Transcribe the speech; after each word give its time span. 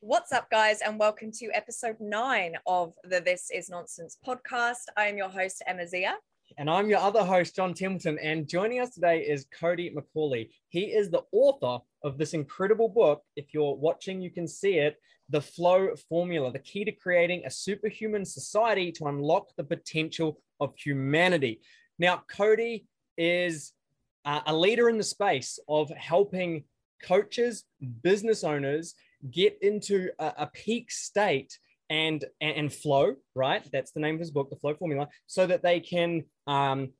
What's 0.00 0.30
up, 0.30 0.50
guys, 0.50 0.82
and 0.82 0.98
welcome 0.98 1.32
to 1.38 1.50
episode 1.54 1.96
nine 2.00 2.52
of 2.66 2.92
the 3.04 3.18
This 3.18 3.50
Is 3.50 3.70
Nonsense 3.70 4.18
podcast. 4.24 4.84
I 4.94 5.06
am 5.06 5.16
your 5.16 5.30
host, 5.30 5.62
Emma 5.66 5.88
Zia. 5.88 6.16
And 6.58 6.68
I'm 6.68 6.90
your 6.90 6.98
other 6.98 7.24
host, 7.24 7.56
John 7.56 7.72
Templeton. 7.72 8.18
And 8.18 8.46
joining 8.46 8.80
us 8.80 8.90
today 8.90 9.20
is 9.20 9.46
Cody 9.58 9.96
McCauley. 9.96 10.50
He 10.68 10.92
is 10.92 11.10
the 11.10 11.22
author 11.32 11.82
of 12.04 12.18
this 12.18 12.34
incredible 12.34 12.90
book. 12.90 13.22
If 13.36 13.54
you're 13.54 13.74
watching, 13.74 14.20
you 14.20 14.30
can 14.30 14.46
see 14.46 14.74
it 14.74 14.96
The 15.30 15.40
Flow 15.40 15.88
Formula, 16.10 16.52
the 16.52 16.58
key 16.58 16.84
to 16.84 16.92
creating 16.92 17.44
a 17.46 17.50
superhuman 17.50 18.26
society 18.26 18.92
to 18.92 19.06
unlock 19.06 19.48
the 19.56 19.64
potential 19.64 20.42
of 20.60 20.74
humanity. 20.76 21.62
Now, 21.98 22.22
Cody 22.28 22.86
is 23.16 23.72
uh, 24.26 24.42
a 24.46 24.54
leader 24.54 24.90
in 24.90 24.98
the 24.98 25.04
space 25.04 25.58
of 25.68 25.88
helping 25.90 26.64
coaches, 27.02 27.64
business 28.02 28.44
owners 28.44 28.94
get 29.30 29.58
into 29.62 30.10
a, 30.18 30.32
a 30.38 30.46
peak 30.46 30.90
state 30.90 31.58
and, 31.88 32.24
and 32.40 32.72
flow, 32.72 33.14
right? 33.34 33.66
That's 33.72 33.92
the 33.92 34.00
name 34.00 34.16
of 34.16 34.20
his 34.20 34.30
book, 34.30 34.50
The 34.50 34.56
Flow 34.56 34.74
Formula, 34.74 35.08
so 35.26 35.46
that 35.46 35.62
they 35.62 35.80
can 35.80 36.24
um, 36.46 36.92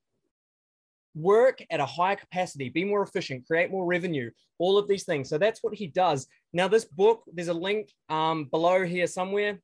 work 1.15 1.65
at 1.71 1.81
a 1.81 1.87
higher 1.87 2.17
capacity, 2.17 2.69
be 2.69 2.85
more 2.85 3.03
efficient, 3.03 3.47
create 3.47 3.71
more 3.71 3.87
revenue, 3.87 4.31
all 4.59 4.79
of 4.79 4.87
these 4.87 5.05
things. 5.05 5.29
So 5.29 5.39
that's 5.39 5.63
what 5.63 5.75
he 5.75 5.87
does. 5.87 6.27
Now, 6.53 6.69
this 6.69 6.85
book, 6.85 7.25
there's 7.33 7.49
a 7.49 7.55
link 7.55 7.91
um, 8.09 8.45
below 8.45 8.85
here 8.85 9.07
somewhere. 9.07 9.59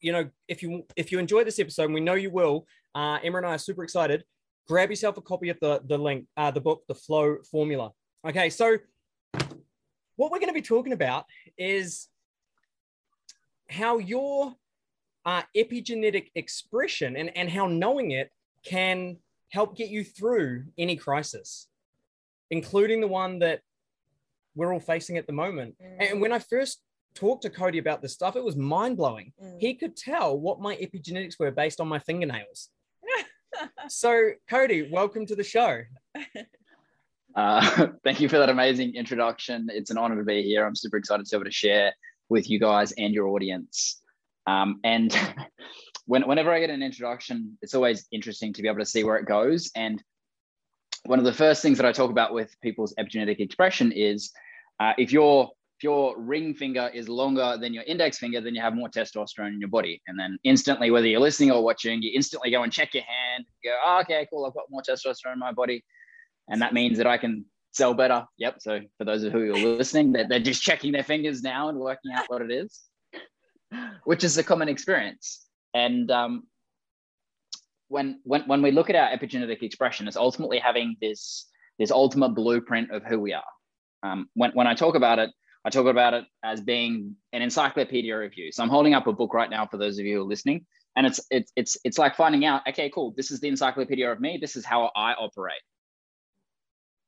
You 0.00 0.12
know, 0.12 0.30
if 0.48 0.62
you 0.62 0.84
if 0.96 1.10
you 1.10 1.18
enjoy 1.18 1.44
this 1.44 1.58
episode, 1.58 1.86
and 1.86 1.94
we 1.94 2.00
know 2.00 2.14
you 2.14 2.30
will, 2.30 2.66
uh, 2.94 3.18
Emma 3.24 3.38
and 3.38 3.46
I 3.46 3.54
are 3.54 3.58
super 3.58 3.82
excited. 3.82 4.24
Grab 4.68 4.90
yourself 4.90 5.16
a 5.16 5.22
copy 5.22 5.48
of 5.48 5.58
the 5.60 5.82
the 5.84 5.98
link, 5.98 6.26
uh, 6.36 6.50
the 6.50 6.60
book, 6.60 6.82
The 6.86 6.94
Flow 6.94 7.38
Formula. 7.50 7.90
Okay, 8.26 8.50
so 8.50 8.76
what 10.20 10.30
we're 10.30 10.38
going 10.38 10.50
to 10.50 10.54
be 10.54 10.60
talking 10.60 10.92
about 10.92 11.24
is 11.56 12.08
how 13.70 13.96
your 13.96 14.54
uh, 15.24 15.40
epigenetic 15.56 16.26
expression 16.34 17.16
and, 17.16 17.34
and 17.34 17.48
how 17.48 17.66
knowing 17.66 18.10
it 18.10 18.30
can 18.62 19.16
help 19.48 19.78
get 19.78 19.88
you 19.88 20.04
through 20.04 20.64
any 20.76 20.94
crisis, 20.94 21.68
including 22.50 23.00
the 23.00 23.06
one 23.06 23.38
that 23.38 23.60
we're 24.54 24.74
all 24.74 24.80
facing 24.80 25.16
at 25.16 25.26
the 25.26 25.32
moment. 25.32 25.74
Mm. 25.82 26.10
And 26.10 26.20
when 26.20 26.32
I 26.32 26.38
first 26.38 26.82
talked 27.14 27.44
to 27.44 27.50
Cody 27.50 27.78
about 27.78 28.02
this 28.02 28.12
stuff, 28.12 28.36
it 28.36 28.44
was 28.44 28.56
mind 28.56 28.98
blowing. 28.98 29.32
Mm. 29.42 29.56
He 29.58 29.72
could 29.72 29.96
tell 29.96 30.38
what 30.38 30.60
my 30.60 30.76
epigenetics 30.76 31.38
were 31.38 31.50
based 31.50 31.80
on 31.80 31.88
my 31.88 31.98
fingernails. 31.98 32.68
so, 33.88 34.32
Cody, 34.50 34.90
welcome 34.92 35.24
to 35.24 35.34
the 35.34 35.44
show. 35.44 35.80
Uh, 37.34 37.88
thank 38.04 38.20
you 38.20 38.28
for 38.28 38.38
that 38.38 38.48
amazing 38.48 38.94
introduction. 38.94 39.68
It's 39.70 39.90
an 39.90 39.98
honor 39.98 40.16
to 40.16 40.24
be 40.24 40.42
here. 40.42 40.66
I'm 40.66 40.76
super 40.76 40.96
excited 40.96 41.26
to 41.26 41.30
be 41.30 41.40
able 41.40 41.44
to 41.44 41.52
share 41.52 41.92
with 42.28 42.48
you 42.48 42.58
guys 42.58 42.92
and 42.92 43.14
your 43.14 43.28
audience. 43.28 44.00
Um, 44.46 44.80
and 44.84 45.16
when, 46.06 46.26
whenever 46.26 46.52
I 46.52 46.60
get 46.60 46.70
an 46.70 46.82
introduction, 46.82 47.58
it's 47.62 47.74
always 47.74 48.06
interesting 48.12 48.52
to 48.54 48.62
be 48.62 48.68
able 48.68 48.78
to 48.78 48.86
see 48.86 49.04
where 49.04 49.16
it 49.16 49.26
goes. 49.26 49.70
And 49.76 50.02
one 51.04 51.18
of 51.18 51.24
the 51.24 51.32
first 51.32 51.62
things 51.62 51.78
that 51.78 51.86
I 51.86 51.92
talk 51.92 52.10
about 52.10 52.34
with 52.34 52.54
people's 52.60 52.94
epigenetic 52.98 53.40
expression 53.40 53.92
is 53.92 54.32
uh, 54.80 54.92
if 54.98 55.12
your 55.12 55.50
if 55.78 55.84
your 55.84 56.20
ring 56.20 56.52
finger 56.52 56.90
is 56.92 57.08
longer 57.08 57.56
than 57.58 57.72
your 57.72 57.84
index 57.84 58.18
finger, 58.18 58.42
then 58.42 58.54
you 58.54 58.60
have 58.60 58.74
more 58.74 58.90
testosterone 58.90 59.54
in 59.54 59.60
your 59.60 59.70
body. 59.70 60.02
And 60.06 60.18
then 60.18 60.36
instantly, 60.44 60.90
whether 60.90 61.06
you're 61.06 61.20
listening 61.20 61.52
or 61.52 61.64
watching, 61.64 62.02
you 62.02 62.12
instantly 62.14 62.50
go 62.50 62.64
and 62.64 62.70
check 62.70 62.92
your 62.92 63.04
hand. 63.04 63.46
Go, 63.64 63.74
oh, 63.82 64.00
okay, 64.02 64.26
cool, 64.30 64.44
I've 64.44 64.52
got 64.52 64.64
more 64.68 64.82
testosterone 64.82 65.32
in 65.32 65.38
my 65.38 65.52
body 65.52 65.82
and 66.50 66.60
that 66.60 66.74
means 66.74 66.98
that 66.98 67.06
I 67.06 67.16
can 67.16 67.44
sell 67.70 67.94
better. 67.94 68.26
Yep. 68.38 68.56
So 68.60 68.80
for 68.98 69.04
those 69.04 69.22
of 69.22 69.32
you 69.32 69.54
who 69.54 69.54
are 69.54 69.76
listening, 69.76 70.12
they're, 70.12 70.28
they're 70.28 70.40
just 70.40 70.62
checking 70.62 70.92
their 70.92 71.04
fingers 71.04 71.42
now 71.42 71.68
and 71.68 71.78
working 71.78 72.12
out 72.12 72.24
what 72.28 72.42
it 72.42 72.50
is, 72.50 72.80
which 74.04 74.24
is 74.24 74.36
a 74.36 74.42
common 74.42 74.68
experience. 74.68 75.46
And 75.72 76.10
um, 76.10 76.42
when 77.88 78.20
when 78.24 78.42
when 78.42 78.62
we 78.62 78.72
look 78.72 78.90
at 78.90 78.96
our 78.96 79.16
epigenetic 79.16 79.62
expression, 79.62 80.08
it's 80.08 80.16
ultimately 80.16 80.58
having 80.58 80.96
this 81.00 81.46
this 81.78 81.92
ultimate 81.92 82.30
blueprint 82.30 82.90
of 82.90 83.04
who 83.04 83.20
we 83.20 83.32
are. 83.32 83.42
Um, 84.02 84.28
when 84.34 84.50
when 84.52 84.66
I 84.66 84.74
talk 84.74 84.96
about 84.96 85.20
it, 85.20 85.30
I 85.64 85.70
talk 85.70 85.86
about 85.86 86.14
it 86.14 86.24
as 86.42 86.60
being 86.60 87.14
an 87.32 87.42
encyclopedia 87.42 88.18
review. 88.18 88.50
So 88.50 88.64
I'm 88.64 88.68
holding 88.68 88.94
up 88.94 89.06
a 89.06 89.12
book 89.12 89.32
right 89.32 89.50
now 89.50 89.66
for 89.66 89.76
those 89.76 89.98
of 89.98 90.04
you 90.04 90.16
who 90.16 90.22
are 90.22 90.28
listening, 90.28 90.66
and 90.96 91.06
it's 91.06 91.20
it's 91.30 91.52
it's 91.54 91.76
it's 91.84 91.98
like 91.98 92.16
finding 92.16 92.44
out. 92.44 92.62
Okay, 92.68 92.90
cool. 92.90 93.14
This 93.16 93.30
is 93.30 93.38
the 93.38 93.48
encyclopedia 93.48 94.10
of 94.10 94.20
me. 94.20 94.38
This 94.40 94.56
is 94.56 94.64
how 94.64 94.90
I 94.96 95.12
operate 95.12 95.62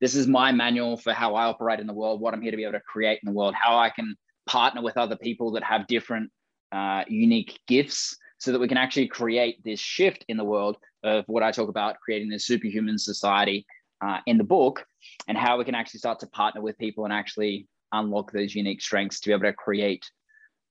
this 0.02 0.16
is 0.16 0.26
my 0.26 0.50
manual 0.50 0.96
for 0.96 1.12
how 1.12 1.36
I 1.36 1.44
operate 1.44 1.78
in 1.78 1.86
the 1.86 1.92
world, 1.92 2.20
what 2.20 2.34
I'm 2.34 2.42
here 2.42 2.50
to 2.50 2.56
be 2.56 2.64
able 2.64 2.72
to 2.72 2.80
create 2.80 3.20
in 3.22 3.32
the 3.32 3.38
world, 3.38 3.54
how 3.54 3.78
I 3.78 3.88
can 3.88 4.16
partner 4.46 4.82
with 4.82 4.96
other 4.96 5.14
people 5.14 5.52
that 5.52 5.62
have 5.62 5.86
different 5.86 6.28
uh, 6.72 7.04
unique 7.06 7.60
gifts 7.68 8.16
so 8.38 8.50
that 8.50 8.58
we 8.58 8.66
can 8.66 8.76
actually 8.76 9.06
create 9.06 9.62
this 9.62 9.78
shift 9.78 10.24
in 10.28 10.36
the 10.36 10.44
world 10.44 10.76
of 11.04 11.24
what 11.28 11.44
I 11.44 11.52
talk 11.52 11.68
about 11.68 12.00
creating 12.04 12.28
this 12.28 12.46
superhuman 12.46 12.98
society 12.98 13.64
uh, 14.04 14.18
in 14.26 14.38
the 14.38 14.44
book 14.44 14.84
and 15.28 15.38
how 15.38 15.56
we 15.56 15.64
can 15.64 15.76
actually 15.76 15.98
start 15.98 16.18
to 16.18 16.26
partner 16.26 16.60
with 16.60 16.76
people 16.78 17.04
and 17.04 17.12
actually 17.12 17.68
unlock 17.92 18.32
those 18.32 18.56
unique 18.56 18.82
strengths 18.82 19.20
to 19.20 19.28
be 19.28 19.32
able 19.34 19.44
to 19.44 19.52
create 19.52 20.04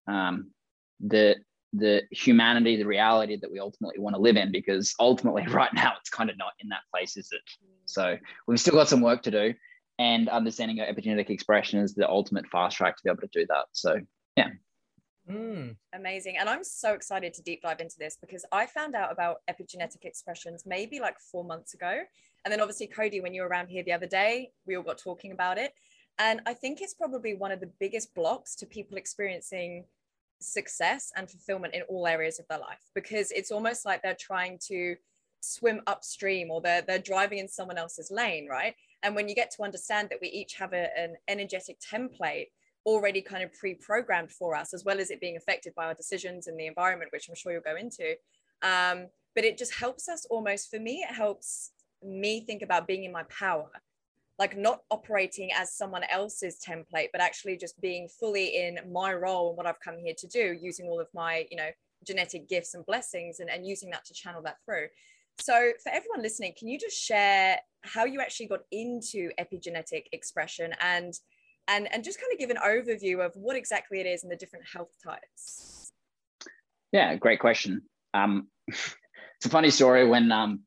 um, 0.10 0.52
the 1.00 1.38
the 1.74 2.04
humanity, 2.12 2.76
the 2.76 2.86
reality 2.86 3.38
that 3.38 3.52
we 3.52 3.60
ultimately 3.60 4.00
want 4.00 4.16
to 4.16 4.22
live 4.22 4.36
in, 4.36 4.52
because 4.52 4.94
ultimately, 5.00 5.46
right 5.50 5.74
now, 5.74 5.94
it's 6.00 6.10
kind 6.10 6.30
of 6.30 6.38
not 6.38 6.54
in 6.60 6.70
that 6.70 6.82
place, 6.94 7.18
is 7.18 7.30
it? 7.32 7.42
So 7.86 8.18
we've 8.48 8.60
still 8.60 8.74
got 8.74 8.90
some 8.90 9.02
work 9.02 9.24
to 9.24 9.32
do, 9.32 9.54
and 10.00 10.30
understanding 10.30 10.80
our 10.80 10.88
epigenetic 10.88 11.30
expression 11.30 11.80
is 11.80 11.94
the 11.94 12.10
ultimate 12.10 12.48
fast 12.48 12.78
track 12.78 12.98
to 12.98 13.04
be 13.04 13.10
able 13.10 13.22
to 13.22 13.30
do 13.32 13.46
that. 13.48 13.66
So, 13.72 14.00
yeah. 14.36 14.50
Mm. 15.30 15.76
Amazing. 15.94 16.38
And 16.38 16.50
I'm 16.50 16.64
so 16.64 16.94
excited 16.94 17.34
to 17.36 17.44
deep 17.44 17.62
dive 17.62 17.80
into 17.80 17.96
this 18.00 18.18
because 18.20 18.44
I 18.52 18.66
found 18.66 18.96
out 18.96 19.12
about 19.12 19.38
epigenetic 19.50 20.04
expressions 20.04 20.64
maybe 20.66 21.00
like 21.00 21.18
four 21.32 21.44
months 21.44 21.74
ago. 21.74 22.00
And 22.44 22.52
then 22.52 22.60
obviously, 22.60 22.88
Cody, 22.88 23.22
when 23.22 23.34
you 23.34 23.44
were 23.44 23.48
around 23.48 23.68
here 23.68 23.84
the 23.84 23.94
other 23.94 24.08
day, 24.08 24.52
we 24.66 24.76
all 24.76 24.84
got 24.84 24.98
talking 24.98 25.32
about 25.32 25.58
it. 25.58 25.74
And 26.18 26.42
I 26.46 26.54
think 26.54 26.82
it's 26.82 26.94
probably 26.94 27.36
one 27.36 27.52
of 27.52 27.60
the 27.60 27.72
biggest 27.80 28.14
blocks 28.16 28.56
to 28.58 28.66
people 28.66 28.98
experiencing 28.98 29.86
success 30.42 31.12
and 31.16 31.30
fulfillment 31.30 31.74
in 31.74 31.82
all 31.84 32.08
areas 32.08 32.40
of 32.40 32.48
their 32.48 32.60
life 32.60 32.80
because 32.96 33.32
it's 33.32 33.52
almost 33.52 33.86
like 33.86 34.02
they're 34.02 34.18
trying 34.20 34.60
to 34.68 34.96
swim 35.42 35.82
upstream 35.88 36.52
or 36.52 36.62
they're, 36.62 36.82
they're 36.82 37.00
driving 37.00 37.40
in 37.40 37.48
someone 37.48 37.78
else's 37.78 38.12
lane, 38.12 38.48
right? 38.50 38.76
And 39.04 39.16
when 39.16 39.28
you 39.28 39.36
get 39.36 39.52
to 39.52 39.64
understand 39.64 40.10
that 40.10 40.20
we 40.22 40.28
each 40.30 40.56
have 40.56 40.74
a, 40.74 40.88
an 40.98 41.16
energetic 41.28 41.78
template 41.80 42.48
already 42.86 43.22
kind 43.22 43.44
of 43.44 43.54
pre-programmed 43.54 44.32
for 44.32 44.56
us, 44.56 44.74
as 44.74 44.84
well 44.84 45.00
as 45.00 45.12
it 45.12 45.22
being 45.22 45.38
affected 45.38 45.74
by 45.76 45.86
our 45.86 45.94
decisions 45.94 46.48
and 46.48 46.60
the 46.60 46.68
environment, 46.68 47.12
which 47.12 47.28
I'm 47.30 47.36
sure 47.36 47.52
you'll 47.52 47.62
go 47.62 47.76
into. 47.76 48.16
Um, 48.62 49.08
but 49.36 49.44
it 49.44 49.58
just 49.58 49.76
helps 49.76 50.10
us 50.10 50.26
almost, 50.30 50.70
for 50.70 50.80
me, 50.80 51.06
it 51.08 51.14
helps 51.14 51.72
me 52.04 52.42
think 52.46 52.62
about 52.62 52.88
being 52.88 53.04
in 53.04 53.12
my 53.12 53.24
power 53.24 53.70
like 54.42 54.58
not 54.58 54.82
operating 54.90 55.50
as 55.56 55.72
someone 55.74 56.04
else's 56.10 56.58
template 56.68 57.10
but 57.14 57.22
actually 57.22 57.56
just 57.56 57.80
being 57.80 58.08
fully 58.20 58.48
in 58.58 58.80
my 58.92 59.14
role 59.14 59.50
and 59.50 59.58
what 59.58 59.68
i've 59.68 59.80
come 59.80 59.98
here 59.98 60.16
to 60.18 60.28
do 60.28 60.58
using 60.60 60.88
all 60.88 61.00
of 61.00 61.08
my 61.14 61.46
you 61.52 61.58
know 61.58 61.70
genetic 62.06 62.50
gifts 62.50 62.74
and 62.74 62.86
blessings 62.86 63.40
and, 63.40 63.50
and 63.50 63.66
using 63.66 63.90
that 63.92 64.06
to 64.06 64.14
channel 64.14 64.42
that 64.44 64.58
through. 64.66 64.88
So 65.40 65.72
for 65.84 65.92
everyone 65.92 66.22
listening 66.22 66.54
can 66.58 66.68
you 66.68 66.78
just 66.78 66.98
share 66.98 67.58
how 67.84 68.06
you 68.06 68.22
actually 68.22 68.48
got 68.48 68.62
into 68.72 69.32
epigenetic 69.40 70.06
expression 70.12 70.74
and 70.82 71.14
and 71.68 71.92
and 71.94 72.04
just 72.04 72.20
kind 72.20 72.32
of 72.34 72.40
give 72.40 72.50
an 72.50 72.58
overview 72.58 73.26
of 73.26 73.34
what 73.36 73.56
exactly 73.56 74.00
it 74.00 74.06
is 74.06 74.24
and 74.24 74.32
the 74.32 74.36
different 74.36 74.66
health 74.72 74.92
types? 75.04 75.92
Yeah 76.92 77.16
great 77.16 77.40
question. 77.40 77.84
Um 78.14 78.48
it's 78.68 79.46
a 79.46 79.50
funny 79.50 79.70
story 79.70 80.08
when 80.08 80.32
um 80.32 80.62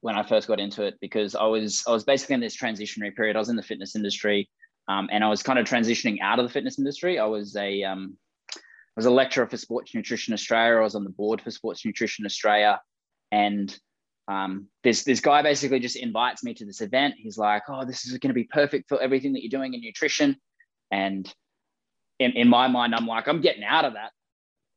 when 0.00 0.16
I 0.16 0.22
first 0.22 0.48
got 0.48 0.60
into 0.60 0.82
it 0.82 0.94
because 1.00 1.34
I 1.34 1.44
was 1.44 1.82
I 1.86 1.92
was 1.92 2.04
basically 2.04 2.34
in 2.34 2.40
this 2.40 2.56
transitionary 2.56 3.14
period. 3.14 3.36
I 3.36 3.38
was 3.38 3.48
in 3.48 3.56
the 3.56 3.62
fitness 3.62 3.96
industry, 3.96 4.48
um, 4.88 5.08
and 5.10 5.24
I 5.24 5.28
was 5.28 5.42
kind 5.42 5.58
of 5.58 5.66
transitioning 5.66 6.18
out 6.22 6.38
of 6.38 6.46
the 6.46 6.52
fitness 6.52 6.78
industry. 6.78 7.18
I 7.18 7.26
was 7.26 7.56
a 7.56 7.82
um, 7.82 8.16
I 8.54 8.58
was 8.96 9.06
a 9.06 9.10
lecturer 9.10 9.46
for 9.46 9.56
Sports 9.56 9.94
Nutrition 9.94 10.32
Australia. 10.32 10.78
I 10.78 10.82
was 10.82 10.94
on 10.94 11.04
the 11.04 11.10
board 11.10 11.40
for 11.40 11.50
Sports 11.50 11.84
Nutrition 11.84 12.24
Australia, 12.24 12.80
and 13.30 13.76
um, 14.28 14.68
this 14.82 15.04
this 15.04 15.20
guy 15.20 15.42
basically 15.42 15.80
just 15.80 15.96
invites 15.96 16.42
me 16.42 16.54
to 16.54 16.64
this 16.64 16.80
event. 16.80 17.14
He's 17.16 17.38
like, 17.38 17.62
"Oh, 17.68 17.84
this 17.84 18.06
is 18.06 18.12
going 18.18 18.30
to 18.30 18.34
be 18.34 18.44
perfect 18.44 18.88
for 18.88 19.00
everything 19.00 19.32
that 19.34 19.42
you're 19.42 19.58
doing 19.58 19.74
in 19.74 19.80
nutrition," 19.80 20.36
and 20.90 21.32
in, 22.18 22.32
in 22.32 22.48
my 22.48 22.68
mind, 22.68 22.94
I'm 22.94 23.06
like, 23.06 23.28
"I'm 23.28 23.40
getting 23.40 23.64
out 23.64 23.84
of 23.84 23.94
that 23.94 24.12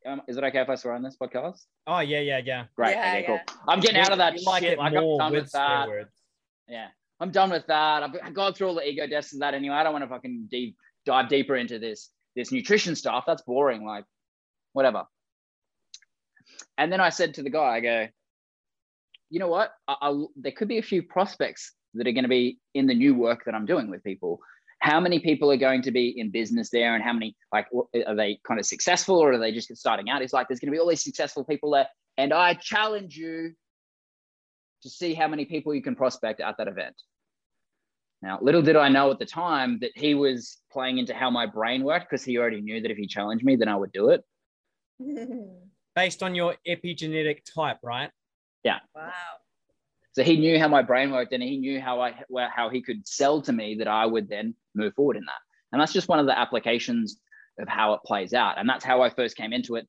um, 0.06 0.22
is 0.28 0.36
it 0.36 0.44
okay 0.44 0.60
if 0.60 0.68
I 0.68 0.74
swear 0.74 0.94
on 0.94 1.02
this 1.02 1.16
podcast? 1.20 1.64
Oh 1.86 2.00
yeah, 2.00 2.20
yeah, 2.20 2.40
yeah. 2.44 2.64
Great. 2.76 2.92
Yeah, 2.92 3.00
okay, 3.00 3.20
yeah. 3.20 3.26
cool. 3.26 3.40
I'm 3.68 3.80
getting 3.80 4.00
out 4.00 4.12
of 4.12 4.18
that 4.18 4.40
like 4.42 4.62
shit. 4.62 4.78
Like 4.78 4.94
I'm 4.94 5.16
done 5.18 5.32
with, 5.32 5.42
with 5.42 5.52
that. 5.52 5.88
Words. 5.88 6.10
Yeah, 6.68 6.88
I'm 7.20 7.30
done 7.30 7.50
with 7.50 7.66
that. 7.66 8.02
I've, 8.02 8.16
I've 8.22 8.34
gone 8.34 8.54
through 8.54 8.68
all 8.68 8.74
the 8.74 8.88
ego 8.88 9.06
deaths 9.06 9.32
of 9.32 9.40
that 9.40 9.54
anyway. 9.54 9.74
I 9.74 9.82
don't 9.82 9.92
want 9.92 10.04
to 10.04 10.08
fucking 10.08 10.48
deep 10.50 10.76
dive 11.06 11.28
deeper 11.28 11.56
into 11.56 11.78
this 11.78 12.10
this 12.36 12.52
nutrition 12.52 12.94
stuff. 12.96 13.24
That's 13.26 13.42
boring. 13.42 13.84
Like, 13.84 14.04
whatever. 14.72 15.04
And 16.78 16.90
then 16.90 17.00
I 17.00 17.10
said 17.10 17.34
to 17.34 17.42
the 17.42 17.50
guy, 17.50 17.76
I 17.76 17.80
go, 17.80 18.08
you 19.28 19.38
know 19.38 19.48
what? 19.48 19.72
I, 19.86 19.96
I, 20.00 20.24
there 20.36 20.52
could 20.52 20.68
be 20.68 20.78
a 20.78 20.82
few 20.82 21.02
prospects 21.02 21.72
that 21.94 22.06
are 22.06 22.12
going 22.12 22.24
to 22.24 22.28
be 22.28 22.58
in 22.74 22.86
the 22.86 22.94
new 22.94 23.14
work 23.14 23.44
that 23.44 23.54
I'm 23.54 23.66
doing 23.66 23.90
with 23.90 24.02
people. 24.04 24.40
How 24.80 24.98
many 24.98 25.18
people 25.18 25.50
are 25.52 25.56
going 25.56 25.82
to 25.82 25.90
be 25.90 26.18
in 26.18 26.30
business 26.30 26.70
there 26.70 26.94
and 26.94 27.04
how 27.04 27.12
many 27.12 27.36
like 27.52 27.66
are 28.06 28.16
they 28.16 28.40
kind 28.46 28.58
of 28.58 28.66
successful 28.66 29.18
or 29.18 29.32
are 29.32 29.38
they 29.38 29.52
just 29.52 29.74
starting 29.76 30.08
out? 30.08 30.22
It's 30.22 30.32
like 30.32 30.48
there's 30.48 30.58
going 30.58 30.68
to 30.68 30.72
be 30.72 30.80
all 30.80 30.88
these 30.88 31.04
successful 31.04 31.44
people 31.44 31.70
there 31.70 31.86
and 32.16 32.32
i 32.32 32.54
challenge 32.54 33.16
you 33.16 33.52
to 34.82 34.90
see 34.90 35.14
how 35.14 35.28
many 35.28 35.44
people 35.44 35.74
you 35.74 35.82
can 35.82 35.94
prospect 35.94 36.40
at 36.40 36.56
that 36.58 36.68
event. 36.68 36.94
Now 38.22 38.38
little 38.40 38.62
did 38.62 38.76
i 38.76 38.88
know 38.88 39.10
at 39.10 39.18
the 39.18 39.26
time 39.26 39.78
that 39.80 39.92
he 39.94 40.14
was 40.14 40.58
playing 40.72 40.98
into 40.98 41.14
how 41.14 41.30
my 41.30 41.46
brain 41.46 41.84
worked 41.84 42.10
because 42.10 42.24
he 42.24 42.38
already 42.38 42.60
knew 42.60 42.80
that 42.80 42.90
if 42.90 42.96
he 42.96 43.06
challenged 43.06 43.44
me 43.44 43.56
then 43.56 43.68
i 43.68 43.76
would 43.76 43.92
do 43.92 44.10
it. 44.10 44.24
Based 45.96 46.22
on 46.22 46.34
your 46.34 46.54
epigenetic 46.66 47.38
type 47.54 47.78
right? 47.82 48.10
Yeah. 48.64 48.78
Wow 48.94 49.39
so 50.20 50.24
he 50.24 50.36
knew 50.36 50.58
how 50.58 50.68
my 50.68 50.82
brain 50.82 51.12
worked, 51.12 51.32
and 51.32 51.42
he 51.42 51.56
knew 51.56 51.80
how 51.80 52.02
I 52.02 52.14
how 52.54 52.68
he 52.68 52.82
could 52.82 53.08
sell 53.08 53.40
to 53.40 53.54
me 53.54 53.76
that 53.76 53.88
I 53.88 54.04
would 54.04 54.28
then 54.28 54.54
move 54.74 54.92
forward 54.92 55.16
in 55.16 55.24
that. 55.24 55.40
And 55.72 55.80
that's 55.80 55.94
just 55.94 56.08
one 56.08 56.18
of 56.18 56.26
the 56.26 56.38
applications 56.38 57.18
of 57.58 57.68
how 57.68 57.94
it 57.94 58.02
plays 58.04 58.34
out. 58.34 58.58
And 58.58 58.68
that's 58.68 58.84
how 58.84 59.00
I 59.00 59.08
first 59.08 59.34
came 59.34 59.54
into 59.54 59.76
it. 59.76 59.88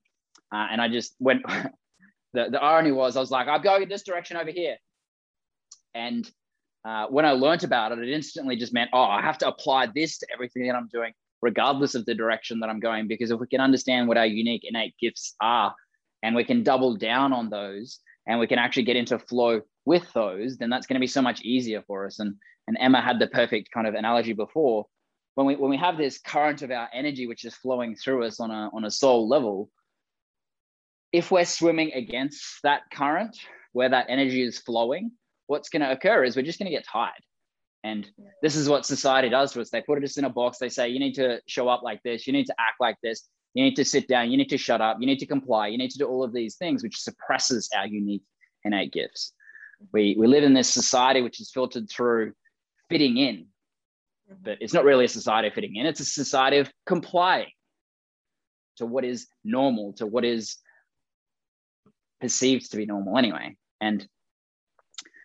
Uh, 0.50 0.68
and 0.70 0.80
I 0.80 0.88
just 0.88 1.14
went. 1.20 1.42
the 2.32 2.48
the 2.50 2.62
irony 2.62 2.92
was, 2.92 3.14
I 3.14 3.20
was 3.20 3.30
like, 3.30 3.46
I'm 3.46 3.60
going 3.60 3.82
in 3.82 3.90
this 3.90 4.04
direction 4.04 4.38
over 4.38 4.50
here. 4.50 4.76
And 5.94 6.26
uh, 6.82 7.08
when 7.08 7.26
I 7.26 7.32
learned 7.32 7.64
about 7.64 7.92
it, 7.92 7.98
it 7.98 8.08
instantly 8.08 8.56
just 8.56 8.72
meant, 8.72 8.88
oh, 8.94 9.02
I 9.02 9.20
have 9.20 9.36
to 9.38 9.48
apply 9.48 9.88
this 9.94 10.16
to 10.20 10.26
everything 10.32 10.66
that 10.66 10.74
I'm 10.74 10.88
doing, 10.88 11.12
regardless 11.42 11.94
of 11.94 12.06
the 12.06 12.14
direction 12.14 12.60
that 12.60 12.70
I'm 12.70 12.80
going. 12.80 13.06
Because 13.06 13.30
if 13.30 13.38
we 13.38 13.48
can 13.48 13.60
understand 13.60 14.08
what 14.08 14.16
our 14.16 14.24
unique 14.24 14.62
innate 14.64 14.94
gifts 14.98 15.34
are, 15.42 15.74
and 16.22 16.34
we 16.34 16.44
can 16.44 16.62
double 16.62 16.96
down 16.96 17.34
on 17.34 17.50
those, 17.50 17.98
and 18.26 18.40
we 18.40 18.46
can 18.46 18.58
actually 18.58 18.84
get 18.84 18.96
into 18.96 19.18
flow 19.18 19.60
with 19.84 20.10
those, 20.12 20.56
then 20.56 20.70
that's 20.70 20.86
going 20.86 20.94
to 20.94 21.00
be 21.00 21.06
so 21.06 21.22
much 21.22 21.42
easier 21.42 21.82
for 21.86 22.06
us. 22.06 22.18
And 22.18 22.36
and 22.68 22.76
Emma 22.80 23.00
had 23.00 23.18
the 23.18 23.26
perfect 23.26 23.70
kind 23.72 23.86
of 23.86 23.94
analogy 23.94 24.32
before. 24.32 24.86
When 25.34 25.46
we 25.46 25.56
when 25.56 25.70
we 25.70 25.76
have 25.78 25.96
this 25.96 26.18
current 26.18 26.62
of 26.62 26.70
our 26.70 26.88
energy 26.92 27.26
which 27.26 27.44
is 27.44 27.54
flowing 27.54 27.96
through 27.96 28.24
us 28.24 28.40
on 28.40 28.50
a 28.50 28.70
on 28.72 28.84
a 28.84 28.90
soul 28.90 29.28
level, 29.28 29.70
if 31.12 31.30
we're 31.30 31.44
swimming 31.44 31.92
against 31.92 32.62
that 32.62 32.82
current 32.92 33.36
where 33.72 33.88
that 33.88 34.06
energy 34.08 34.42
is 34.42 34.58
flowing, 34.58 35.12
what's 35.46 35.68
going 35.68 35.82
to 35.82 35.90
occur 35.90 36.24
is 36.24 36.36
we're 36.36 36.42
just 36.42 36.58
going 36.58 36.70
to 36.70 36.76
get 36.76 36.86
tired. 36.86 37.22
And 37.84 38.08
this 38.42 38.54
is 38.54 38.68
what 38.68 38.86
society 38.86 39.28
does 39.28 39.52
to 39.52 39.60
us. 39.60 39.70
They 39.70 39.82
put 39.82 40.02
us 40.04 40.16
in 40.16 40.24
a 40.24 40.30
box. 40.30 40.58
They 40.58 40.68
say, 40.68 40.88
you 40.88 41.00
need 41.00 41.14
to 41.14 41.40
show 41.46 41.68
up 41.68 41.82
like 41.82 42.00
this. 42.04 42.26
You 42.26 42.32
need 42.32 42.46
to 42.46 42.54
act 42.58 42.80
like 42.80 42.96
this. 43.02 43.28
You 43.54 43.64
need 43.64 43.74
to 43.76 43.84
sit 43.84 44.08
down. 44.08 44.30
You 44.30 44.36
need 44.36 44.50
to 44.50 44.58
shut 44.58 44.80
up. 44.80 44.98
You 45.00 45.06
need 45.06 45.18
to 45.18 45.26
comply. 45.26 45.66
You 45.66 45.78
need 45.78 45.90
to 45.90 45.98
do 45.98 46.06
all 46.06 46.22
of 46.22 46.32
these 46.32 46.56
things, 46.56 46.82
which 46.82 47.00
suppresses 47.00 47.68
our 47.76 47.86
unique 47.86 48.22
innate 48.64 48.92
gifts. 48.92 49.32
We, 49.92 50.16
we 50.18 50.26
live 50.26 50.44
in 50.44 50.54
this 50.54 50.68
society 50.68 51.22
which 51.22 51.40
is 51.40 51.50
filtered 51.50 51.90
through 51.90 52.32
fitting 52.88 53.16
in, 53.16 53.46
mm-hmm. 54.30 54.34
but 54.42 54.58
it's 54.60 54.74
not 54.74 54.84
really 54.84 55.06
a 55.06 55.08
society 55.08 55.48
of 55.48 55.54
fitting 55.54 55.76
in, 55.76 55.86
it's 55.86 56.00
a 56.00 56.04
society 56.04 56.58
of 56.58 56.70
complying 56.86 57.50
to 58.76 58.86
what 58.86 59.04
is 59.04 59.26
normal, 59.44 59.92
to 59.94 60.06
what 60.06 60.24
is 60.24 60.58
perceived 62.20 62.70
to 62.70 62.76
be 62.76 62.86
normal 62.86 63.18
anyway. 63.18 63.56
And 63.80 64.06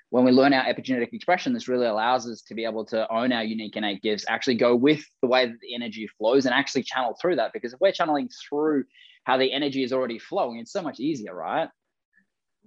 when 0.09 0.23
we 0.23 0.31
learn 0.31 0.53
our 0.53 0.63
epigenetic 0.63 1.13
expression, 1.13 1.53
this 1.53 1.67
really 1.67 1.85
allows 1.85 2.29
us 2.29 2.41
to 2.43 2.55
be 2.55 2.63
able 2.63 2.85
to 2.85 3.11
own 3.13 3.33
our 3.33 3.43
unique 3.43 3.75
innate 3.75 4.01
gifts, 4.01 4.25
actually 4.27 4.55
go 4.55 4.75
with 4.75 5.03
the 5.21 5.27
way 5.27 5.45
that 5.45 5.59
the 5.61 5.75
energy 5.75 6.07
flows 6.17 6.45
and 6.45 6.55
actually 6.55 6.83
channel 6.83 7.15
through 7.21 7.35
that. 7.35 7.51
Because 7.53 7.73
if 7.73 7.79
we're 7.81 7.91
channeling 7.91 8.29
through 8.49 8.85
how 9.25 9.37
the 9.37 9.51
energy 9.51 9.83
is 9.83 9.91
already 9.91 10.17
flowing, 10.17 10.59
it's 10.59 10.71
so 10.71 10.81
much 10.81 10.99
easier, 10.99 11.35
right? 11.35 11.67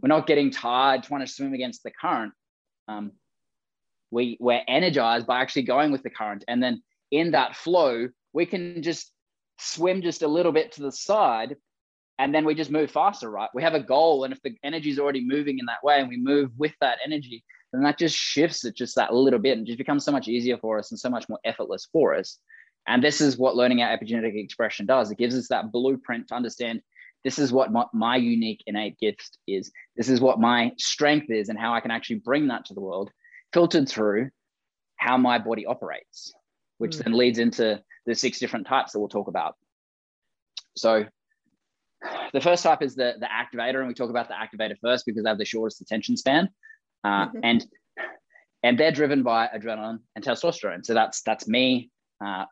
We're 0.01 0.09
not 0.09 0.27
getting 0.27 0.51
tired 0.51 1.03
trying 1.03 1.21
to 1.21 1.27
swim 1.27 1.55
against 1.55 1.83
the 1.83 1.91
current. 1.91 2.33
Um, 2.89 3.13
we 4.11 4.37
we're 4.41 4.63
energized 4.67 5.27
by 5.27 5.41
actually 5.41 5.63
going 5.63 5.93
with 5.93 6.03
the 6.03 6.11
current, 6.11 6.45
and 6.49 6.63
then 6.63 6.83
in 7.11 7.33
that 7.33 7.57
flow, 7.57 8.09
we 8.33 8.47
can 8.47 8.83
just 8.83 9.13
swim 9.59 10.03
just 10.03 10.23
a 10.23 10.29
little 10.29 10.53
bit 10.53 10.73
to 10.73 10.83
the 10.83 10.93
side, 10.93 11.57
and 12.19 12.35
then 12.35 12.45
we 12.45 12.55
just 12.55 12.71
move 12.71 12.91
faster, 12.91 13.31
right? 13.31 13.51
We 13.55 13.63
have 13.63 13.75
a 13.75 13.81
goal, 13.81 14.25
and 14.25 14.33
if 14.33 14.43
the 14.43 14.57
energy 14.65 14.91
is 14.91 14.99
already 14.99 15.25
moving 15.25 15.59
in 15.59 15.67
that 15.67 15.85
way, 15.85 16.01
and 16.01 16.09
we 16.09 16.17
move 16.17 16.51
with 16.57 16.73
that 16.81 16.99
energy, 17.05 17.45
then 17.73 17.83
that 17.83 17.99
just 17.99 18.17
shifts 18.17 18.65
it 18.65 18.75
just 18.75 18.97
that 18.97 19.15
little 19.15 19.39
bit, 19.39 19.59
and 19.59 19.67
just 19.67 19.79
becomes 19.79 20.05
so 20.05 20.13
much 20.13 20.29
easier 20.29 20.59
for 20.59 20.79
us 20.79 20.91
and 20.91 20.99
so 20.99 21.11
much 21.11 21.29
more 21.29 21.41
effortless 21.45 21.87
for 21.93 22.15
us. 22.15 22.39
And 22.89 23.05
this 23.05 23.21
is 23.21 23.37
what 23.39 23.57
learning 23.57 23.83
our 23.83 23.97
epigenetic 23.97 24.35
expression 24.35 24.87
does. 24.87 25.11
It 25.11 25.19
gives 25.19 25.37
us 25.37 25.49
that 25.49 25.71
blueprint 25.71 26.29
to 26.29 26.35
understand 26.35 26.81
this 27.25 27.39
is 27.39 27.53
what 27.53 27.71
my, 27.73 27.85
my, 27.93 28.17
unique 28.17 28.63
innate 28.67 28.99
gift 28.99 29.39
is. 29.47 29.71
This 29.97 30.09
is 30.09 30.21
what 30.21 30.41
my 30.41 30.73
strength 30.79 31.31
is 31.31 31.49
and 31.49 31.59
how 31.59 31.75
I 31.75 31.81
can 31.81 31.91
actually 31.91 32.21
bring 32.21 32.49
that 32.49 32.65
to 32.67 32.75
the 32.75 32.81
world, 32.81 33.11
filtered 33.53 33.89
through 33.89 34.31
how 34.97 35.17
my 35.17 35.39
body 35.39 35.67
operates, 35.67 36.33
which 36.79 36.97
mm. 36.97 37.05
then 37.05 37.13
leads 37.13 37.39
into 37.39 37.83
the 38.07 38.15
six 38.15 38.39
different 38.39 38.67
types 38.67 38.93
that 38.93 39.01
we'll 39.01 39.09
talk 39.09 39.29
about. 39.29 39.57
So 40.77 41.05
the 42.33 42.41
first 42.41 42.63
type 42.63 42.83
is 42.83 42.95
the, 42.95 43.15
the 43.19 43.27
activator, 43.27 43.79
and 43.79 43.89
we 43.89 43.95
talk 43.95 44.11
about 44.11 44.29
the 44.29 44.35
activator 44.35 44.77
first 44.81 45.05
because 45.07 45.25
they 45.25 45.29
have 45.29 45.39
the 45.39 45.45
shortest 45.45 45.81
attention 45.81 46.17
span. 46.17 46.49
Uh, 47.03 47.27
mm-hmm. 47.27 47.39
and 47.43 47.67
and 48.63 48.79
they're 48.79 48.93
driven 48.93 49.23
by 49.23 49.49
adrenaline 49.49 50.01
and 50.15 50.25
testosterone. 50.25 50.85
So 50.85 50.95
that's 50.95 51.23
that's 51.23 51.49
me. 51.49 51.91
Uh, 52.23 52.45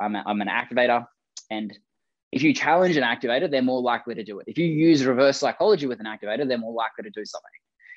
I'm, 0.00 0.14
a, 0.14 0.22
I'm 0.26 0.40
an 0.40 0.48
activator, 0.48 1.04
and 1.50 1.76
if 2.32 2.42
you 2.42 2.52
challenge 2.52 2.96
an 2.96 3.04
activator, 3.04 3.50
they're 3.50 3.62
more 3.62 3.80
likely 3.80 4.14
to 4.14 4.24
do 4.24 4.40
it. 4.40 4.46
If 4.48 4.58
you 4.58 4.66
use 4.66 5.04
reverse 5.04 5.38
psychology 5.38 5.86
with 5.86 6.00
an 6.00 6.06
activator, 6.06 6.46
they're 6.46 6.58
more 6.58 6.74
likely 6.74 7.04
to 7.04 7.10
do 7.10 7.24
something. 7.24 7.50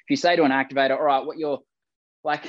If 0.05 0.11
you 0.11 0.15
say 0.15 0.35
to 0.35 0.43
an 0.43 0.51
activator, 0.51 0.91
all 0.91 1.03
right, 1.03 1.25
what 1.25 1.37
you're 1.37 1.59
like, 2.23 2.45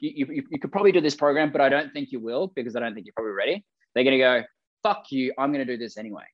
you, 0.00 0.26
you, 0.26 0.42
you 0.50 0.58
could 0.58 0.72
probably 0.72 0.92
do 0.92 1.00
this 1.00 1.14
program, 1.14 1.50
but 1.52 1.60
I 1.60 1.68
don't 1.68 1.92
think 1.92 2.12
you 2.12 2.20
will 2.20 2.52
because 2.54 2.76
I 2.76 2.80
don't 2.80 2.94
think 2.94 3.06
you're 3.06 3.14
probably 3.14 3.32
ready. 3.32 3.64
They're 3.94 4.04
going 4.04 4.18
to 4.18 4.22
go, 4.22 4.42
fuck 4.82 5.04
you, 5.10 5.32
I'm 5.38 5.52
going 5.52 5.66
to 5.66 5.72
do 5.72 5.78
this 5.78 5.96
anyway. 5.96 6.24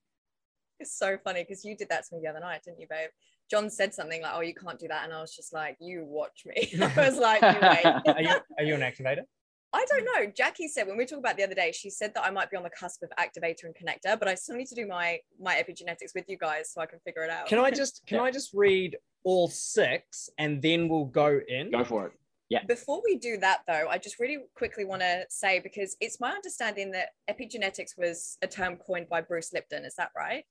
It's 0.79 0.97
so 0.97 1.17
funny 1.23 1.43
because 1.43 1.65
you 1.65 1.75
did 1.75 1.89
that 1.89 2.05
to 2.05 2.15
me 2.15 2.21
the 2.23 2.29
other 2.29 2.39
night, 2.39 2.61
didn't 2.63 2.79
you, 2.79 2.87
babe? 2.89 3.09
John 3.49 3.69
said 3.69 3.93
something 3.93 4.21
like, 4.21 4.31
"Oh, 4.33 4.41
you 4.41 4.53
can't 4.53 4.79
do 4.79 4.87
that," 4.89 5.05
and 5.05 5.11
I 5.11 5.21
was 5.21 5.35
just 5.35 5.53
like, 5.53 5.75
"You 5.79 6.05
watch 6.05 6.43
me." 6.45 6.71
I 6.81 7.09
was 7.09 7.17
like, 7.17 7.41
"You 7.41 7.67
wait." 7.67 7.85
are 8.15 8.21
you 8.21 8.35
are 8.59 8.63
you 8.63 8.75
an 8.75 8.81
activator? 8.81 9.23
I 9.71 9.85
don't 9.87 10.05
know. 10.05 10.31
Jackie 10.35 10.67
said 10.67 10.87
when 10.87 10.97
we 10.97 11.05
talked 11.05 11.19
about 11.19 11.37
the 11.37 11.43
other 11.43 11.53
day, 11.53 11.71
she 11.71 11.89
said 11.89 12.11
that 12.15 12.25
I 12.25 12.31
might 12.31 12.49
be 12.49 12.57
on 12.57 12.63
the 12.63 12.71
cusp 12.71 13.03
of 13.03 13.09
activator 13.19 13.65
and 13.65 13.75
connector, 13.75 14.17
but 14.17 14.27
I 14.27 14.33
still 14.33 14.55
need 14.55 14.67
to 14.67 14.75
do 14.75 14.87
my 14.87 15.19
my 15.39 15.55
epigenetics 15.55 16.15
with 16.15 16.25
you 16.27 16.37
guys 16.37 16.71
so 16.73 16.81
I 16.81 16.87
can 16.87 16.99
figure 17.05 17.23
it 17.23 17.29
out. 17.29 17.47
Can 17.47 17.59
I 17.59 17.69
just 17.69 18.01
can 18.07 18.17
yeah. 18.17 18.23
I 18.23 18.31
just 18.31 18.53
read 18.53 18.97
all 19.23 19.47
six 19.47 20.29
and 20.39 20.61
then 20.61 20.89
we'll 20.89 21.05
go 21.05 21.39
in? 21.47 21.71
Go 21.71 21.83
for 21.83 22.07
it. 22.07 22.13
Yeah. 22.49 22.63
Before 22.67 22.99
we 23.05 23.17
do 23.17 23.37
that 23.37 23.59
though, 23.67 23.87
I 23.89 23.99
just 23.99 24.19
really 24.19 24.39
quickly 24.55 24.85
want 24.85 25.03
to 25.03 25.25
say 25.29 25.59
because 25.59 25.95
it's 26.01 26.19
my 26.19 26.31
understanding 26.31 26.89
that 26.91 27.09
epigenetics 27.29 27.95
was 27.95 28.39
a 28.41 28.47
term 28.47 28.77
coined 28.77 29.07
by 29.07 29.21
Bruce 29.21 29.53
Lipton. 29.53 29.85
Is 29.85 29.93
that 29.95 30.09
right? 30.17 30.45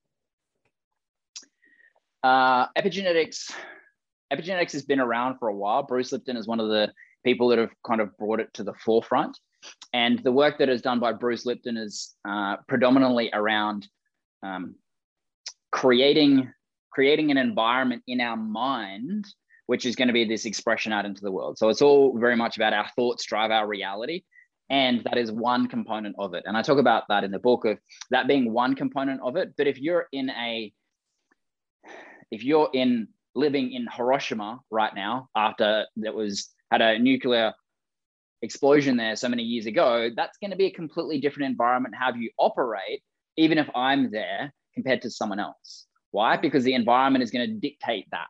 Uh, 2.22 2.68
epigenetics 2.76 3.50
epigenetics 4.32 4.72
has 4.72 4.82
been 4.82 5.00
around 5.00 5.38
for 5.38 5.48
a 5.48 5.54
while. 5.54 5.82
Bruce 5.82 6.12
Lipton 6.12 6.36
is 6.36 6.46
one 6.46 6.60
of 6.60 6.68
the 6.68 6.92
people 7.28 7.48
that 7.48 7.58
have 7.58 7.74
kind 7.86 8.00
of 8.00 8.16
brought 8.16 8.40
it 8.40 8.52
to 8.54 8.64
the 8.64 8.72
forefront. 8.84 9.38
And 9.92 10.18
the 10.20 10.32
work 10.32 10.58
that 10.58 10.70
is 10.70 10.80
done 10.80 11.00
by 11.00 11.12
Bruce 11.12 11.44
Lipton 11.44 11.76
is 11.76 12.14
uh, 12.26 12.56
predominantly 12.68 13.30
around 13.32 13.86
um, 14.42 14.76
creating 15.70 16.50
creating 16.90 17.30
an 17.30 17.36
environment 17.36 18.02
in 18.06 18.20
our 18.20 18.36
mind 18.36 19.26
which 19.66 19.84
is 19.84 19.94
going 19.94 20.08
to 20.08 20.14
be 20.14 20.24
this 20.24 20.46
expression 20.46 20.94
out 20.94 21.04
into 21.04 21.20
the 21.20 21.30
world. 21.30 21.58
So 21.58 21.68
it's 21.68 21.82
all 21.82 22.18
very 22.18 22.36
much 22.36 22.56
about 22.56 22.72
our 22.72 22.88
thoughts 22.96 23.26
drive 23.26 23.50
our 23.50 23.66
reality. 23.66 24.22
And 24.70 25.04
that 25.04 25.18
is 25.18 25.30
one 25.30 25.68
component 25.68 26.16
of 26.18 26.32
it. 26.32 26.44
And 26.46 26.56
I 26.56 26.62
talk 26.62 26.78
about 26.78 27.04
that 27.10 27.22
in 27.22 27.30
the 27.30 27.38
book 27.38 27.66
of 27.66 27.78
that 28.10 28.26
being 28.26 28.50
one 28.50 28.74
component 28.74 29.20
of 29.22 29.36
it. 29.36 29.52
But 29.58 29.66
if 29.66 29.78
you're 29.78 30.06
in 30.10 30.30
a, 30.30 30.72
if 32.30 32.42
you're 32.42 32.70
in 32.72 33.08
living 33.38 33.72
in 33.72 33.86
Hiroshima 33.90 34.60
right 34.70 34.94
now, 34.94 35.28
after 35.36 35.86
that 35.98 36.14
was 36.14 36.50
had 36.70 36.82
a 36.82 36.98
nuclear 36.98 37.54
explosion 38.42 38.96
there 38.96 39.16
so 39.16 39.28
many 39.28 39.42
years 39.42 39.66
ago, 39.66 40.10
that's 40.14 40.38
going 40.38 40.50
to 40.50 40.56
be 40.56 40.66
a 40.66 40.70
completely 40.70 41.20
different 41.20 41.50
environment 41.50 41.94
how 41.98 42.12
you 42.12 42.30
operate, 42.38 43.02
even 43.36 43.58
if 43.58 43.68
I'm 43.74 44.10
there 44.10 44.52
compared 44.74 45.02
to 45.02 45.10
someone 45.10 45.40
else. 45.40 45.86
Why? 46.10 46.36
Because 46.36 46.64
the 46.64 46.74
environment 46.74 47.22
is 47.22 47.30
going 47.30 47.48
to 47.48 47.54
dictate 47.54 48.06
that. 48.10 48.26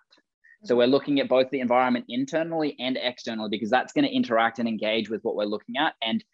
So 0.65 0.77
we're 0.77 0.87
looking 0.87 1.21
at 1.21 1.29
both 1.29 1.51
the 1.51 1.61
environment 1.61 2.07
internally 2.09 2.75
and 2.81 2.99
externally 3.01 3.49
because 3.49 3.71
that's 3.71 3.93
going 3.93 4.05
to 4.05 4.15
interact 4.15 4.59
and 4.59 4.69
engage 4.69 5.09
with 5.09 5.23
what 5.23 5.37
we're 5.37 5.45
looking 5.45 5.77
at 5.77 5.95
and 6.03 6.25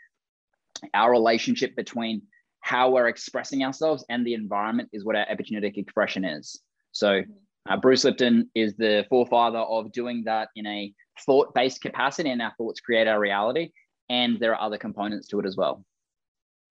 our 0.94 1.10
relationship 1.10 1.76
between 1.76 2.22
how 2.60 2.90
we're 2.90 3.08
expressing 3.08 3.62
ourselves 3.62 4.04
and 4.08 4.26
the 4.26 4.32
environment 4.32 4.88
is 4.92 5.04
what 5.04 5.16
our 5.16 5.26
epigenetic 5.26 5.76
expression 5.76 6.24
is. 6.24 6.60
So 6.92 7.08
mm-hmm. 7.08 7.32
Uh, 7.68 7.76
Bruce 7.76 8.04
Lipton 8.04 8.50
is 8.54 8.74
the 8.76 9.06
forefather 9.08 9.58
of 9.58 9.92
doing 9.92 10.24
that 10.24 10.48
in 10.54 10.66
a 10.66 10.92
thought 11.24 11.54
based 11.54 11.80
capacity, 11.80 12.30
and 12.30 12.42
our 12.42 12.52
thoughts 12.58 12.80
create 12.80 13.06
our 13.06 13.18
reality. 13.18 13.70
And 14.10 14.38
there 14.38 14.54
are 14.54 14.60
other 14.60 14.76
components 14.76 15.28
to 15.28 15.40
it 15.40 15.46
as 15.46 15.56
well. 15.56 15.84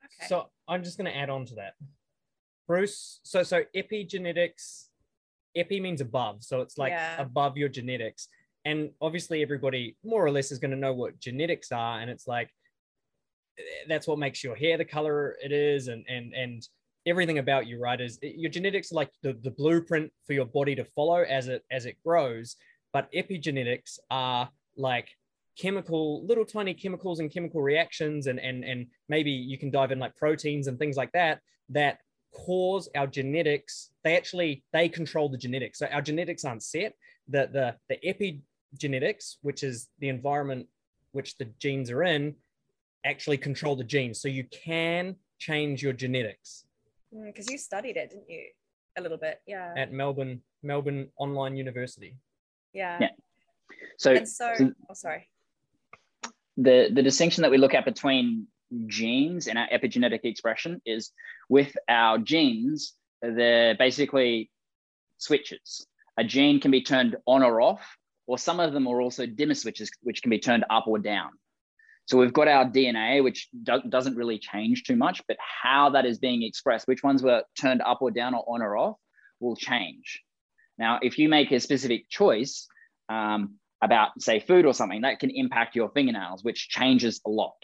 Okay. 0.04 0.28
So 0.28 0.50
I'm 0.68 0.84
just 0.84 0.98
going 0.98 1.12
to 1.12 1.18
add 1.18 1.32
on 1.32 1.46
to 1.48 1.56
that. 1.56 1.74
Bruce, 2.68 3.20
so 3.24 3.44
so 3.44 3.64
epigenetics, 3.76 4.86
epi 5.56 5.80
means 5.80 6.00
above, 6.00 6.44
so 6.44 6.62
it's 6.62 6.78
like 6.78 6.92
yeah. 6.92 7.20
above 7.20 7.58
your 7.58 7.70
genetics. 7.70 8.28
And 8.66 8.92
obviously, 9.02 9.42
everybody 9.42 9.98
more 10.06 10.24
or 10.24 10.32
less 10.32 10.52
is 10.52 10.60
going 10.60 10.72
to 10.72 10.78
know 10.78 10.94
what 10.94 11.20
genetics 11.20 11.72
are, 11.72 12.00
and 12.00 12.10
it's 12.10 12.28
like 12.28 12.50
that's 13.88 14.08
what 14.08 14.20
makes 14.20 14.44
your 14.44 14.56
hair 14.56 14.78
the 14.78 14.86
color 14.86 15.36
it 15.44 15.52
is 15.52 15.88
and 15.88 16.06
and 16.08 16.34
and 16.34 16.68
everything 17.06 17.38
about 17.38 17.68
you 17.68 17.80
right 17.80 18.00
is 18.00 18.18
your 18.22 18.50
genetics 18.50 18.92
like 18.92 19.12
the, 19.22 19.34
the 19.44 19.52
blueprint 19.52 20.12
for 20.26 20.34
your 20.34 20.46
body 20.46 20.76
to 20.76 20.86
follow 20.86 21.22
as 21.24 21.48
it 21.48 21.64
as 21.72 21.86
it 21.86 21.98
grows 22.06 22.56
but 22.92 23.12
epigenetics 23.12 24.00
are 24.10 24.50
like 24.78 25.10
chemical 25.58 26.26
little 26.26 26.46
tiny 26.46 26.74
chemicals 26.74 27.20
and 27.20 27.32
chemical 27.32 27.62
reactions 27.62 28.28
and 28.28 28.40
and 28.40 28.64
and 28.64 28.88
maybe 29.10 29.32
you 29.32 29.58
can 29.58 29.70
dive 29.70 29.92
in 29.92 30.00
like 30.00 30.16
proteins 30.16 30.68
and 30.68 30.80
things 30.80 30.98
like 30.98 31.12
that 31.12 31.40
that 31.70 32.00
cause 32.34 32.90
our 32.96 33.08
genetics 33.08 33.92
they 34.04 34.18
actually 34.18 34.64
they 34.74 34.90
control 34.90 35.30
the 35.30 35.38
genetics. 35.38 35.80
So 35.80 35.88
our 35.88 36.02
genetics 36.02 36.44
aren't 36.44 36.64
set. 36.64 36.94
The 37.28 37.50
the 37.52 37.76
the 37.90 38.42
epigenetics 38.80 39.38
which 39.42 39.64
is 39.64 39.88
the 40.00 40.10
environment 40.10 40.68
which 41.12 41.38
the 41.38 41.46
genes 41.60 41.92
are 41.92 42.04
in 42.04 42.36
actually 43.06 43.38
control 43.38 43.76
the 43.76 43.84
genes. 43.84 44.22
So 44.22 44.28
you 44.28 44.46
can 44.46 45.16
change 45.38 45.84
your 45.84 45.94
genetics 45.94 46.66
because 47.26 47.48
mm, 47.48 47.52
you 47.52 47.58
studied 47.58 47.98
it 47.98 48.10
didn't 48.10 48.30
you? 48.30 48.44
A 48.98 49.02
little 49.02 49.18
bit 49.18 49.42
yeah. 49.48 49.74
At 49.76 49.92
melbourne 49.92 50.42
melbourne 50.62 51.10
online 51.18 51.56
university. 51.56 52.16
Yeah. 52.74 52.98
Yeah. 53.02 53.10
So, 53.98 54.24
so, 54.26 54.54
so 54.56 54.72
oh 54.90 54.94
sorry. 54.94 55.30
the 56.58 56.90
the 56.92 57.04
distinction 57.04 57.42
that 57.42 57.52
we 57.52 57.58
look 57.58 57.74
at 57.74 57.86
between 57.86 58.48
genes 58.88 59.48
and 59.48 59.58
our 59.58 59.68
epigenetic 59.68 60.22
expression 60.24 60.82
is 60.86 61.12
with 61.50 61.76
our 61.88 62.18
genes 62.18 62.94
they're 63.22 63.76
basically 63.76 64.50
switches. 65.18 65.88
A 66.18 66.24
gene 66.24 66.60
can 66.60 66.72
be 66.72 66.84
turned 66.84 67.16
on 67.26 67.42
or 67.44 67.62
off 67.62 67.98
or 68.28 68.38
some 68.38 68.60
of 68.60 68.74
them 68.74 68.88
are 68.88 69.02
also 69.02 69.26
dimmer 69.26 69.54
switches 69.54 69.90
which 70.02 70.22
can 70.22 70.30
be 70.30 70.40
turned 70.40 70.66
up 70.70 70.88
or 70.88 71.00
down 71.00 71.30
so 72.06 72.18
we've 72.18 72.34
got 72.34 72.48
our 72.48 72.66
dna 72.66 73.24
which 73.24 73.50
do- 73.64 73.82
doesn't 73.90 74.16
really 74.16 74.38
change 74.38 74.84
too 74.84 74.96
much 74.96 75.22
but 75.28 75.38
how 75.40 75.90
that 75.90 76.06
is 76.06 76.20
being 76.20 76.44
expressed 76.44 76.88
which 76.88 77.04
ones 77.04 77.24
were 77.24 77.44
turned 77.60 77.82
up 77.82 78.02
or 78.02 78.12
down 78.12 78.34
or 78.34 78.44
on 78.48 78.62
or 78.62 78.78
off 78.78 78.98
will 79.44 79.56
change. 79.56 80.24
Now 80.80 81.00
if 81.02 81.20
you 81.20 81.30
make 81.30 81.52
a 81.52 81.60
specific 81.60 82.10
choice 82.10 82.68
um, 83.10 83.56
about 83.82 84.20
say 84.20 84.40
food 84.40 84.66
or 84.66 84.74
something 84.74 85.02
that 85.02 85.20
can 85.20 85.30
impact 85.30 85.76
your 85.76 85.90
fingernails 85.90 86.44
which 86.44 86.70
changes 86.70 87.22
a 87.28 87.30
lot. 87.30 87.62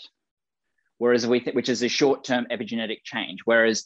Whereas 0.98 1.26
we 1.26 1.40
th- 1.40 1.56
which 1.56 1.70
is 1.70 1.82
a 1.82 1.88
short-term 1.88 2.48
epigenetic 2.52 3.04
change 3.04 3.40
whereas 3.46 3.86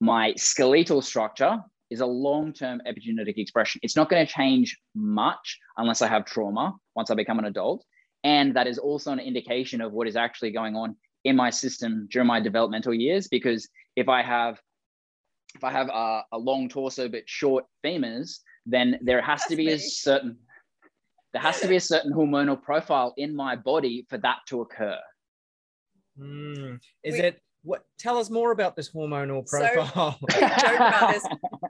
my 0.00 0.34
skeletal 0.36 1.02
structure 1.02 1.58
is 1.90 2.00
a 2.00 2.06
long-term 2.06 2.82
epigenetic 2.86 3.38
expression. 3.38 3.80
It's 3.82 3.96
not 3.96 4.10
going 4.10 4.24
to 4.24 4.32
change 4.32 4.78
much 4.94 5.58
unless 5.76 6.02
i 6.02 6.06
have 6.06 6.24
trauma 6.26 6.74
once 6.94 7.10
i 7.10 7.14
become 7.14 7.38
an 7.38 7.46
adult 7.46 7.84
and 8.24 8.54
that 8.54 8.66
is 8.66 8.78
also 8.78 9.12
an 9.12 9.18
indication 9.18 9.80
of 9.80 9.92
what 9.92 10.08
is 10.08 10.16
actually 10.16 10.50
going 10.50 10.74
on 10.76 10.96
in 11.24 11.36
my 11.36 11.50
system 11.50 12.08
during 12.10 12.26
my 12.26 12.40
developmental 12.40 12.94
years 12.94 13.28
because 13.28 13.68
if 13.96 14.08
i 14.08 14.22
have 14.22 14.60
if 15.54 15.64
i 15.64 15.70
have 15.70 15.88
a, 15.88 16.22
a 16.32 16.38
long 16.38 16.68
torso 16.68 17.08
but 17.08 17.28
short 17.28 17.64
femurs 17.84 18.38
then 18.66 18.98
there 19.02 19.22
has 19.22 19.40
That's 19.40 19.50
to 19.50 19.56
be 19.56 19.66
me. 19.66 19.72
a 19.72 19.78
certain 19.78 20.36
there 21.32 21.42
has 21.42 21.60
to 21.60 21.68
be 21.68 21.76
a 21.76 21.80
certain 21.80 22.12
hormonal 22.12 22.60
profile 22.60 23.14
in 23.16 23.34
my 23.34 23.54
body 23.56 24.06
for 24.08 24.18
that 24.18 24.38
to 24.48 24.62
occur. 24.62 24.98
Mm. 26.18 26.80
Is 27.04 27.14
we, 27.14 27.20
it 27.20 27.42
what 27.62 27.84
tell 27.98 28.18
us 28.18 28.30
more 28.30 28.50
about 28.50 28.76
this 28.76 28.90
hormonal 28.90 29.46
profile? 29.46 30.18
So, 30.20 30.38
joke 30.40 30.74
about 30.74 31.12
this 31.12 31.26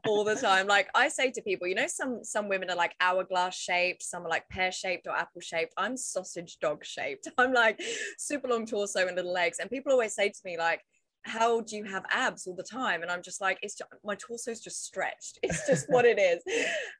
all 0.08 0.24
the 0.24 0.34
time. 0.34 0.66
Like 0.66 0.88
I 0.94 1.08
say 1.08 1.30
to 1.30 1.42
people, 1.42 1.66
you 1.66 1.74
know, 1.74 1.86
some 1.86 2.20
some 2.22 2.48
women 2.48 2.70
are 2.70 2.76
like 2.76 2.94
hourglass 3.00 3.56
shaped, 3.56 4.02
some 4.02 4.24
are 4.24 4.28
like 4.28 4.48
pear 4.48 4.72
shaped 4.72 5.06
or 5.06 5.16
apple 5.16 5.40
shaped. 5.40 5.74
I'm 5.76 5.96
sausage 5.96 6.58
dog 6.60 6.84
shaped. 6.84 7.28
I'm 7.38 7.52
like 7.52 7.80
super 8.18 8.48
long 8.48 8.66
torso 8.66 9.06
and 9.06 9.16
little 9.16 9.32
legs. 9.32 9.58
And 9.58 9.70
people 9.70 9.92
always 9.92 10.14
say 10.14 10.28
to 10.28 10.40
me, 10.44 10.58
like, 10.58 10.82
how 11.22 11.60
do 11.60 11.76
you 11.76 11.84
have 11.84 12.04
abs 12.10 12.46
all 12.46 12.54
the 12.54 12.62
time 12.62 13.02
and 13.02 13.10
i'm 13.10 13.22
just 13.22 13.40
like 13.40 13.58
it's 13.60 13.74
just, 13.74 13.90
my 14.04 14.14
torso's 14.14 14.60
just 14.60 14.84
stretched 14.84 15.38
it's 15.42 15.66
just 15.66 15.86
what 15.88 16.04
it 16.04 16.18
is 16.18 16.40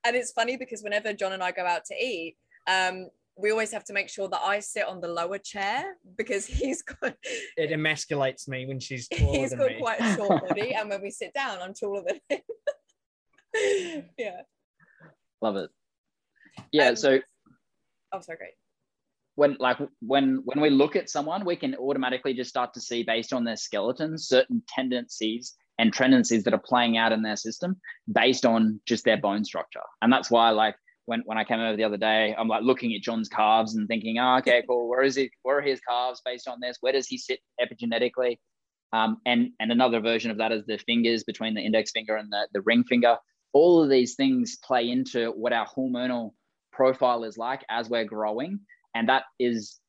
and 0.05 0.17
it's 0.17 0.33
funny 0.33 0.57
because 0.57 0.83
whenever 0.83 1.13
john 1.13 1.33
and 1.33 1.43
i 1.43 1.51
go 1.51 1.65
out 1.65 1.85
to 1.85 1.95
eat 1.95 2.37
um, 2.67 3.07
we 3.39 3.53
always 3.53 3.71
have 3.73 3.85
to 3.85 3.93
make 3.93 4.09
sure 4.09 4.29
that 4.29 4.41
I 4.45 4.59
sit 4.59 4.87
on 4.87 5.01
the 5.01 5.09
lower 5.09 5.39
chair 5.39 5.97
because 6.17 6.45
he's 6.47 6.83
got 6.83 7.15
it 7.57 7.71
emasculates 7.71 8.49
me 8.49 8.67
when 8.67 8.81
she's 8.81 9.09
taller 9.09 9.39
he's 9.39 9.55
got 9.55 9.69
me. 9.69 9.79
quite 9.79 10.01
a 10.01 10.17
short 10.17 10.49
body 10.49 10.75
and 10.75 10.91
when 10.91 11.01
we 11.01 11.11
sit 11.11 11.33
down 11.33 11.59
I'm 11.63 11.73
taller 11.73 12.03
than 12.07 12.21
him 12.29 12.41
yeah 14.19 14.43
love 15.41 15.57
it 15.57 15.71
yeah 16.73 16.89
um, 16.89 16.97
so 16.97 17.19
oh 18.13 18.21
sorry 18.21 18.39
great 18.39 18.51
when 19.35 19.57
like 19.61 19.79
when 20.01 20.43
when 20.45 20.61
we 20.61 20.71
look 20.71 20.97
at 20.97 21.09
someone 21.09 21.45
we 21.45 21.57
can 21.57 21.75
automatically 21.77 22.35
just 22.35 22.51
start 22.51 22.75
to 22.75 22.81
see 22.81 23.03
based 23.03 23.33
on 23.33 23.45
their 23.45 23.57
skeleton 23.57 24.19
certain 24.19 24.63
tendencies 24.69 25.55
and 25.79 25.93
tendencies 25.93 26.43
that 26.43 26.53
are 26.53 26.63
playing 26.65 26.97
out 26.97 27.13
in 27.13 27.23
their 27.23 27.37
system 27.37 27.77
based 28.13 28.45
on 28.45 28.81
just 28.87 29.05
their 29.05 29.17
bone 29.17 29.45
structure 29.45 29.83
and 30.03 30.13
that's 30.13 30.31
why 30.31 30.51
like 30.51 30.75
when, 31.09 31.23
when 31.25 31.39
I 31.39 31.45
came 31.45 31.59
over 31.59 31.75
the 31.75 31.85
other 31.85 31.97
day, 31.97 32.35
I'm 32.37 32.49
like 32.49 32.63
looking 32.63 32.95
at 32.95 33.01
John's 33.01 33.31
calves 33.31 33.75
and 33.75 33.89
thinking, 33.89 34.19
oh, 34.19 34.37
okay, 34.37 34.63
cool. 34.69 34.89
Where 34.89 35.03
is 35.03 35.17
he? 35.17 35.31
Where 35.43 35.59
are 35.59 35.63
his 35.63 35.81
calves 35.81 36.21
based 36.23 36.47
on 36.47 36.61
this? 36.61 36.77
Where 36.83 36.93
does 36.93 37.07
he 37.07 37.17
sit 37.17 37.41
epigenetically? 37.59 38.37
Um, 38.93 39.17
and 39.25 39.51
and 39.59 39.73
another 39.73 40.01
version 40.01 40.31
of 40.31 40.37
that 40.39 40.53
is 40.53 40.67
the 40.67 40.79
fingers 40.79 41.25
between 41.25 41.55
the 41.55 41.63
index 41.63 41.91
finger 41.93 42.17
and 42.17 42.31
the, 42.31 42.47
the 42.53 42.61
ring 42.61 42.85
finger. 42.85 43.17
All 43.59 43.83
of 43.83 43.91
these 43.91 44.15
things 44.15 44.57
play 44.69 44.89
into 44.89 45.33
what 45.43 45.53
our 45.53 45.67
hormonal 45.67 46.33
profile 46.71 47.25
is 47.25 47.37
like 47.37 47.63
as 47.69 47.91
we're 47.91 48.05
growing, 48.05 48.61
and 48.95 49.09
that 49.09 49.25
is 49.41 49.81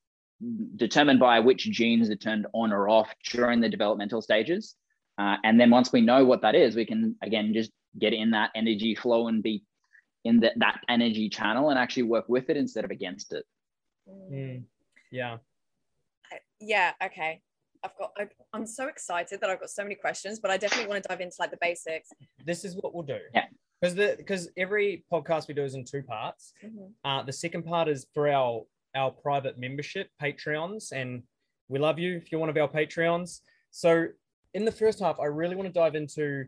determined 0.75 1.19
by 1.19 1.39
which 1.39 1.69
genes 1.69 2.09
are 2.09 2.15
turned 2.15 2.47
on 2.53 2.73
or 2.73 2.89
off 2.89 3.13
during 3.31 3.61
the 3.61 3.69
developmental 3.69 4.21
stages. 4.21 4.75
Uh, 5.19 5.35
and 5.43 5.59
then 5.59 5.69
once 5.69 5.91
we 5.91 6.01
know 6.01 6.25
what 6.25 6.41
that 6.41 6.55
is, 6.55 6.75
we 6.75 6.85
can 6.91 7.15
again 7.21 7.53
just 7.53 7.71
get 8.03 8.13
in 8.13 8.31
that 8.31 8.49
energy 8.55 8.95
flow 8.95 9.27
and 9.27 9.43
be 9.43 9.63
in 10.25 10.39
the, 10.39 10.51
that 10.57 10.79
energy 10.89 11.29
channel 11.29 11.69
and 11.69 11.77
actually 11.77 12.03
work 12.03 12.27
with 12.27 12.49
it 12.49 12.57
instead 12.57 12.85
of 12.85 12.91
against 12.91 13.33
it. 13.33 13.45
Mm. 14.09 14.63
Yeah. 15.11 15.37
Yeah. 16.59 16.93
Okay. 17.03 17.41
I've 17.83 17.97
got, 17.97 18.11
I, 18.17 18.27
am 18.57 18.65
so 18.65 18.87
excited 18.87 19.39
that 19.41 19.49
I've 19.49 19.59
got 19.59 19.69
so 19.69 19.83
many 19.83 19.95
questions, 19.95 20.39
but 20.39 20.51
I 20.51 20.57
definitely 20.57 20.87
want 20.87 21.03
to 21.03 21.07
dive 21.07 21.21
into 21.21 21.35
like 21.39 21.51
the 21.51 21.57
basics. 21.61 22.09
This 22.45 22.65
is 22.65 22.75
what 22.75 22.93
we'll 22.93 23.03
do. 23.03 23.19
Yeah. 23.33 23.45
Because 23.81 23.95
the 23.95 24.15
because 24.17 24.49
every 24.57 25.05
podcast 25.11 25.47
we 25.47 25.53
do 25.53 25.63
is 25.63 25.73
in 25.73 25.85
two 25.85 26.03
parts. 26.03 26.53
Mm-hmm. 26.63 26.87
Uh, 27.05 27.23
the 27.23 27.31
second 27.31 27.63
part 27.63 27.87
is 27.87 28.07
for 28.13 28.27
our 28.27 28.63
our 28.93 29.11
private 29.11 29.57
membership 29.57 30.09
Patreons, 30.21 30.91
and 30.91 31.23
we 31.69 31.79
love 31.79 31.97
you 31.97 32.17
if 32.17 32.29
you're 32.31 32.41
one 32.41 32.49
of 32.49 32.57
our 32.57 32.67
Patreons. 32.67 33.39
So 33.71 34.07
in 34.53 34.65
the 34.65 34.71
first 34.71 34.99
half, 34.99 35.19
I 35.19 35.25
really 35.25 35.55
want 35.55 35.67
to 35.67 35.73
dive 35.73 35.95
into 35.95 36.45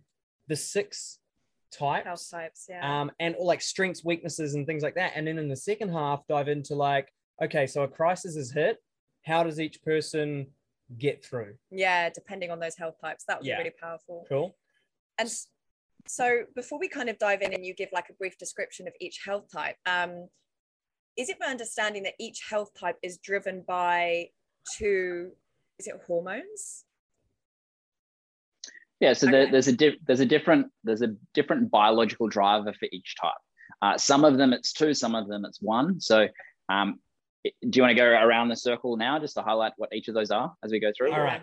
the 0.48 0.58
six 0.58 1.20
types, 1.72 2.06
health 2.06 2.30
types, 2.30 2.66
yeah, 2.68 3.02
um, 3.02 3.12
and 3.22 3.36
all 3.36 3.48
like 3.48 3.62
strengths, 3.62 4.04
weaknesses, 4.04 4.56
and 4.56 4.68
things 4.68 4.84
like 4.84 4.96
that. 4.96 5.14
And 5.16 5.26
then 5.26 5.38
in 5.38 5.48
the 5.48 5.56
second 5.56 5.94
half, 5.94 6.28
dive 6.28 6.50
into 6.50 6.76
like, 6.76 7.08
okay, 7.42 7.66
so 7.66 7.84
a 7.84 7.88
crisis 7.88 8.36
is 8.36 8.52
hit. 8.52 8.78
How 9.24 9.44
does 9.44 9.60
each 9.60 9.82
person 9.84 10.48
get 10.98 11.24
through? 11.24 11.56
Yeah, 11.70 12.10
depending 12.10 12.52
on 12.52 12.60
those 12.60 12.76
health 12.76 12.96
types, 13.02 13.24
that 13.28 13.40
would 13.40 13.48
yeah. 13.48 13.58
be 13.58 13.64
really 13.64 13.76
powerful. 13.80 14.26
Cool. 14.28 14.56
And 15.18 15.30
so, 16.08 16.44
before 16.56 16.80
we 16.80 16.88
kind 16.88 17.10
of 17.10 17.18
dive 17.20 17.42
in 17.42 17.54
and 17.54 17.66
you 17.66 17.74
give 17.74 17.90
like 17.92 18.10
a 18.10 18.14
brief 18.14 18.38
description 18.38 18.88
of 18.88 18.94
each 19.00 19.22
health 19.26 19.46
type, 19.52 19.76
um, 19.86 20.28
is 21.18 21.30
it 21.30 21.38
my 21.40 21.48
understanding 21.48 22.04
that 22.04 22.14
each 22.20 22.44
health 22.50 22.72
type 22.80 22.98
is 23.02 23.18
driven 23.18 23.64
by 23.68 24.28
two? 24.78 25.32
Is 25.80 25.88
it 25.88 25.96
hormones? 26.06 26.86
Yeah, 29.00 29.14
so 29.14 29.28
okay. 29.28 29.50
there's 29.50 29.68
a 29.68 29.74
di- 29.74 30.00
there's 30.06 30.20
a 30.20 30.26
different 30.26 30.68
there's 30.84 31.02
a 31.02 31.16
different 31.34 31.72
biological 31.72 32.28
driver 32.28 32.72
for 32.80 32.88
each 32.92 33.16
type. 33.20 33.32
Uh, 33.82 33.98
some 33.98 34.24
of 34.24 34.38
them 34.38 34.54
it's 34.54 34.74
two, 34.74 34.94
some 34.94 35.16
of 35.16 35.28
them 35.28 35.44
it's 35.44 35.60
one. 35.62 36.00
So, 36.00 36.28
um, 36.70 37.00
do 37.44 37.52
you 37.74 37.82
want 37.82 37.92
to 37.92 37.96
go 37.96 38.06
around 38.06 38.50
the 38.50 38.56
circle 38.56 38.98
now 38.98 39.20
just 39.20 39.36
to 39.36 39.42
highlight 39.42 39.74
what 39.78 39.94
each 39.94 40.08
of 40.08 40.14
those 40.14 40.32
are 40.32 40.54
as 40.64 40.72
we 40.72 40.80
go 40.80 40.92
through? 40.96 41.14
All 41.14 41.22
right. 41.22 41.42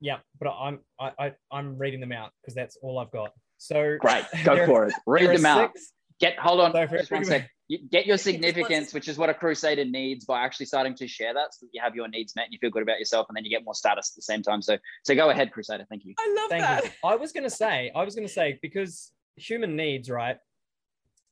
Yeah, 0.00 0.18
but 0.38 0.50
I'm 0.50 0.80
I, 1.00 1.12
I 1.18 1.32
I'm 1.50 1.78
reading 1.78 2.00
them 2.00 2.12
out 2.12 2.30
because 2.40 2.54
that's 2.54 2.76
all 2.82 2.98
I've 2.98 3.10
got. 3.10 3.32
So 3.58 3.96
great, 3.98 4.24
go 4.44 4.66
for 4.66 4.86
it. 4.86 4.94
Read 5.06 5.30
them 5.30 5.46
out. 5.46 5.72
Six. 5.74 5.92
Get 6.20 6.38
hold 6.38 6.60
on, 6.60 6.72
just 6.90 7.10
one 7.10 7.24
sec 7.24 7.50
get 7.90 8.06
your 8.06 8.18
significance, 8.18 8.92
which 8.92 9.08
is 9.08 9.18
what 9.18 9.30
a 9.30 9.34
crusader 9.34 9.84
needs 9.84 10.24
by 10.24 10.42
actually 10.42 10.66
starting 10.66 10.94
to 10.96 11.08
share 11.08 11.34
that 11.34 11.54
so 11.54 11.66
that 11.66 11.70
you 11.72 11.80
have 11.82 11.94
your 11.94 12.08
needs 12.08 12.36
met 12.36 12.44
and 12.44 12.52
you 12.52 12.58
feel 12.58 12.70
good 12.70 12.82
about 12.82 12.98
yourself 12.98 13.26
and 13.28 13.36
then 13.36 13.44
you 13.44 13.50
get 13.50 13.64
more 13.64 13.74
status 13.74 14.12
at 14.12 14.16
the 14.16 14.22
same 14.22 14.42
time. 14.42 14.62
So 14.62 14.78
so 15.02 15.14
go 15.14 15.30
ahead, 15.30 15.50
crusader. 15.50 15.86
Thank 15.88 16.04
you. 16.04 16.14
I 16.18 16.36
love 16.38 16.50
Thank 16.50 16.62
that. 16.62 16.84
You. 16.84 16.90
I 17.04 17.16
was 17.16 17.32
gonna 17.32 17.50
say, 17.50 17.90
I 17.94 18.04
was 18.04 18.14
gonna 18.14 18.28
say, 18.28 18.58
because 18.62 19.12
human 19.36 19.76
needs, 19.76 20.10
right? 20.10 20.36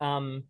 Um 0.00 0.44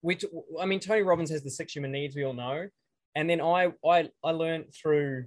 which 0.00 0.24
I 0.60 0.66
mean 0.66 0.80
Tony 0.80 1.02
Robbins 1.02 1.30
has 1.30 1.42
the 1.42 1.50
six 1.50 1.74
human 1.74 1.92
needs 1.92 2.14
we 2.14 2.24
all 2.24 2.34
know. 2.34 2.68
And 3.14 3.28
then 3.28 3.40
I 3.40 3.72
I 3.86 4.10
I 4.24 4.30
learned 4.30 4.66
through 4.74 5.26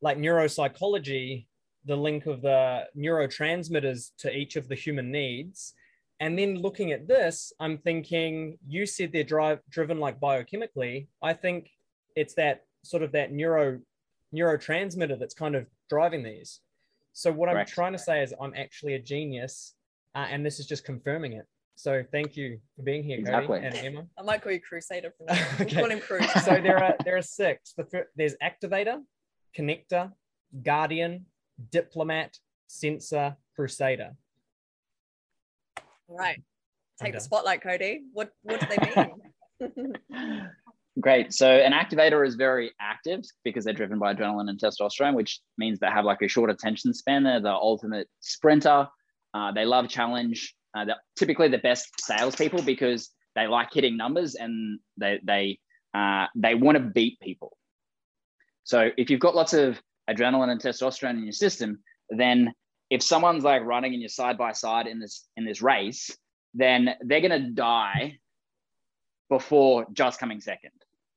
like 0.00 0.18
neuropsychology 0.18 1.46
the 1.86 1.96
link 1.96 2.26
of 2.26 2.40
the 2.40 2.86
neurotransmitters 2.96 4.12
to 4.18 4.34
each 4.34 4.56
of 4.56 4.68
the 4.68 4.74
human 4.74 5.10
needs 5.10 5.74
and 6.20 6.38
then 6.38 6.56
looking 6.56 6.92
at 6.92 7.08
this, 7.08 7.52
I'm 7.58 7.78
thinking 7.78 8.58
you 8.66 8.86
said 8.86 9.12
they're 9.12 9.24
drive 9.24 9.60
driven 9.68 9.98
like 9.98 10.20
biochemically. 10.20 11.08
I 11.22 11.32
think 11.32 11.70
it's 12.14 12.34
that 12.34 12.62
sort 12.82 13.02
of 13.02 13.12
that 13.12 13.32
neuro 13.32 13.80
neurotransmitter 14.34 15.18
that's 15.18 15.34
kind 15.34 15.56
of 15.56 15.66
driving 15.90 16.22
these. 16.22 16.60
So 17.12 17.32
what. 17.32 17.48
I'm 17.48 17.66
trying 17.66 17.92
to 17.92 17.98
say 17.98 18.22
is 18.22 18.32
I'm 18.40 18.54
actually 18.56 18.94
a 18.94 18.98
genius, 18.98 19.74
uh, 20.14 20.26
and 20.30 20.46
this 20.46 20.58
is 20.60 20.66
just 20.66 20.84
confirming 20.84 21.34
it. 21.34 21.46
So 21.76 22.04
thank 22.12 22.36
you 22.36 22.58
for 22.76 22.82
being 22.82 23.02
here, 23.02 23.18
Exactly. 23.18 23.60
Cody 23.60 23.66
and 23.66 23.76
Emma. 23.76 24.06
I 24.18 24.22
might 24.22 24.42
call 24.42 24.52
you 24.52 24.60
Crusader 24.60 25.12
from 25.16 25.26
now. 25.26 25.34
on. 25.34 25.62
Okay. 25.62 25.74
Call 25.76 25.90
him 25.90 26.00
Cruz. 26.00 26.30
So 26.44 26.60
there 26.60 26.82
are 26.82 26.96
there 27.04 27.16
are 27.16 27.22
six. 27.22 27.74
The 27.76 28.04
there's 28.16 28.36
activator, 28.42 29.00
connector, 29.58 30.12
guardian, 30.62 31.26
diplomat, 31.70 32.36
sensor, 32.66 33.36
crusader. 33.56 34.12
All 36.08 36.16
right. 36.16 36.42
Take 37.00 37.14
the 37.14 37.20
spotlight, 37.20 37.62
Cody. 37.62 38.02
What 38.12 38.30
what 38.42 38.60
do 38.60 38.66
they 38.66 39.02
mean? 39.60 40.50
Great. 41.00 41.32
So 41.32 41.50
an 41.50 41.72
activator 41.72 42.24
is 42.24 42.36
very 42.36 42.70
active 42.80 43.24
because 43.42 43.64
they're 43.64 43.74
driven 43.74 43.98
by 43.98 44.14
adrenaline 44.14 44.48
and 44.48 44.60
testosterone, 44.60 45.14
which 45.14 45.40
means 45.58 45.80
they 45.80 45.88
have 45.88 46.04
like 46.04 46.22
a 46.22 46.28
short 46.28 46.50
attention 46.50 46.94
span. 46.94 47.24
They're 47.24 47.40
the 47.40 47.52
ultimate 47.52 48.06
sprinter. 48.20 48.86
Uh, 49.32 49.50
they 49.50 49.64
love 49.64 49.88
challenge. 49.88 50.54
Uh, 50.74 50.84
they're 50.84 50.96
typically 51.16 51.48
the 51.48 51.58
best 51.58 51.88
salespeople 52.00 52.62
because 52.62 53.10
they 53.34 53.46
like 53.46 53.72
hitting 53.72 53.96
numbers 53.96 54.34
and 54.34 54.78
they 54.96 55.20
they 55.24 55.58
uh, 55.94 56.26
they 56.34 56.54
want 56.54 56.76
to 56.76 56.82
beat 56.82 57.18
people. 57.20 57.56
So 58.64 58.90
if 58.96 59.10
you've 59.10 59.20
got 59.20 59.34
lots 59.34 59.52
of 59.52 59.80
adrenaline 60.10 60.50
and 60.50 60.60
testosterone 60.60 61.18
in 61.18 61.24
your 61.24 61.32
system, 61.32 61.80
then 62.10 62.52
if 62.90 63.02
someone's 63.02 63.44
like 63.44 63.62
running 63.62 63.92
and 63.92 64.02
you're 64.02 64.08
side 64.08 64.36
by 64.36 64.52
side 64.52 64.86
in 64.86 65.00
this 65.00 65.26
in 65.36 65.44
this 65.44 65.62
race, 65.62 66.16
then 66.54 66.94
they're 67.02 67.20
gonna 67.20 67.50
die 67.50 68.18
before 69.28 69.86
just 69.92 70.18
coming 70.18 70.40
second. 70.40 70.70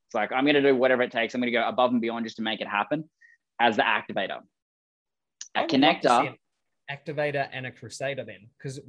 It's 0.07 0.15
like 0.15 0.31
I'm 0.31 0.45
gonna 0.45 0.61
do 0.61 0.75
whatever 0.75 1.01
it 1.03 1.11
takes. 1.11 1.33
I'm 1.33 1.41
gonna 1.41 1.51
go 1.51 1.67
above 1.67 1.91
and 1.91 2.01
beyond 2.01 2.25
just 2.25 2.37
to 2.37 2.43
make 2.43 2.61
it 2.61 2.67
happen 2.67 3.09
as 3.59 3.75
the 3.75 3.83
activator. 3.83 4.39
A 5.55 5.61
would 5.61 5.71
love 5.71 6.01
to 6.01 6.07
see 6.07 6.07
connector. 6.09 6.35
activator 6.91 7.47
and 7.51 7.65
a 7.65 7.71
crusader 7.71 8.23
then, 8.23 8.49
because 8.57 8.79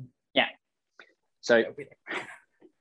So 1.40 1.62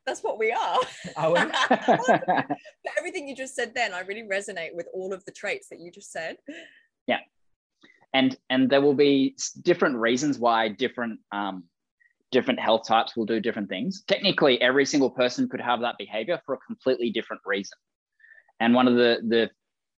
That's 0.06 0.24
what 0.24 0.40
we 0.40 0.52
are. 0.52 0.80
I 1.18 1.28
would. 1.28 1.52
But 1.70 2.94
everything 2.98 3.28
you 3.28 3.36
just 3.36 3.56
said 3.56 3.74
then, 3.76 3.94
I 3.94 4.02
really 4.02 4.24
resonate 4.24 4.74
with 4.74 4.88
all 4.94 5.14
of 5.14 5.24
the 5.26 5.32
traits 5.32 5.68
that 5.70 5.80
you 5.82 5.92
just 5.92 6.12
said. 6.12 6.38
Yeah, 7.08 7.20
and 8.14 8.38
and 8.50 8.70
there 8.70 8.82
will 8.82 8.94
be 8.94 9.36
different 9.62 9.98
reasons 9.98 10.40
why 10.40 10.70
different 10.70 11.20
um, 11.34 11.66
different 12.32 12.60
health 12.60 12.88
types 12.88 13.16
will 13.16 13.26
do 13.26 13.40
different 13.40 13.70
things. 13.70 14.04
Technically, 14.08 14.62
every 14.62 14.86
single 14.86 15.10
person 15.10 15.50
could 15.50 15.62
have 15.62 15.82
that 15.82 15.96
behavior 15.98 16.40
for 16.46 16.56
a 16.56 16.58
completely 16.60 17.10
different 17.10 17.42
reason. 17.46 17.78
And 18.60 18.74
one 18.74 18.88
of 18.88 18.96
the 18.96 19.20
the 19.28 19.50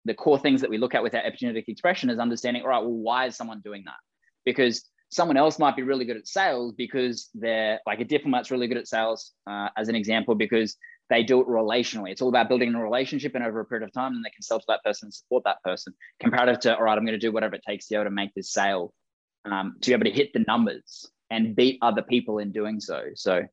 the 0.06 0.14
core 0.14 0.40
things 0.40 0.62
that 0.62 0.70
we 0.70 0.78
look 0.78 0.96
at 0.96 1.04
with 1.04 1.14
our 1.14 1.22
epigenetic 1.22 1.66
expression 1.68 2.10
is 2.10 2.20
understanding, 2.20 2.64
all 2.64 2.70
right, 2.70 2.82
well, 2.82 2.92
why 2.92 3.26
is 3.28 3.36
someone 3.36 3.62
doing 3.64 3.84
that? 3.86 4.00
Because 4.46 4.86
someone 5.10 5.38
else 5.38 5.60
might 5.60 5.76
be 5.76 5.82
really 5.82 6.06
good 6.06 6.18
at 6.18 6.28
sales 6.28 6.74
because 6.74 7.30
they're 7.34 7.80
like 7.86 8.00
a 8.00 8.06
diplomat's 8.06 8.52
really 8.52 8.68
good 8.68 8.78
at 8.78 8.88
sales, 8.88 9.32
uh, 9.48 9.70
as 9.76 9.90
an 9.90 9.96
example, 9.96 10.36
because 10.36 10.78
they 11.10 11.24
do 11.24 11.42
it 11.42 11.48
relationally. 11.48 12.12
It's 12.12 12.22
all 12.22 12.30
about 12.30 12.48
building 12.48 12.74
a 12.74 12.84
relationship 12.84 13.34
and 13.34 13.44
over 13.44 13.60
a 13.60 13.66
period 13.66 13.88
of 13.88 13.94
time, 13.94 14.14
and 14.14 14.24
they 14.24 14.30
can 14.30 14.44
sell 14.44 14.60
to 14.60 14.66
that 14.68 14.84
person 14.84 15.08
and 15.08 15.14
support 15.14 15.44
that 15.46 15.62
person. 15.64 15.94
Comparative 16.20 16.60
to, 16.62 16.78
all 16.78 16.84
right, 16.84 16.98
I'm 16.98 17.06
going 17.06 17.20
to 17.20 17.26
do 17.28 17.32
whatever 17.32 17.56
it 17.56 17.64
takes 17.68 17.88
to 17.88 17.94
be 17.94 17.96
able 17.96 18.06
to 18.06 18.12
make 18.12 18.34
this 18.36 18.54
sale, 18.54 18.94
um, 19.46 19.78
to 19.82 19.90
be 19.90 19.94
able 19.94 20.06
to 20.06 20.12
hit 20.12 20.32
the 20.34 20.46
numbers 20.48 21.10
and 21.32 21.56
beat 21.56 21.80
other 21.82 22.04
people 22.04 22.38
in 22.38 22.52
doing 22.52 22.80
so. 22.80 23.06
So 23.16 23.44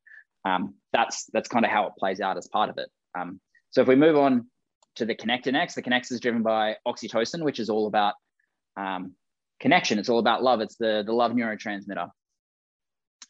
um, 0.45 0.75
that's 0.93 1.25
that's 1.33 1.49
kind 1.49 1.65
of 1.65 1.71
how 1.71 1.87
it 1.87 1.93
plays 1.97 2.21
out 2.21 2.37
as 2.37 2.47
part 2.47 2.69
of 2.69 2.77
it. 2.77 2.89
Um, 3.17 3.39
so 3.71 3.81
if 3.81 3.87
we 3.87 3.95
move 3.95 4.15
on 4.15 4.47
to 4.95 5.05
the 5.05 5.15
connector 5.15 5.51
next, 5.51 5.73
the 5.73 5.83
connector 5.83 6.11
is 6.11 6.19
driven 6.19 6.43
by 6.43 6.75
oxytocin, 6.87 7.43
which 7.43 7.59
is 7.59 7.69
all 7.69 7.87
about 7.87 8.13
um, 8.75 9.13
connection. 9.59 9.99
It's 9.99 10.09
all 10.09 10.19
about 10.19 10.43
love. 10.43 10.61
It's 10.61 10.75
the 10.75 11.03
the 11.05 11.13
love 11.13 11.31
neurotransmitter. 11.31 12.09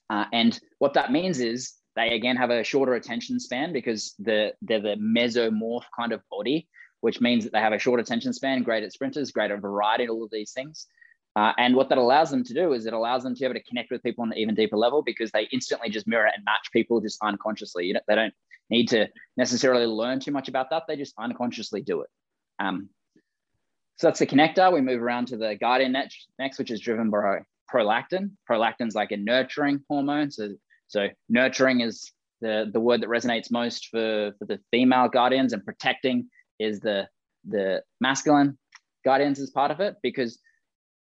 Uh, 0.10 0.26
and 0.32 0.60
what 0.80 0.94
that 0.94 1.12
means 1.12 1.40
is 1.40 1.74
they 1.96 2.10
again 2.10 2.38
have 2.38 2.50
a 2.50 2.64
shorter 2.64 2.94
attention 2.94 3.40
span 3.40 3.74
because 3.74 4.14
the 4.20 4.54
they're 4.62 4.82
the 4.82 4.96
mesomorph 4.96 5.86
kind 5.98 6.14
of 6.14 6.22
body, 6.30 6.68
which 7.02 7.22
means 7.22 7.44
that 7.44 7.54
they 7.54 7.60
have 7.60 7.74
a 7.74 7.80
short 7.80 8.00
attention 8.00 8.34
span, 8.34 8.64
great 8.64 8.84
at 8.84 8.94
sprinters, 8.94 9.32
great 9.32 9.52
at 9.52 9.60
variety, 9.60 10.08
all 10.08 10.24
of 10.24 10.32
these 10.32 10.52
things. 10.52 10.88
Uh, 11.36 11.54
and 11.60 11.76
what 11.76 11.88
that 11.90 12.00
allows 12.00 12.32
them 12.32 12.44
to 12.44 12.54
do 12.54 12.74
is 12.74 12.88
it 12.88 12.94
allows 12.94 13.22
them 13.22 13.36
to 13.36 13.40
be 13.40 13.46
able 13.46 13.54
to 13.54 13.64
connect 13.64 13.92
with 13.92 14.02
people 14.02 14.24
on 14.24 14.32
an 14.32 14.38
even 14.40 14.56
deeper 14.56 14.78
level 14.78 15.04
because 15.04 15.30
they 15.32 15.48
instantly 15.52 15.88
just 15.88 16.08
mirror 16.08 16.26
and 16.26 16.44
match 16.44 16.72
people 16.74 17.00
just 17.00 17.20
unconsciously. 17.22 17.86
You 17.86 17.94
know, 17.94 18.00
they 18.08 18.16
don't 18.16 18.34
need 18.72 18.88
to 18.90 19.08
necessarily 19.36 19.86
learn 19.86 20.20
too 20.20 20.32
much 20.32 20.48
about 20.48 20.72
that. 20.72 20.84
They 20.88 20.96
just 20.96 21.14
unconsciously 21.20 21.82
do 21.82 22.02
it. 22.02 22.10
Um, 22.60 22.90
so 23.98 24.08
that's 24.08 24.20
the 24.20 24.28
connector. 24.28 24.72
We 24.72 24.82
move 24.82 25.02
around 25.02 25.28
to 25.28 25.38
the 25.38 25.56
guardian 25.56 25.92
next, 25.92 26.60
which 26.60 26.72
is 26.72 26.80
driven 26.80 27.10
by 27.10 27.40
prolactin. 27.72 28.32
Prolactin's 28.50 28.96
like 28.96 29.12
a 29.12 29.18
nurturing 29.18 29.84
hormone. 29.90 30.32
So, 30.32 30.50
so 30.88 31.08
nurturing 31.30 31.82
is 31.82 32.12
the, 32.40 32.70
the 32.72 32.80
word 32.80 33.02
that 33.02 33.10
resonates 33.10 33.52
most 33.52 33.88
for, 33.88 34.34
for 34.38 34.46
the 34.46 34.60
female 34.72 35.10
guardians, 35.10 35.52
and 35.52 35.66
protecting 35.66 36.30
is 36.60 36.80
the, 36.80 37.08
the 37.48 37.82
masculine 38.00 38.58
guardians 39.04 39.40
as 39.40 39.50
part 39.50 39.72
of 39.72 39.80
it 39.80 39.96
because 40.04 40.40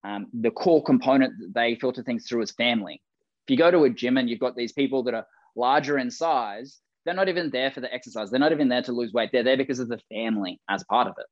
um, 0.03 0.27
the 0.33 0.51
core 0.51 0.83
component 0.83 1.33
that 1.39 1.53
they 1.53 1.75
filter 1.75 2.03
things 2.03 2.27
through 2.27 2.41
is 2.41 2.51
family. 2.51 3.01
If 3.45 3.51
you 3.51 3.57
go 3.57 3.71
to 3.71 3.83
a 3.85 3.89
gym 3.89 4.17
and 4.17 4.29
you've 4.29 4.39
got 4.39 4.55
these 4.55 4.73
people 4.73 5.03
that 5.03 5.13
are 5.13 5.25
larger 5.55 5.97
in 5.97 6.11
size, 6.11 6.79
they're 7.05 7.13
not 7.13 7.29
even 7.29 7.49
there 7.51 7.71
for 7.71 7.79
the 7.79 7.93
exercise. 7.93 8.29
They're 8.29 8.39
not 8.39 8.51
even 8.51 8.69
there 8.69 8.83
to 8.83 8.91
lose 8.91 9.13
weight. 9.13 9.29
They're 9.31 9.43
there 9.43 9.57
because 9.57 9.79
of 9.79 9.87
the 9.87 9.99
family 10.11 10.59
as 10.69 10.83
part 10.83 11.07
of 11.07 11.15
it, 11.17 11.25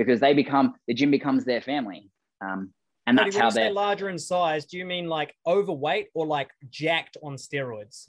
because 0.00 0.18
they 0.20 0.32
become 0.32 0.74
the 0.88 0.94
gym 0.94 1.10
becomes 1.10 1.44
their 1.44 1.60
family, 1.60 2.10
um, 2.40 2.72
and 3.06 3.18
that's 3.18 3.34
when 3.34 3.42
how 3.42 3.50
they're 3.50 3.70
larger 3.70 4.08
in 4.08 4.18
size, 4.18 4.64
do 4.64 4.78
you 4.78 4.86
mean 4.86 5.06
like 5.08 5.34
overweight 5.46 6.08
or 6.14 6.26
like 6.26 6.50
jacked 6.70 7.16
on 7.22 7.34
steroids? 7.36 8.08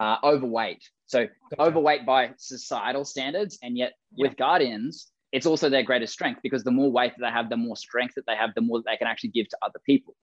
uh, 0.00 0.16
overweight. 0.24 0.82
So 1.06 1.26
Gotcha. 1.50 1.62
overweight 1.62 2.04
by 2.06 2.30
societal 2.38 3.04
standards, 3.04 3.58
and 3.62 3.76
yet 3.76 3.92
with 4.16 4.36
guardians, 4.36 5.10
it's 5.32 5.46
also 5.46 5.68
their 5.68 5.82
greatest 5.82 6.12
strength 6.12 6.40
because 6.42 6.64
the 6.64 6.70
more 6.70 6.90
weight 6.90 7.12
that 7.16 7.26
they 7.26 7.30
have, 7.30 7.48
the 7.50 7.56
more 7.56 7.76
strength 7.76 8.14
that 8.16 8.24
they 8.26 8.36
have, 8.36 8.50
the 8.54 8.60
more 8.62 8.78
that 8.78 8.84
they 8.90 8.96
can 8.96 9.06
actually 9.06 9.30
give 9.30 9.48
to 9.48 9.56
other 9.62 9.80
people. 9.84 10.14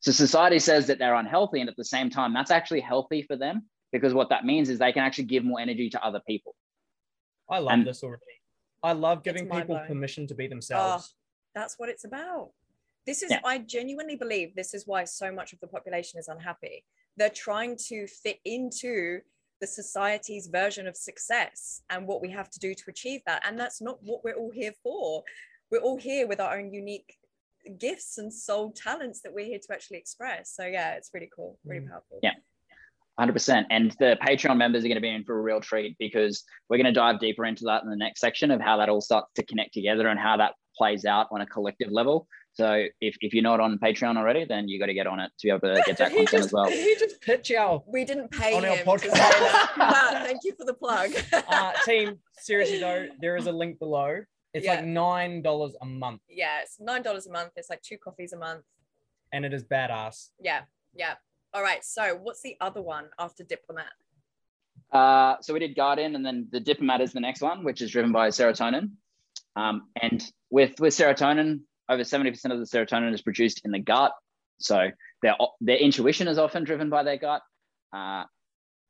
So 0.00 0.12
society 0.12 0.58
says 0.58 0.86
that 0.88 0.98
they're 0.98 1.14
unhealthy, 1.14 1.60
and 1.60 1.68
at 1.70 1.76
the 1.76 1.84
same 1.84 2.10
time, 2.10 2.32
that's 2.34 2.50
actually 2.50 2.80
healthy 2.80 3.22
for 3.22 3.36
them 3.36 3.66
because 3.92 4.12
what 4.12 4.28
that 4.30 4.44
means 4.44 4.68
is 4.68 4.78
they 4.78 4.92
can 4.92 5.02
actually 5.02 5.24
give 5.24 5.44
more 5.44 5.60
energy 5.60 5.88
to 5.90 6.04
other 6.04 6.20
people. 6.26 6.54
I 7.50 7.58
love 7.58 7.72
And- 7.72 7.86
this 7.86 8.02
already. 8.02 8.22
I 8.82 8.92
love 8.92 9.22
giving 9.22 9.48
people 9.48 9.80
permission 9.86 10.26
to 10.28 10.34
be 10.34 10.46
themselves. 10.46 11.14
That's 11.54 11.78
what 11.78 11.88
it's 11.88 12.04
about. 12.04 12.50
This 13.06 13.22
is, 13.22 13.30
Yeah. 13.30 13.40
I 13.44 13.58
genuinely 13.58 14.16
believe 14.16 14.54
this 14.54 14.74
is 14.74 14.86
why 14.86 15.04
so 15.04 15.32
much 15.32 15.52
of 15.52 15.60
the 15.60 15.66
population 15.68 16.18
is 16.18 16.28
unhappy. 16.28 16.84
They're 17.16 17.30
trying 17.30 17.76
to 17.88 18.06
fit 18.06 18.40
into 18.44 19.20
the 19.60 19.66
society's 19.66 20.48
version 20.48 20.86
of 20.86 20.96
success 20.96 21.82
and 21.88 22.06
what 22.06 22.20
we 22.20 22.30
have 22.30 22.50
to 22.50 22.58
do 22.58 22.74
to 22.74 22.84
achieve 22.88 23.22
that. 23.26 23.42
And 23.46 23.58
that's 23.58 23.80
not 23.80 23.98
what 24.02 24.22
we're 24.22 24.34
all 24.34 24.50
here 24.50 24.74
for. 24.82 25.22
We're 25.70 25.80
all 25.80 25.96
here 25.96 26.26
with 26.26 26.40
our 26.40 26.58
own 26.58 26.72
unique 26.74 27.16
gifts 27.78 28.18
and 28.18 28.32
soul 28.32 28.72
talents 28.72 29.22
that 29.22 29.32
we're 29.32 29.46
here 29.46 29.58
to 29.58 29.72
actually 29.72 29.96
express. 29.98 30.50
So, 30.54 30.66
yeah, 30.66 30.94
it's 30.94 31.10
really 31.14 31.30
cool, 31.34 31.58
really 31.64 31.86
Mm. 31.86 31.90
powerful. 31.90 32.18
Yeah. 32.22 32.34
100%. 33.18 33.64
And 33.70 33.90
the 33.98 34.18
Patreon 34.22 34.56
members 34.56 34.84
are 34.84 34.88
going 34.88 34.96
to 34.96 35.00
be 35.00 35.10
in 35.14 35.24
for 35.24 35.38
a 35.38 35.42
real 35.42 35.60
treat 35.60 35.96
because 35.98 36.44
we're 36.68 36.76
going 36.76 36.86
to 36.86 36.92
dive 36.92 37.18
deeper 37.20 37.44
into 37.44 37.64
that 37.64 37.82
in 37.82 37.90
the 37.90 37.96
next 37.96 38.20
section 38.20 38.50
of 38.50 38.60
how 38.60 38.76
that 38.78 38.88
all 38.88 39.00
starts 39.00 39.32
to 39.36 39.42
connect 39.44 39.72
together 39.74 40.08
and 40.08 40.18
how 40.20 40.36
that 40.36 40.52
plays 40.76 41.04
out 41.04 41.26
on 41.30 41.40
a 41.40 41.46
collective 41.46 41.90
level. 41.90 42.28
So 42.52 42.86
if, 43.00 43.16
if 43.20 43.34
you're 43.34 43.42
not 43.42 43.60
on 43.60 43.78
Patreon 43.78 44.16
already, 44.16 44.44
then 44.46 44.66
you 44.68 44.78
got 44.78 44.86
to 44.86 44.94
get 44.94 45.06
on 45.06 45.20
it 45.20 45.30
to 45.40 45.46
be 45.46 45.50
able 45.50 45.60
to 45.74 45.82
get 45.86 45.98
that 45.98 46.08
Did 46.12 46.16
content 46.16 46.30
just, 46.30 46.46
as 46.46 46.52
well. 46.52 46.68
Did 46.68 46.78
he 46.84 47.04
just 47.06 47.20
pitch 47.20 47.50
our 47.52 47.82
We 47.86 48.04
didn't 48.04 48.30
pay 48.30 48.54
On 48.56 48.64
our 48.64 48.76
him 48.76 48.86
to 48.98 48.98
say 49.00 49.08
podcast. 49.08 49.12
that. 49.12 49.72
but 49.76 50.22
thank 50.26 50.40
you 50.44 50.54
for 50.58 50.64
the 50.64 50.72
plug. 50.74 51.10
uh, 51.48 51.72
team? 51.84 52.18
Seriously 52.38 52.78
though, 52.80 53.08
there 53.20 53.36
is 53.36 53.46
a 53.46 53.52
link 53.52 53.78
below. 53.78 54.20
It's 54.54 54.64
Yeah. 54.64 54.76
like 54.76 54.84
nine 54.86 55.42
dollars 55.42 55.76
a 55.82 55.84
month, 55.86 56.22
yeah, 56.30 56.60
it's 56.62 56.78
nine 56.80 57.02
dollars 57.02 57.26
a 57.26 57.30
month. 57.32 57.50
It's 57.56 57.68
like 57.68 57.82
two 57.82 57.98
coffees 57.98 58.32
a 58.32 58.38
month. 58.38 58.62
and 59.32 59.44
it 59.44 59.52
is 59.52 59.62
badass. 59.64 60.30
Yeah, 60.40 60.62
yeah. 60.94 61.14
All 61.56 61.62
right. 61.62 61.82
So, 61.82 62.18
what's 62.22 62.42
the 62.42 62.54
other 62.60 62.82
one 62.82 63.06
after 63.18 63.42
diplomat? 63.42 63.90
Uh, 64.92 65.36
so 65.40 65.54
we 65.54 65.58
did 65.58 65.74
Guardian, 65.74 66.14
and 66.14 66.24
then 66.24 66.48
the 66.52 66.60
Diplomat 66.60 67.00
is 67.00 67.14
the 67.14 67.20
next 67.20 67.40
one, 67.40 67.64
which 67.64 67.80
is 67.80 67.90
driven 67.90 68.12
by 68.12 68.28
serotonin. 68.28 68.90
Um, 69.56 69.88
and 70.00 70.22
with 70.50 70.78
with 70.78 70.94
serotonin, 70.94 71.60
over 71.88 72.04
seventy 72.04 72.30
percent 72.30 72.52
of 72.52 72.60
the 72.60 72.66
serotonin 72.66 73.14
is 73.14 73.22
produced 73.22 73.62
in 73.64 73.70
the 73.70 73.78
gut. 73.78 74.12
So 74.58 74.90
their 75.22 75.34
their 75.62 75.78
intuition 75.78 76.28
is 76.28 76.36
often 76.36 76.64
driven 76.64 76.90
by 76.90 77.04
their 77.04 77.16
gut. 77.16 77.40
Uh, 77.90 78.24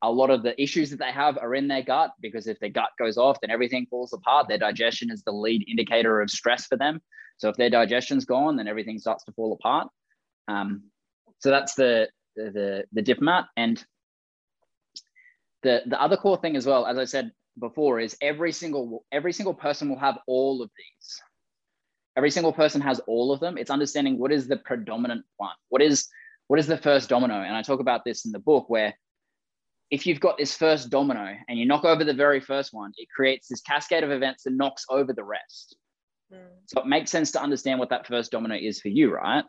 a 0.01 0.11
lot 0.11 0.29
of 0.29 0.43
the 0.43 0.61
issues 0.61 0.89
that 0.89 0.99
they 0.99 1.11
have 1.13 1.37
are 1.37 1.55
in 1.55 1.69
their 1.69 1.83
gut 1.83 2.11
because 2.21 2.47
if 2.47 2.59
their 2.59 2.69
gut 2.69 2.89
goes 2.99 3.17
off, 3.17 3.39
then 3.39 3.49
everything 3.49 3.87
falls 3.89 4.11
apart. 4.11 4.49
Their 4.49 4.57
digestion 4.57 5.09
is 5.09 5.23
the 5.23 5.31
lead 5.31 5.63
indicator 5.69 6.19
of 6.19 6.29
stress 6.29 6.65
for 6.65 6.75
them. 6.75 6.99
So 7.37 7.47
if 7.47 7.55
their 7.55 7.69
digestion's 7.69 8.25
gone, 8.25 8.57
then 8.57 8.67
everything 8.67 8.99
starts 8.99 9.23
to 9.23 9.31
fall 9.31 9.53
apart. 9.53 9.87
Um, 10.49 10.83
so 11.39 11.49
that's 11.49 11.73
the 11.75 12.09
the 12.37 12.51
the, 12.51 12.83
the 12.93 13.01
diplomat 13.01 13.45
and 13.57 13.83
the 15.63 15.81
the 15.87 16.01
other 16.01 16.17
core 16.17 16.37
thing 16.37 16.55
as 16.55 16.65
well, 16.65 16.85
as 16.85 16.97
I 16.97 17.05
said 17.05 17.31
before, 17.59 17.99
is 17.99 18.15
every 18.21 18.51
single 18.51 19.03
every 19.11 19.33
single 19.33 19.53
person 19.53 19.89
will 19.89 19.99
have 19.99 20.19
all 20.27 20.61
of 20.61 20.69
these. 20.77 21.21
every 22.17 22.31
single 22.31 22.51
person 22.51 22.81
has 22.81 22.99
all 23.07 23.31
of 23.31 23.39
them. 23.39 23.57
It's 23.57 23.69
understanding 23.69 24.17
what 24.17 24.31
is 24.31 24.47
the 24.47 24.57
predominant 24.57 25.23
one. 25.37 25.55
What 25.69 25.81
is 25.81 26.07
what 26.47 26.59
is 26.59 26.67
the 26.67 26.77
first 26.77 27.09
domino? 27.09 27.41
And 27.41 27.55
I 27.55 27.61
talk 27.61 27.79
about 27.79 28.03
this 28.05 28.25
in 28.25 28.31
the 28.31 28.39
book 28.39 28.69
where 28.69 28.93
if 29.91 30.05
you've 30.05 30.19
got 30.19 30.37
this 30.37 30.55
first 30.55 30.89
domino 30.89 31.35
and 31.47 31.57
you 31.59 31.65
knock 31.65 31.85
over 31.85 32.03
the 32.03 32.13
very 32.13 32.41
first 32.41 32.73
one, 32.73 32.91
it 32.97 33.07
creates 33.15 33.47
this 33.47 33.61
cascade 33.61 34.03
of 34.03 34.11
events 34.11 34.43
that 34.43 34.53
knocks 34.53 34.85
over 34.89 35.13
the 35.13 35.23
rest. 35.23 35.77
Mm. 36.33 36.39
So 36.65 36.81
it 36.81 36.87
makes 36.87 37.11
sense 37.11 37.31
to 37.31 37.41
understand 37.41 37.79
what 37.79 37.89
that 37.89 38.07
first 38.07 38.31
domino 38.31 38.55
is 38.55 38.81
for 38.81 38.89
you, 38.89 39.13
right? 39.13 39.45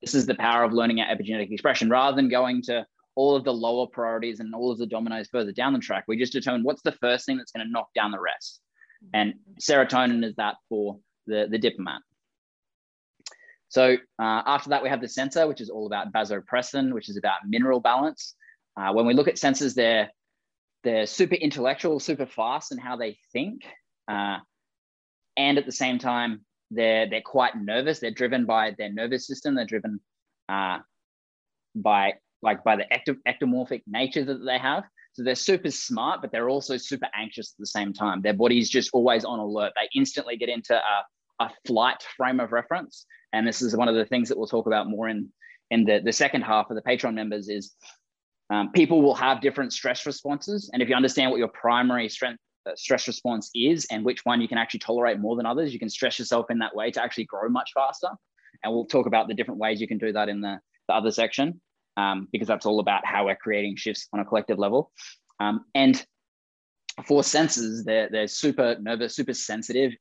This 0.00 0.14
is 0.14 0.26
the 0.26 0.34
power 0.34 0.64
of 0.64 0.72
learning 0.72 1.00
our 1.00 1.14
epigenetic 1.14 1.52
expression 1.52 1.90
rather 1.90 2.16
than 2.16 2.28
going 2.28 2.62
to 2.62 2.86
all 3.16 3.36
of 3.36 3.44
the 3.44 3.52
lower 3.52 3.86
priorities 3.86 4.40
and 4.40 4.54
all 4.54 4.70
of 4.70 4.78
the 4.78 4.86
dominoes 4.86 5.28
further 5.30 5.52
down 5.52 5.72
the 5.72 5.78
track. 5.78 6.04
We 6.08 6.16
just 6.16 6.32
determine 6.32 6.62
what's 6.62 6.82
the 6.82 6.92
first 6.92 7.26
thing 7.26 7.36
that's 7.36 7.52
going 7.52 7.66
to 7.66 7.70
knock 7.70 7.88
down 7.94 8.10
the 8.10 8.20
rest. 8.20 8.60
And 9.12 9.34
serotonin 9.60 10.24
is 10.24 10.34
that 10.36 10.56
for 10.68 10.98
the, 11.26 11.46
the 11.50 11.58
diplomat. 11.58 12.00
So 13.68 13.96
uh, 14.18 14.42
after 14.46 14.70
that, 14.70 14.82
we 14.82 14.88
have 14.88 15.00
the 15.00 15.08
sensor, 15.08 15.46
which 15.46 15.60
is 15.60 15.70
all 15.70 15.86
about 15.86 16.12
vasopressin, 16.12 16.92
which 16.92 17.08
is 17.08 17.16
about 17.16 17.40
mineral 17.46 17.80
balance. 17.80 18.34
Uh, 18.76 18.92
when 18.92 19.06
we 19.06 19.14
look 19.14 19.28
at 19.28 19.36
sensors, 19.36 19.74
they're, 19.74 20.10
they're 20.82 21.06
super 21.06 21.36
intellectual, 21.36 22.00
super 22.00 22.26
fast 22.26 22.72
in 22.72 22.78
how 22.78 22.96
they 22.96 23.18
think. 23.32 23.62
Uh, 24.08 24.38
and 25.36 25.56
at 25.58 25.66
the 25.66 25.72
same 25.72 25.98
time, 25.98 26.44
they're, 26.70 27.08
they're 27.08 27.22
quite 27.22 27.56
nervous. 27.56 27.98
They're 27.98 28.10
driven 28.10 28.46
by 28.46 28.74
their 28.78 28.92
nervous 28.92 29.26
system. 29.26 29.54
They're 29.54 29.64
driven 29.64 30.00
uh, 30.48 30.78
by 31.74 32.14
like 32.42 32.64
by 32.64 32.76
the 32.76 32.86
ectomorphic 33.28 33.82
nature 33.86 34.24
that 34.24 34.44
they 34.44 34.58
have. 34.58 34.84
So 35.12 35.24
they're 35.24 35.34
super 35.34 35.70
smart, 35.70 36.22
but 36.22 36.32
they're 36.32 36.48
also 36.48 36.76
super 36.76 37.08
anxious 37.14 37.52
at 37.52 37.58
the 37.58 37.66
same 37.66 37.92
time. 37.92 38.22
Their 38.22 38.34
body's 38.34 38.70
just 38.70 38.90
always 38.92 39.24
on 39.24 39.38
alert. 39.38 39.72
They 39.76 39.88
instantly 39.98 40.36
get 40.36 40.48
into 40.48 40.74
a, 40.74 41.44
a 41.44 41.50
flight 41.66 42.02
frame 42.16 42.40
of 42.40 42.52
reference. 42.52 43.04
And 43.32 43.46
this 43.46 43.60
is 43.60 43.76
one 43.76 43.88
of 43.88 43.94
the 43.94 44.06
things 44.06 44.28
that 44.28 44.38
we'll 44.38 44.46
talk 44.46 44.66
about 44.66 44.88
more 44.88 45.08
in, 45.08 45.28
in 45.70 45.84
the, 45.84 46.00
the 46.04 46.12
second 46.12 46.42
half 46.42 46.70
of 46.70 46.76
the 46.76 46.82
Patreon 46.82 47.14
members 47.14 47.48
is 47.48 47.74
um, 48.50 48.70
people 48.72 49.02
will 49.02 49.14
have 49.14 49.40
different 49.40 49.72
stress 49.72 50.06
responses. 50.06 50.70
And 50.72 50.82
if 50.82 50.88
you 50.88 50.94
understand 50.94 51.30
what 51.30 51.38
your 51.38 51.48
primary 51.48 52.08
strength, 52.08 52.40
stress 52.74 53.06
response 53.06 53.50
is 53.54 53.86
and 53.90 54.04
which 54.04 54.24
one 54.24 54.40
you 54.40 54.48
can 54.48 54.58
actually 54.58 54.80
tolerate 54.80 55.18
more 55.18 55.36
than 55.36 55.46
others, 55.46 55.72
you 55.72 55.78
can 55.78 55.88
stress 55.88 56.18
yourself 56.18 56.50
in 56.50 56.58
that 56.58 56.74
way 56.74 56.90
to 56.90 57.02
actually 57.02 57.24
grow 57.24 57.48
much 57.48 57.70
faster. 57.74 58.08
And 58.62 58.72
we'll 58.72 58.86
talk 58.86 59.06
about 59.06 59.28
the 59.28 59.34
different 59.34 59.60
ways 59.60 59.80
you 59.80 59.88
can 59.88 59.98
do 59.98 60.12
that 60.12 60.28
in 60.28 60.40
the, 60.40 60.60
the 60.88 60.94
other 60.94 61.10
section 61.10 61.60
um, 61.96 62.28
because 62.32 62.48
that's 62.48 62.66
all 62.66 62.80
about 62.80 63.04
how 63.04 63.26
we're 63.26 63.36
creating 63.36 63.76
shifts 63.76 64.08
on 64.12 64.20
a 64.20 64.24
collective 64.24 64.58
level. 64.58 64.92
Um, 65.38 65.64
and 65.74 66.04
for 67.06 67.22
sensors, 67.22 67.84
they're, 67.84 68.08
they're 68.10 68.26
super 68.26 68.76
nervous, 68.80 69.16
super 69.16 69.34
sensitive, 69.34 69.92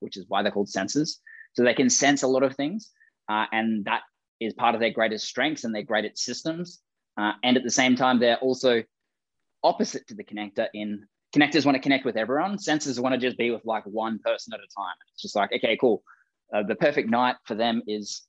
which 0.00 0.16
is 0.16 0.26
why 0.28 0.42
they're 0.42 0.52
called 0.52 0.68
sensors. 0.68 1.16
So 1.54 1.64
they 1.64 1.74
can 1.74 1.90
sense 1.90 2.22
a 2.22 2.28
lot 2.28 2.42
of 2.42 2.54
things. 2.54 2.90
Uh, 3.28 3.46
and 3.52 3.84
that 3.86 4.02
is 4.40 4.52
part 4.52 4.74
of 4.74 4.80
their 4.80 4.92
greatest 4.92 5.26
strengths 5.26 5.64
and 5.64 5.74
their 5.74 5.82
greatest 5.82 6.18
systems. 6.18 6.80
Uh, 7.16 7.32
and 7.42 7.56
at 7.56 7.64
the 7.64 7.70
same 7.70 7.96
time, 7.96 8.20
they're 8.20 8.36
also 8.38 8.82
opposite 9.64 10.06
to 10.06 10.14
the 10.14 10.22
connector 10.22 10.68
in 10.74 11.06
connectors 11.36 11.64
want 11.64 11.76
to 11.76 11.82
connect 11.82 12.04
with 12.04 12.16
everyone. 12.16 12.56
Sensors 12.56 12.98
want 12.98 13.14
to 13.14 13.20
just 13.20 13.36
be 13.36 13.50
with 13.50 13.64
like 13.64 13.84
one 13.84 14.18
person 14.18 14.54
at 14.54 14.60
a 14.60 14.68
time. 14.76 14.94
It's 15.12 15.22
just 15.22 15.36
like, 15.36 15.52
okay, 15.52 15.76
cool. 15.76 16.02
Uh, 16.52 16.62
the 16.62 16.76
perfect 16.76 17.10
night 17.10 17.36
for 17.44 17.54
them 17.54 17.82
is 17.86 18.22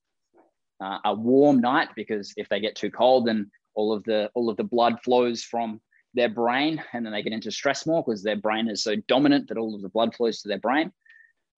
uh, 0.84 0.98
a 1.06 1.14
warm 1.14 1.60
night 1.60 1.90
because 1.96 2.34
if 2.38 2.50
they 2.50 2.60
get 2.60 2.76
too 2.76 2.92
cold, 2.92 3.28
then 3.28 3.50
all 3.76 3.94
of 3.94 4.04
the 4.04 4.30
all 4.34 4.50
of 4.50 4.58
the 4.58 4.64
blood 4.64 4.98
flows 5.04 5.44
from 5.44 5.80
their 6.14 6.30
brain, 6.30 6.84
and 6.94 7.06
then 7.06 7.14
they 7.14 7.22
get 7.22 7.34
into 7.34 7.52
stress 7.52 7.86
more 7.86 8.04
because 8.04 8.24
their 8.24 8.36
brain 8.36 8.68
is 8.68 8.84
so 8.84 8.96
dominant 9.08 9.50
that 9.50 9.58
all 9.58 9.76
of 9.76 9.82
the 9.82 9.90
blood 9.90 10.16
flows 10.16 10.42
to 10.42 10.48
their 10.48 10.60
brain. 10.60 10.92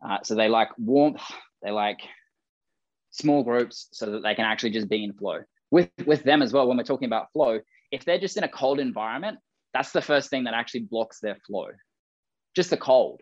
Uh, 0.05 0.17
so 0.23 0.35
they 0.35 0.49
like 0.49 0.69
warmth, 0.77 1.21
they 1.63 1.71
like 1.71 1.99
small 3.11 3.43
groups, 3.43 3.87
so 3.91 4.11
that 4.11 4.23
they 4.23 4.35
can 4.35 4.45
actually 4.45 4.71
just 4.71 4.89
be 4.89 5.03
in 5.03 5.13
flow. 5.13 5.39
With 5.71 5.89
with 6.05 6.23
them 6.23 6.41
as 6.41 6.51
well, 6.51 6.67
when 6.67 6.77
we're 6.77 6.83
talking 6.83 7.07
about 7.07 7.31
flow, 7.31 7.59
if 7.91 8.05
they're 8.05 8.19
just 8.19 8.37
in 8.37 8.43
a 8.43 8.49
cold 8.49 8.79
environment, 8.79 9.39
that's 9.73 9.91
the 9.91 10.01
first 10.01 10.29
thing 10.29 10.45
that 10.45 10.53
actually 10.53 10.81
blocks 10.81 11.19
their 11.19 11.37
flow. 11.45 11.67
Just 12.55 12.69
the 12.69 12.77
cold. 12.77 13.21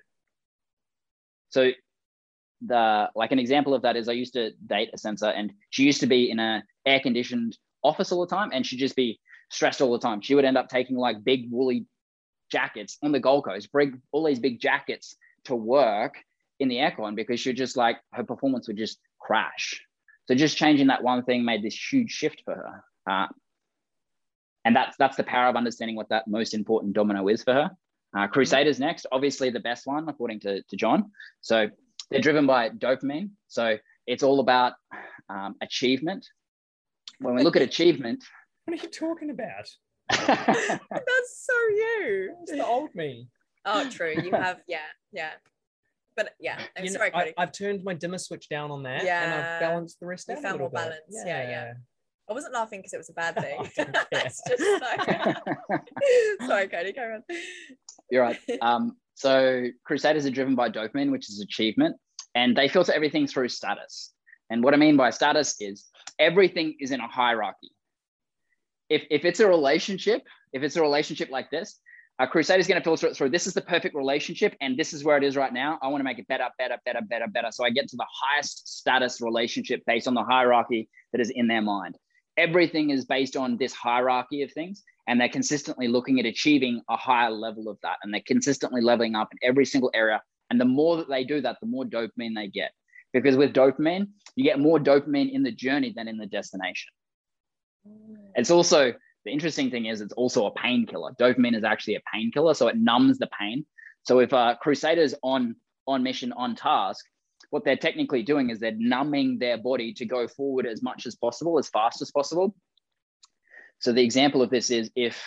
So 1.50 1.72
the 2.66 3.10
like 3.16 3.32
an 3.32 3.40
example 3.40 3.74
of 3.74 3.84
that 3.84 3.96
is 3.96 4.10
I 4.10 4.14
used 4.14 4.34
to 4.34 4.52
date 4.66 4.90
a 4.94 4.98
sensor 4.98 5.28
and 5.28 5.54
she 5.70 5.84
used 5.84 6.00
to 6.02 6.08
be 6.08 6.32
in 6.32 6.40
a 6.40 6.64
air 6.86 7.00
conditioned 7.00 7.58
office 7.84 8.12
all 8.12 8.26
the 8.26 8.36
time 8.36 8.50
and 8.54 8.66
she'd 8.66 8.78
just 8.78 8.96
be 8.96 9.20
stressed 9.52 9.82
all 9.82 9.92
the 9.92 10.00
time. 10.00 10.22
She 10.22 10.36
would 10.36 10.46
end 10.46 10.58
up 10.58 10.70
taking 10.70 10.98
like 10.98 11.24
big 11.24 11.52
woolly 11.52 11.86
jackets 12.52 12.98
on 13.04 13.12
the 13.12 13.20
Gold 13.20 13.46
Coast, 13.46 13.72
bring 13.72 14.02
all 14.12 14.26
these 14.26 14.40
big 14.40 14.60
jackets 14.60 15.16
to 15.46 15.56
work 15.56 16.16
in 16.60 16.70
the 16.70 16.78
aircon 16.78 17.16
because 17.16 17.40
she 17.40 17.50
would 17.50 17.58
just 17.58 17.78
like 17.78 17.98
her 18.14 18.24
performance 18.24 18.68
would 18.68 18.78
just 18.78 19.00
crash. 19.20 19.82
So 20.28 20.36
just 20.36 20.58
changing 20.58 20.88
that 20.88 21.04
one 21.04 21.24
thing 21.24 21.46
made 21.46 21.64
this 21.64 21.76
huge 21.76 22.12
shift 22.12 22.42
for 22.44 22.56
her. 22.56 22.84
Uh, 23.10 23.28
and 24.68 24.76
that's 24.76 24.98
that's 24.98 25.16
the 25.16 25.24
power 25.24 25.48
of 25.48 25.56
understanding 25.56 25.96
what 25.96 26.10
that 26.10 26.28
most 26.28 26.54
important 26.54 26.92
domino 26.94 27.30
is 27.30 27.42
for 27.42 27.54
her. 27.54 27.72
Uh, 28.16 28.28
Crusaders 28.28 28.80
next, 28.80 29.06
obviously 29.14 29.50
the 29.50 29.62
best 29.62 29.88
one 29.88 30.10
according 30.10 30.42
to, 30.42 30.62
to 30.62 30.76
John. 30.76 31.12
So 31.40 31.70
they're 32.12 32.20
driven 32.20 32.46
by 32.46 32.70
dopamine. 32.70 33.30
So 33.48 33.78
it's 34.06 34.24
all 34.24 34.42
about 34.42 34.74
um, 35.30 35.56
achievement. 35.62 36.28
When 37.20 37.34
we 37.36 37.44
look 37.44 37.56
at 37.56 37.62
achievement, 37.62 38.26
what 38.66 38.78
are 38.78 38.84
you 38.84 38.90
talking 38.90 39.30
about? 39.30 39.70
That's 40.10 40.82
so 40.90 41.54
you. 41.70 42.36
It's 42.42 42.52
the 42.52 42.66
old 42.66 42.94
me. 42.94 43.30
Oh, 43.66 43.90
true. 43.90 44.16
You 44.22 44.32
have, 44.32 44.60
yeah, 44.68 44.80
yeah. 45.14 45.32
But 46.18 46.34
yeah, 46.42 46.60
I'm 46.78 46.84
you 46.84 46.92
sorry, 46.92 47.12
know, 47.12 47.20
I, 47.20 47.34
have 47.38 47.54
turned 47.54 47.86
my 47.86 47.94
dimmer 47.94 48.18
switch 48.18 48.50
down 48.50 48.72
on 48.72 48.84
that, 48.84 49.06
yeah. 49.06 49.24
and 49.24 49.34
I've 49.34 49.60
balanced 49.60 50.00
the 50.00 50.08
rest. 50.08 50.28
You 50.28 50.42
found 50.42 50.60
more 50.60 50.70
balance. 50.70 51.00
Yeah. 51.10 51.26
yeah, 51.26 51.50
yeah. 51.50 51.74
I 52.30 52.34
wasn't 52.34 52.54
laughing 52.54 52.80
because 52.80 52.94
it 52.94 52.98
was 52.98 53.10
a 53.10 53.14
bad 53.14 53.36
thing. 53.42 53.70
it's 54.12 54.42
just 54.48 54.82
like, 54.82 55.38
sorry, 56.48 56.68
Cody, 56.68 56.94
carry 56.94 57.16
on. 57.16 57.24
You're 58.10 58.24
right. 58.24 58.38
Um, 58.62 58.98
so 59.16 59.68
Crusaders 59.84 60.26
are 60.26 60.32
driven 60.32 60.56
by 60.56 60.70
dopamine, 60.70 61.12
which 61.12 61.30
is 61.30 61.42
achievement, 61.42 61.96
and 62.36 62.56
they 62.56 62.68
filter 62.68 62.94
everything 62.94 63.28
through 63.28 63.50
status. 63.50 64.14
And 64.50 64.64
what 64.64 64.74
I 64.74 64.78
mean 64.78 64.98
by 64.98 65.10
status 65.10 65.56
is 65.60 65.86
everything 66.20 66.76
is 66.80 66.92
in 66.92 67.00
a 67.00 67.08
hierarchy. 67.08 67.72
If, 68.90 69.04
if 69.10 69.26
it's 69.26 69.42
a 69.42 69.48
relationship, 69.48 70.24
if 70.54 70.64
it's 70.64 70.78
a 70.78 70.82
relationship 70.82 71.30
like 71.30 71.50
this, 71.52 71.80
a 72.20 72.28
Crusader 72.28 72.60
is 72.60 72.68
going 72.68 72.80
to 72.80 72.84
filter 72.84 73.08
it 73.08 73.16
through. 73.16 73.30
This 73.30 73.46
is 73.46 73.54
the 73.54 73.62
perfect 73.62 73.94
relationship, 73.94 74.56
and 74.60 74.78
this 74.78 74.94
is 74.94 75.04
where 75.04 75.18
it 75.18 75.24
is 75.24 75.36
right 75.36 75.54
now. 75.54 75.78
I 75.84 75.88
want 75.88 76.00
to 76.00 76.04
make 76.04 76.18
it 76.18 76.28
better, 76.28 76.48
better, 76.58 76.78
better, 76.84 77.02
better, 77.02 77.28
better. 77.28 77.50
So 77.52 77.64
I 77.64 77.70
get 77.70 77.88
to 77.90 77.96
the 77.96 78.08
highest 78.10 78.68
status 78.68 79.22
relationship 79.22 79.84
based 79.86 80.08
on 80.08 80.16
the 80.16 80.24
hierarchy 80.24 80.90
that 81.12 81.22
is 81.22 81.30
in 81.30 81.48
their 81.48 81.62
mind. 81.62 81.96
Everything 82.38 82.92
is 82.92 83.06
based 83.06 83.36
on 83.36 83.58
this 83.58 83.74
hierarchy 83.74 84.44
of 84.44 84.52
things 84.52 84.84
and 85.08 85.20
they're 85.20 85.30
consistently 85.30 85.88
looking 85.88 86.20
at 86.20 86.26
achieving 86.26 86.82
a 86.90 86.98
higher 86.98 87.32
level 87.32 87.70
of 87.70 87.78
that 87.82 87.98
and 88.04 88.14
they're 88.14 88.22
consistently 88.26 88.82
leveling 88.82 89.16
up 89.16 89.30
in 89.32 89.48
every 89.48 89.66
single 89.66 89.92
area. 89.94 90.22
And 90.50 90.62
the 90.62 90.66
more 90.66 90.98
that 90.98 91.10
they 91.10 91.24
do 91.24 91.42
that 91.42 91.58
the 91.62 91.68
more 91.68 91.86
dopamine 91.86 92.36
they 92.36 92.48
get. 92.48 92.72
Because 93.14 93.36
with 93.36 93.54
dopamine 93.54 94.08
you 94.36 94.44
get 94.44 94.60
more 94.60 94.80
dopamine 94.80 95.32
in 95.32 95.44
the 95.44 95.52
journey 95.52 95.94
than 95.96 96.08
in 96.08 96.18
the 96.18 96.28
destination. 96.28 96.92
It's 98.36 98.52
also 98.52 98.94
the 99.26 99.32
interesting 99.32 99.72
thing 99.72 99.88
is 99.88 100.02
it's 100.02 100.14
also 100.14 100.46
a 100.46 100.52
painkiller. 100.52 101.14
Dopamine 101.20 101.56
is 101.56 101.64
actually 101.64 101.96
a 101.96 102.02
painkiller 102.14 102.54
so 102.54 102.68
it 102.68 102.78
numbs 102.78 103.18
the 103.18 103.30
pain. 103.40 103.66
So 104.04 104.20
if 104.20 104.32
a 104.34 104.58
crusader's 104.62 105.16
on 105.24 105.56
on 105.88 106.04
mission 106.04 106.34
on 106.34 106.56
task 106.56 107.06
what 107.50 107.64
they're 107.64 107.78
technically 107.78 108.24
doing 108.24 108.50
is 108.50 108.60
they're 108.60 108.76
numbing 108.78 109.40
their 109.40 109.58
body 109.58 109.94
to 109.94 110.06
go 110.06 110.28
forward 110.28 110.66
as 110.66 110.84
much 110.84 111.06
as 111.06 111.16
possible 111.16 111.58
as 111.58 111.70
fast 111.70 112.02
as 112.02 112.12
possible 112.12 112.56
so 113.80 113.92
the 113.92 114.04
example 114.04 114.42
of 114.42 114.50
this 114.50 114.72
is 114.72 114.90
if 114.96 115.22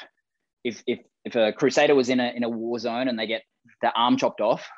if 0.65 0.83
if 0.87 1.01
if 1.25 1.37
a 1.37 1.53
crusader 1.53 1.95
was 1.95 2.09
in 2.09 2.21
a 2.21 2.33
in 2.35 2.43
a 2.43 2.49
war 2.49 2.79
zone 2.79 3.09
and 3.09 3.19
they 3.19 3.27
get 3.27 3.43
their 3.83 3.97
arm 3.97 4.17
chopped 4.17 4.41
off, 4.41 4.69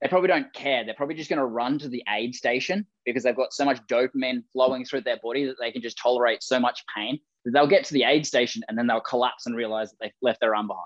they 0.00 0.08
probably 0.08 0.28
don't 0.28 0.52
care. 0.52 0.84
They're 0.84 0.94
probably 0.94 1.14
just 1.14 1.30
going 1.30 1.38
to 1.38 1.46
run 1.46 1.78
to 1.78 1.88
the 1.88 2.02
aid 2.08 2.34
station 2.34 2.86
because 3.04 3.22
they've 3.22 3.36
got 3.36 3.52
so 3.52 3.64
much 3.64 3.78
dopamine 3.86 4.42
flowing 4.52 4.84
through 4.84 5.02
their 5.02 5.18
body 5.22 5.46
that 5.46 5.56
they 5.60 5.70
can 5.70 5.82
just 5.82 5.98
tolerate 5.98 6.42
so 6.42 6.58
much 6.58 6.84
pain 6.94 7.18
they'll 7.52 7.66
get 7.66 7.84
to 7.84 7.94
the 7.94 8.04
aid 8.04 8.26
station 8.26 8.62
and 8.68 8.76
then 8.76 8.86
they'll 8.86 9.00
collapse 9.00 9.46
and 9.46 9.56
realize 9.56 9.90
that 9.90 9.96
they've 10.00 10.12
left 10.20 10.40
their 10.40 10.54
arm 10.54 10.66
behind. 10.66 10.84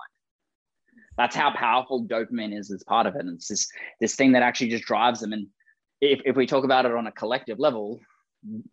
That's 1.17 1.35
how 1.35 1.51
powerful 1.55 2.05
dopamine 2.05 2.57
is 2.57 2.71
as 2.71 2.83
part 2.83 3.05
of 3.05 3.15
it. 3.15 3.21
And 3.21 3.35
it's 3.35 3.47
this 3.47 3.67
this 3.99 4.15
thing 4.15 4.31
that 4.33 4.43
actually 4.43 4.69
just 4.69 4.85
drives 4.85 5.19
them. 5.19 5.33
And 5.33 5.47
if, 6.01 6.21
if 6.25 6.35
we 6.35 6.45
talk 6.45 6.63
about 6.63 6.85
it 6.85 6.91
on 6.91 7.07
a 7.07 7.11
collective 7.11 7.59
level, 7.59 7.99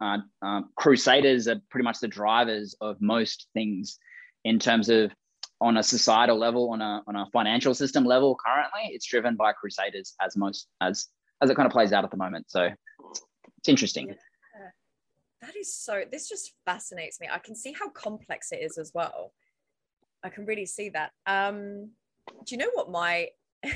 uh, 0.01 0.19
um, 0.43 0.71
crusaders 0.77 1.49
are 1.49 1.61
pretty 1.71 1.85
much 1.85 2.01
the 2.01 2.09
drivers 2.09 2.75
of 2.81 3.01
most 3.01 3.49
things 3.55 3.99
in 4.45 4.59
terms 4.59 4.89
of 4.89 5.13
on 5.61 5.77
a 5.77 5.83
societal 5.83 6.39
level, 6.39 6.71
on 6.71 6.81
a, 6.81 7.03
on 7.07 7.17
a 7.17 7.27
financial 7.33 7.75
system 7.75 8.05
level. 8.05 8.37
Currently, 8.45 8.95
it's 8.95 9.07
driven 9.07 9.37
by 9.37 9.53
crusaders 9.53 10.15
as 10.21 10.37
most 10.37 10.69
as 10.81 11.09
as 11.43 11.51
it 11.51 11.57
kind 11.57 11.67
of 11.67 11.73
plays 11.73 11.93
out 11.93 12.05
at 12.05 12.11
the 12.11 12.17
moment. 12.17 12.51
So 12.51 12.71
it's 13.59 13.69
interesting. 13.69 14.09
Yeah. 14.09 14.15
That 15.43 15.57
is 15.57 15.75
so. 15.75 16.03
This 16.11 16.29
just 16.29 16.53
fascinates 16.65 17.21
me. 17.21 17.29
I 17.31 17.39
can 17.39 17.55
see 17.55 17.73
how 17.73 17.91
complex 17.91 18.53
it 18.53 18.61
is 18.63 18.79
as 18.79 18.93
well. 18.95 19.33
I 20.23 20.29
can 20.29 20.45
really 20.45 20.67
see 20.67 20.91
that. 20.91 21.13
Um, 21.27 21.91
do 22.45 22.55
you 22.55 22.59
know 22.59 22.71
what 22.75 22.91
my 22.91 23.29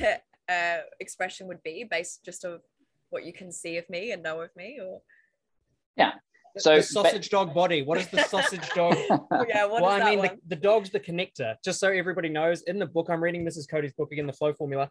uh, 0.49 0.79
expression 1.01 1.47
would 1.49 1.63
be 1.63 1.85
based 1.85 2.25
just 2.25 2.45
of 2.45 2.61
what 3.11 3.25
you 3.25 3.33
can 3.33 3.53
see 3.53 3.77
of 3.79 3.89
me 3.89 4.13
and 4.13 4.23
know 4.23 4.41
of 4.41 4.51
me 4.57 4.79
or 4.83 5.01
yeah 5.97 6.13
So, 6.59 6.77
the 6.77 6.83
sausage 6.83 7.31
dog 7.31 7.55
body. 7.55 7.83
What 7.83 7.99
is 7.99 8.09
the 8.09 8.23
sausage 8.23 8.69
dog? 8.75 8.97
Yeah 9.49 9.67
what 9.67 9.83
well, 9.83 9.97
is 9.97 10.03
I 10.03 10.11
mean, 10.11 10.23
the, 10.23 10.39
the 10.49 10.57
dog's 10.57 10.91
the 10.91 11.01
connector. 11.01 11.57
Just 11.65 11.81
so 11.81 11.89
everybody 11.91 12.29
knows, 12.29 12.63
in 12.63 12.79
the 12.79 12.87
book, 12.87 13.09
I'm 13.11 13.23
reading 13.23 13.45
Mrs. 13.45 13.69
Cody's 13.69 13.93
book 13.93 14.13
again, 14.13 14.27
the 14.27 14.33
flow 14.33 14.53
formula. 14.53 14.89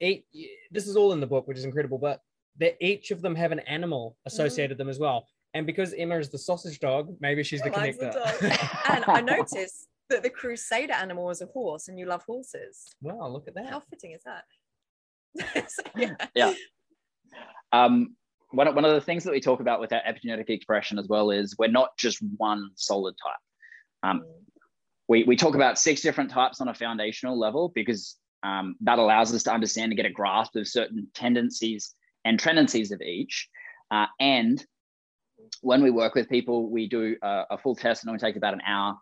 Each, 0.00 0.24
this 0.70 0.86
is 0.86 0.96
all 0.96 1.12
in 1.12 1.20
the 1.20 1.26
book, 1.26 1.46
which 1.46 1.58
is 1.58 1.64
incredible, 1.64 1.98
but 1.98 2.20
they 2.58 2.76
each 2.80 3.10
of 3.10 3.22
them 3.22 3.34
have 3.34 3.52
an 3.52 3.60
animal 3.60 4.16
associated 4.26 4.72
with 4.72 4.78
them 4.78 4.88
as 4.88 4.98
well. 4.98 5.26
And 5.54 5.66
because 5.66 5.94
Emma 5.94 6.18
is 6.18 6.30
the 6.30 6.38
sausage 6.38 6.80
dog, 6.80 7.14
maybe 7.20 7.42
she's 7.44 7.62
the 7.62 7.70
Mine's 7.70 7.96
the 7.96 8.06
connector. 8.06 8.90
and 8.94 9.04
I 9.06 9.20
noticed 9.20 9.88
that 10.10 10.22
the 10.22 10.30
crusader 10.30 10.92
animal 10.92 11.24
was 11.26 11.40
a 11.42 11.46
horse 11.46 11.88
and 11.88 11.98
you 11.98 12.06
love 12.06 12.22
horses 12.24 12.86
wow, 13.02 13.26
look 13.28 13.48
at 13.48 13.54
that. 13.54 13.66
how 13.70 13.80
fitting 13.90 14.12
is 14.12 14.22
that 14.24 14.44
So, 15.68 15.82
yeah. 15.96 16.14
yeah. 16.34 16.52
Um, 17.72 18.14
one, 18.50 18.68
of- 18.68 18.74
one 18.74 18.84
of 18.84 18.92
the 18.94 19.00
things 19.00 19.24
that 19.24 19.32
we 19.32 19.40
talk 19.40 19.60
about 19.60 19.80
with 19.80 19.92
our 19.92 20.00
epigenetic 20.06 20.48
expression 20.50 20.98
as 20.98 21.08
well 21.08 21.30
is 21.30 21.56
we're 21.58 21.68
not 21.68 21.96
just 21.98 22.18
one 22.36 22.70
solid 22.76 23.14
type. 23.22 24.10
Um, 24.10 24.20
Mm. 24.20 24.24
we, 25.08 25.24
we 25.24 25.36
talk 25.36 25.54
about 25.54 25.78
six 25.78 26.00
different 26.02 26.30
types 26.30 26.60
on 26.60 26.68
a 26.68 26.74
foundational 26.74 27.38
level 27.38 27.72
because 27.74 28.16
um, 28.42 28.76
that 28.82 28.98
allows 28.98 29.34
us 29.34 29.42
to 29.44 29.52
understand 29.52 29.90
and 29.90 29.96
get 29.96 30.06
a 30.06 30.10
grasp 30.10 30.54
of 30.56 30.68
certain 30.68 31.08
tendencies 31.14 31.94
and 32.24 32.38
tendencies 32.38 32.92
of 32.92 33.00
each. 33.00 33.48
Uh, 33.90 34.06
and 34.20 34.64
when 35.62 35.82
we 35.82 35.90
work 35.90 36.14
with 36.14 36.28
people, 36.28 36.70
we 36.70 36.88
do 36.88 37.16
a, 37.22 37.44
a 37.50 37.58
full 37.58 37.74
test 37.74 38.02
and 38.02 38.08
it 38.08 38.12
only 38.12 38.20
takes 38.20 38.36
about 38.38 38.54
an 38.54 38.60
hour. 38.66 38.96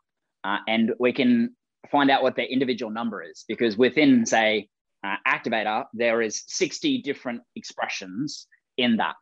Uh, 0.45 0.59
and 0.67 0.93
we 0.99 1.13
can 1.13 1.55
find 1.91 2.11
out 2.11 2.23
what 2.23 2.37
their 2.37 2.47
individual 2.47 2.91
number 2.91 3.23
is 3.23 3.45
because 3.49 3.77
within, 3.77 4.25
say, 4.27 4.69
uh, 5.05 5.17
activator, 5.27 5.85
there 5.95 6.23
is 6.23 6.45
60 6.47 7.03
different 7.03 7.43
expressions 7.57 8.47
in 8.77 8.97
that. 8.97 9.17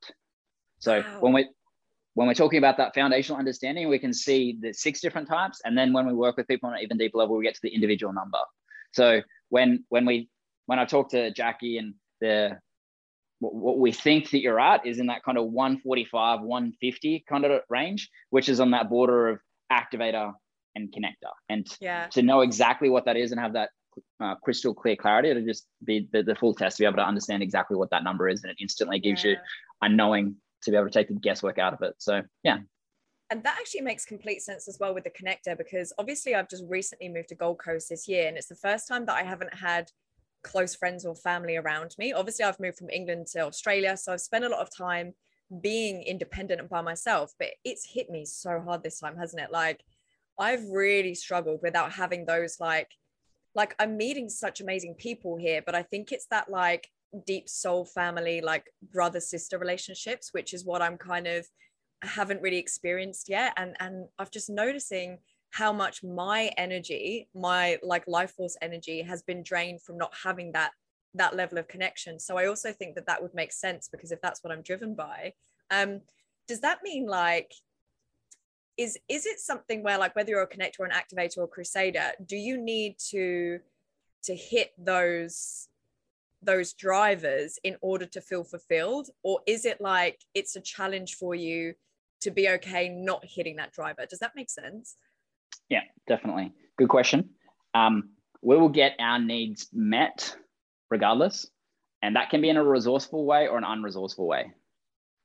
So 0.78 0.98
Wow. 1.00 1.18
when 1.20 1.32
we 1.32 1.48
when 2.14 2.26
we're 2.26 2.34
talking 2.34 2.58
about 2.58 2.76
that 2.76 2.92
foundational 2.94 3.38
understanding, 3.38 3.88
we 3.88 3.98
can 3.98 4.12
see 4.12 4.58
the 4.60 4.72
six 4.74 5.00
different 5.00 5.28
types, 5.28 5.60
and 5.64 5.78
then 5.78 5.92
when 5.92 6.06
we 6.06 6.12
work 6.12 6.36
with 6.36 6.48
people 6.48 6.68
on 6.68 6.74
an 6.76 6.82
even 6.82 6.98
deeper 6.98 7.18
level, 7.18 7.36
we 7.36 7.44
get 7.44 7.54
to 7.54 7.60
the 7.62 7.72
individual 7.72 8.12
number. 8.12 8.38
So 8.92 9.22
when 9.48 9.84
when 9.88 10.04
we 10.04 10.28
when 10.66 10.78
I 10.78 10.84
talk 10.84 11.10
to 11.10 11.30
Jackie 11.30 11.78
and 11.78 11.94
the 12.20 12.58
what, 13.38 13.54
what 13.54 13.78
we 13.78 13.92
think 13.92 14.30
that 14.30 14.40
you're 14.40 14.60
at 14.60 14.84
is 14.86 14.98
in 14.98 15.06
that 15.06 15.22
kind 15.22 15.38
of 15.38 15.46
145, 15.46 16.40
150 16.40 17.24
kind 17.28 17.44
of 17.44 17.62
range, 17.68 18.10
which 18.30 18.48
is 18.48 18.60
on 18.60 18.72
that 18.72 18.90
border 18.90 19.28
of 19.28 19.40
activator 19.72 20.34
and 20.80 20.92
connector. 20.92 21.32
And 21.48 21.66
yeah 21.80 22.08
to 22.12 22.22
know 22.22 22.40
exactly 22.40 22.88
what 22.88 23.04
that 23.04 23.16
is 23.16 23.32
and 23.32 23.40
have 23.40 23.52
that 23.54 23.70
uh, 24.20 24.34
crystal 24.36 24.74
clear 24.74 24.96
clarity, 24.96 25.30
it'll 25.30 25.44
just 25.44 25.66
be 25.84 26.08
the, 26.12 26.22
the 26.22 26.34
full 26.34 26.54
test 26.54 26.76
to 26.76 26.82
be 26.82 26.86
able 26.86 26.96
to 26.96 27.06
understand 27.06 27.42
exactly 27.42 27.76
what 27.76 27.90
that 27.90 28.04
number 28.04 28.28
is. 28.28 28.42
And 28.42 28.50
it 28.50 28.56
instantly 28.60 28.98
gives 28.98 29.24
you 29.24 29.36
a 29.82 29.88
knowing 29.88 30.36
to 30.62 30.70
be 30.70 30.76
able 30.76 30.86
to 30.86 30.92
take 30.92 31.08
the 31.08 31.14
guesswork 31.14 31.58
out 31.58 31.72
of 31.72 31.82
it. 31.82 31.94
So 31.98 32.22
yeah, 32.42 32.58
and 33.30 33.44
that 33.44 33.56
actually 33.60 33.82
makes 33.82 34.04
complete 34.04 34.42
sense 34.42 34.66
as 34.66 34.78
well 34.80 34.92
with 34.92 35.04
the 35.04 35.10
connector 35.10 35.56
because 35.56 35.92
obviously 35.98 36.34
I've 36.34 36.48
just 36.48 36.64
recently 36.66 37.08
moved 37.08 37.28
to 37.28 37.36
Gold 37.36 37.60
Coast 37.60 37.88
this 37.88 38.08
year 38.08 38.26
and 38.26 38.36
it's 38.36 38.48
the 38.48 38.56
first 38.56 38.88
time 38.88 39.06
that 39.06 39.14
I 39.14 39.22
haven't 39.22 39.54
had 39.54 39.88
close 40.42 40.74
friends 40.74 41.06
or 41.06 41.14
family 41.14 41.56
around 41.56 41.94
me. 41.96 42.12
Obviously 42.12 42.44
I've 42.44 42.58
moved 42.58 42.78
from 42.78 42.90
England 42.90 43.28
to 43.32 43.46
Australia 43.46 43.96
so 43.96 44.12
I've 44.12 44.20
spent 44.20 44.44
a 44.44 44.48
lot 44.48 44.60
of 44.60 44.76
time 44.76 45.14
being 45.62 46.02
independent 46.02 46.60
and 46.60 46.68
by 46.68 46.80
myself 46.80 47.32
but 47.38 47.48
it's 47.64 47.88
hit 47.88 48.10
me 48.10 48.24
so 48.24 48.60
hard 48.60 48.82
this 48.82 49.00
time 49.00 49.16
hasn't 49.16 49.42
it 49.42 49.50
like 49.50 49.84
I've 50.38 50.64
really 50.68 51.14
struggled 51.14 51.60
without 51.62 51.92
having 51.92 52.24
those 52.26 52.58
like 52.60 52.88
like 53.54 53.74
I'm 53.78 53.96
meeting 53.96 54.28
such 54.28 54.60
amazing 54.60 54.94
people 54.94 55.36
here 55.36 55.62
but 55.64 55.74
I 55.74 55.82
think 55.82 56.12
it's 56.12 56.26
that 56.30 56.50
like 56.50 56.88
deep 57.26 57.48
soul 57.48 57.84
family 57.84 58.40
like 58.40 58.64
brother 58.92 59.20
sister 59.20 59.58
relationships 59.58 60.30
which 60.32 60.54
is 60.54 60.64
what 60.64 60.82
I'm 60.82 60.96
kind 60.96 61.26
of 61.26 61.46
haven't 62.02 62.42
really 62.42 62.58
experienced 62.58 63.28
yet. 63.28 63.52
And 63.56 63.76
and 63.80 64.06
i've 64.18 64.30
just 64.30 64.50
noticing 64.50 65.18
how 65.52 65.72
much 65.72 66.02
my 66.04 66.50
energy 66.56 67.28
my 67.34 67.78
like 67.82 68.04
life 68.06 68.32
force 68.32 68.56
energy 68.62 69.02
has 69.02 69.22
been 69.22 69.42
drained 69.42 69.82
from 69.82 69.98
not 69.98 70.12
having 70.24 70.52
that 70.52 70.70
that 71.14 71.34
level 71.34 71.58
of 71.58 71.68
connection. 71.68 72.18
So 72.18 72.38
i 72.38 72.46
also 72.46 72.72
think 72.72 72.94
that 72.94 73.06
that 73.06 73.20
would 73.20 73.34
make 73.34 73.52
sense 73.52 73.88
because 73.88 74.12
if 74.12 74.20
that's 74.20 74.42
what 74.42 74.52
i'm 74.52 74.62
driven 74.62 74.94
by 74.94 75.32
um 75.70 76.00
does 76.46 76.60
that 76.60 76.82
mean 76.82 77.06
like 77.06 77.52
is 78.80 78.98
is 79.08 79.26
it 79.26 79.38
something 79.38 79.82
where 79.82 79.98
like 79.98 80.16
whether 80.16 80.30
you're 80.30 80.42
a 80.42 80.48
connector 80.48 80.80
or 80.80 80.86
an 80.86 80.92
activator 80.92 81.38
or 81.38 81.48
crusader 81.48 82.12
do 82.26 82.36
you 82.36 82.56
need 82.56 82.96
to 82.98 83.60
to 84.22 84.34
hit 84.34 84.72
those 84.78 85.68
those 86.42 86.72
drivers 86.72 87.58
in 87.64 87.76
order 87.82 88.06
to 88.06 88.20
feel 88.20 88.42
fulfilled 88.42 89.10
or 89.22 89.40
is 89.46 89.64
it 89.64 89.80
like 89.80 90.20
it's 90.34 90.56
a 90.56 90.60
challenge 90.60 91.14
for 91.14 91.34
you 91.34 91.74
to 92.20 92.30
be 92.30 92.48
okay 92.48 92.88
not 92.88 93.22
hitting 93.24 93.56
that 93.56 93.72
driver 93.72 94.06
does 94.08 94.18
that 94.18 94.32
make 94.34 94.50
sense 94.50 94.96
yeah, 95.68 95.82
definitely. 96.06 96.52
Good 96.76 96.88
question. 96.88 97.30
Um, 97.74 98.10
we 98.42 98.56
will 98.56 98.68
get 98.68 98.96
our 98.98 99.18
needs 99.18 99.68
met 99.72 100.36
regardless, 100.90 101.46
and 102.02 102.16
that 102.16 102.30
can 102.30 102.40
be 102.40 102.48
in 102.48 102.56
a 102.56 102.64
resourceful 102.64 103.24
way 103.24 103.48
or 103.48 103.58
an 103.58 103.64
unresourceful 103.64 104.26
way. 104.26 104.52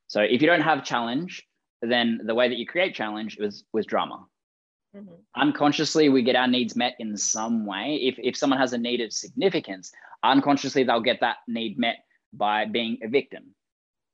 So 0.08 0.22
if 0.22 0.42
you 0.42 0.48
don't 0.48 0.62
have 0.62 0.84
challenge, 0.84 1.44
then 1.86 2.22
the 2.24 2.36
way 2.36 2.50
that 2.50 2.58
you 2.58 2.66
create 2.66 2.96
challenge 2.96 3.38
was 3.40 3.64
was 3.74 3.86
drama. 3.86 4.26
Mhm. 4.96 5.18
unconsciously 5.36 6.08
we 6.08 6.24
get 6.24 6.38
our 6.38 6.48
needs 6.48 6.74
met 6.76 6.96
in 7.00 7.18
some 7.18 7.66
way 7.66 8.00
if, 8.02 8.16
if 8.18 8.38
someone 8.38 8.60
has 8.60 8.72
a 8.72 8.78
need 8.78 9.02
of 9.02 9.12
significance 9.12 9.92
unconsciously 10.24 10.86
they'll 10.86 11.02
get 11.02 11.20
that 11.20 11.38
need 11.50 11.78
met 11.78 11.98
by 12.32 12.64
being 12.64 12.98
a 13.04 13.10
victim 13.10 13.54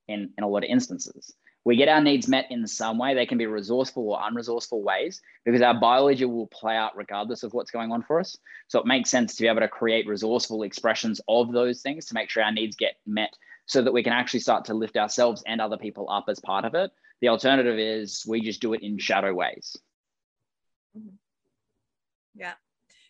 in, 0.08 0.34
in 0.38 0.44
a 0.44 0.48
lot 0.48 0.64
of 0.64 0.70
instances 0.72 1.36
we 1.66 1.76
get 1.76 1.88
our 1.88 2.02
needs 2.02 2.28
met 2.28 2.48
in 2.50 2.66
some 2.66 2.98
way 2.98 3.14
they 3.14 3.28
can 3.28 3.38
be 3.38 3.46
resourceful 3.46 4.10
or 4.10 4.20
unresourceful 4.22 4.82
ways 4.82 5.22
because 5.46 5.62
our 5.62 5.80
biology 5.80 6.26
will 6.26 6.48
play 6.48 6.76
out 6.76 6.98
regardless 6.98 7.44
of 7.44 7.54
what's 7.54 7.70
going 7.70 7.92
on 7.92 8.02
for 8.02 8.20
us 8.20 8.36
so 8.68 8.80
it 8.80 8.88
makes 8.88 9.12
sense 9.12 9.36
to 9.36 9.44
be 9.44 9.48
able 9.48 9.60
to 9.60 9.68
create 9.68 10.08
resourceful 10.08 10.64
expressions 10.64 11.22
of 11.28 11.52
those 11.52 11.82
things 11.82 12.06
to 12.06 12.16
make 12.16 12.30
sure 12.30 12.44
our 12.44 12.52
needs 12.52 12.76
get 12.76 12.96
met 13.06 13.32
so 13.72 13.82
that 13.82 13.94
we 13.94 14.04
can 14.04 14.12
actually 14.12 14.42
start 14.42 14.66
to 14.66 14.74
lift 14.74 14.98
ourselves 14.98 15.42
and 15.48 15.62
other 15.62 15.78
people 15.78 16.10
up 16.10 16.26
as 16.28 16.42
part 16.42 16.66
of 16.66 16.76
it. 16.76 16.92
The 17.22 17.30
alternative 17.30 17.80
is 17.80 18.26
we 18.28 18.42
just 18.42 18.62
do 18.62 18.74
it 18.74 18.82
in 18.84 18.98
shadow 18.98 19.34
ways. 19.34 19.78
Mm-hmm. 20.98 21.16
Yeah. 22.36 22.54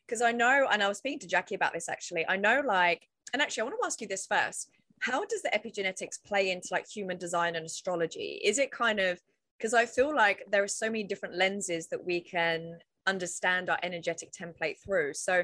Because 0.06 0.21
i 0.21 0.32
know 0.32 0.67
and 0.71 0.84
i 0.84 0.88
was 0.88 1.00
speaking 1.00 1.19
to 1.19 1.28
jackie 1.28 1.56
about 1.56 1.74
this 1.74 1.89
actually. 1.89 2.26
I 2.28 2.38
know 2.38 2.62
like 2.63 3.08
and 3.34 3.41
actually 3.41 3.62
i 3.62 3.63
want 3.63 3.78
to 3.82 3.86
ask 3.88 4.02
you 4.02 4.08
this 4.08 4.28
first. 4.28 4.69
How 5.00 5.26
does 5.26 5.41
the 5.41 5.50
epigenetics 5.50 6.24
play 6.24 6.52
into 6.52 6.67
like 6.69 6.88
human 6.88 7.17
design 7.17 7.56
and 7.56 7.65
astrology? 7.65 8.39
Is 8.43 8.60
it 8.60 8.71
kind 8.71 9.00
of 9.00 9.19
because 9.58 9.74
i 9.74 9.86
feel 9.88 10.15
like 10.15 10.43
there 10.52 10.63
are 10.63 10.67
so 10.67 10.88
many 10.88 11.04
different 11.04 11.36
lenses 11.36 11.88
that 11.88 12.06
we 12.06 12.21
can 12.21 12.78
understand 13.08 13.67
our 13.71 13.80
energetic 13.82 14.32
template 14.32 14.78
through. 14.78 15.15
So 15.15 15.43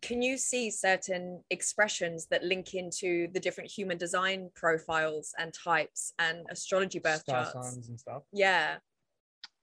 can 0.00 0.22
you 0.22 0.38
see 0.38 0.70
certain 0.70 1.42
expressions 1.50 2.26
that 2.26 2.42
link 2.42 2.74
into 2.74 3.28
the 3.32 3.40
different 3.40 3.70
human 3.70 3.98
design 3.98 4.50
profiles 4.54 5.34
and 5.38 5.52
types 5.52 6.14
and 6.18 6.46
astrology 6.50 6.98
birth 6.98 7.20
Star 7.20 7.44
charts 7.44 7.52
signs 7.52 7.88
and 7.88 8.00
stuff. 8.00 8.22
Yeah 8.32 8.76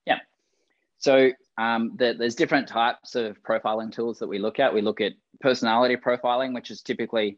yeah 0.05 0.19
So 0.97 1.31
um, 1.57 1.93
the, 1.97 2.15
there's 2.17 2.35
different 2.35 2.67
types 2.67 3.15
of 3.15 3.41
profiling 3.43 3.91
tools 3.91 4.19
that 4.19 4.27
we 4.27 4.39
look 4.39 4.59
at. 4.59 4.73
We 4.73 4.81
look 4.81 5.01
at 5.01 5.13
personality 5.39 5.95
profiling, 5.95 6.53
which 6.53 6.71
is 6.71 6.81
typically 6.81 7.37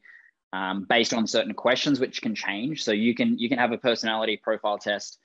um, 0.54 0.86
based 0.88 1.14
on 1.14 1.26
certain 1.26 1.54
questions, 1.54 2.00
which 2.00 2.22
can 2.22 2.36
change. 2.36 2.84
So 2.84 2.92
you 2.92 3.16
can 3.16 3.38
you 3.40 3.50
can 3.50 3.58
have 3.58 3.72
a 3.72 3.78
personality 3.78 4.38
profile 4.38 4.78
test, 4.78 5.18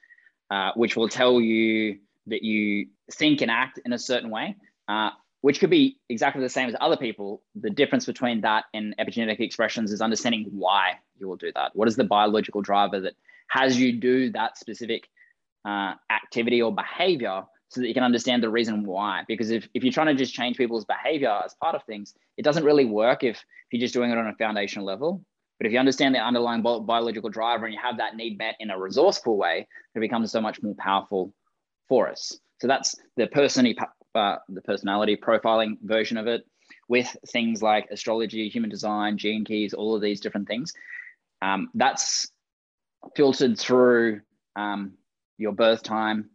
uh, 0.50 0.72
which 0.74 0.96
will 0.96 1.08
tell 1.08 1.40
you 1.40 1.98
that 2.28 2.42
you 2.42 2.88
think 3.12 3.42
and 3.42 3.50
act 3.50 3.78
in 3.84 3.92
a 3.92 3.98
certain 3.98 4.30
way, 4.30 4.56
uh, 4.88 5.10
which 5.40 5.60
could 5.60 5.70
be 5.70 5.98
exactly 6.08 6.42
the 6.42 6.48
same 6.48 6.68
as 6.68 6.74
other 6.80 6.96
people. 6.96 7.42
The 7.54 7.70
difference 7.70 8.06
between 8.06 8.40
that 8.42 8.64
and 8.74 8.94
epigenetic 8.98 9.40
expressions 9.40 9.92
is 9.92 10.00
understanding 10.00 10.46
why 10.50 10.98
you 11.18 11.28
will 11.28 11.36
do 11.36 11.52
that. 11.54 11.74
What 11.74 11.88
is 11.88 11.96
the 11.96 12.04
biological 12.04 12.62
driver 12.62 13.00
that 13.00 13.14
has 13.48 13.78
you 13.78 13.92
do 13.92 14.30
that 14.32 14.58
specific 14.58 15.08
uh, 15.64 15.94
activity 16.10 16.60
or 16.62 16.74
behavior? 16.74 17.44
so 17.70 17.80
that 17.80 17.88
you 17.88 17.94
can 17.94 18.02
understand 18.02 18.42
the 18.42 18.48
reason 18.48 18.84
why. 18.84 19.24
Because 19.28 19.50
if, 19.50 19.68
if 19.74 19.84
you're 19.84 19.92
trying 19.92 20.06
to 20.06 20.14
just 20.14 20.32
change 20.32 20.56
people's 20.56 20.86
behavior 20.86 21.38
as 21.44 21.54
part 21.54 21.74
of 21.74 21.82
things, 21.84 22.14
it 22.36 22.42
doesn't 22.42 22.64
really 22.64 22.86
work 22.86 23.22
if, 23.22 23.36
if 23.36 23.44
you're 23.72 23.80
just 23.80 23.94
doing 23.94 24.10
it 24.10 24.16
on 24.16 24.26
a 24.26 24.34
foundational 24.34 24.86
level. 24.86 25.22
But 25.58 25.66
if 25.66 25.72
you 25.72 25.78
understand 25.78 26.14
the 26.14 26.20
underlying 26.20 26.62
bi- 26.62 26.78
biological 26.78 27.28
driver 27.28 27.66
and 27.66 27.74
you 27.74 27.80
have 27.82 27.98
that 27.98 28.16
need 28.16 28.38
met 28.38 28.54
in 28.60 28.70
a 28.70 28.78
resourceful 28.78 29.36
way, 29.36 29.68
it 29.94 30.00
becomes 30.00 30.32
so 30.32 30.40
much 30.40 30.62
more 30.62 30.74
powerful 30.78 31.34
for 31.88 32.08
us. 32.08 32.38
So 32.60 32.68
that's 32.68 32.96
the 33.16 33.26
personality, 33.26 33.78
the 34.48 34.62
personality 34.62 35.16
profiling 35.16 35.76
version 35.82 36.16
of 36.16 36.26
it 36.26 36.42
with 36.88 37.16
things 37.32 37.62
like 37.62 37.86
astrology, 37.90 38.48
human 38.48 38.70
design, 38.70 39.18
gene 39.18 39.44
keys, 39.44 39.74
all 39.74 39.94
of 39.94 40.02
these 40.02 40.20
different 40.20 40.48
things. 40.48 40.72
Um, 41.42 41.68
that's 41.74 42.30
filtered 43.16 43.58
through 43.58 44.20
um, 44.56 44.94
your 45.36 45.52
birth 45.52 45.82
time, 45.82 46.30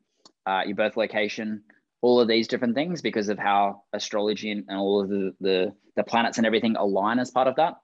uh, 0.46 0.62
your 0.66 0.76
birth 0.76 0.96
location, 0.98 1.64
all 2.02 2.20
of 2.20 2.28
these 2.28 2.48
different 2.48 2.76
things 2.76 3.02
because 3.02 3.30
of 3.30 3.40
how 3.40 3.84
astrology 3.94 4.52
and, 4.52 4.66
and 4.68 4.78
all 4.78 5.02
of 5.02 5.10
the, 5.10 5.34
the, 5.42 5.74
the 5.96 6.04
planets 6.04 6.38
and 6.38 6.48
everything 6.48 6.76
align 6.76 7.20
as 7.20 7.32
part 7.32 7.48
of 7.48 7.56
that. 7.56 7.76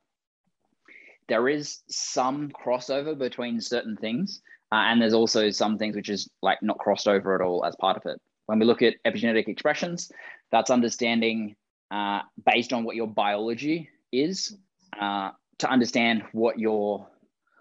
there 1.29 1.47
is 1.47 1.83
some 1.89 2.49
crossover 2.49 3.17
between 3.17 3.61
certain 3.61 3.95
things, 3.95 4.41
uh, 4.71 4.75
and 4.89 5.01
there's 5.01 5.13
also 5.13 5.49
some 5.51 5.77
things 5.77 5.95
which 5.95 6.09
is 6.09 6.29
like 6.41 6.59
not 6.61 6.77
crossed 6.79 7.07
over 7.07 7.35
at 7.35 7.41
all 7.41 7.63
as 7.65 7.75
part 7.79 7.97
of 7.97 8.03
it. 8.05 8.19
When 8.49 8.57
we 8.57 8.65
look 8.65 8.81
at 8.81 8.95
epigenetic 9.05 9.47
expressions, 9.47 10.11
that's 10.51 10.71
understanding 10.71 11.55
uh, 11.91 12.21
based 12.47 12.73
on 12.73 12.83
what 12.83 12.95
your 12.95 13.05
biology 13.05 13.89
is 14.11 14.57
uh, 14.99 15.29
to 15.59 15.69
understand 15.69 16.23
what 16.31 16.57
your 16.57 17.07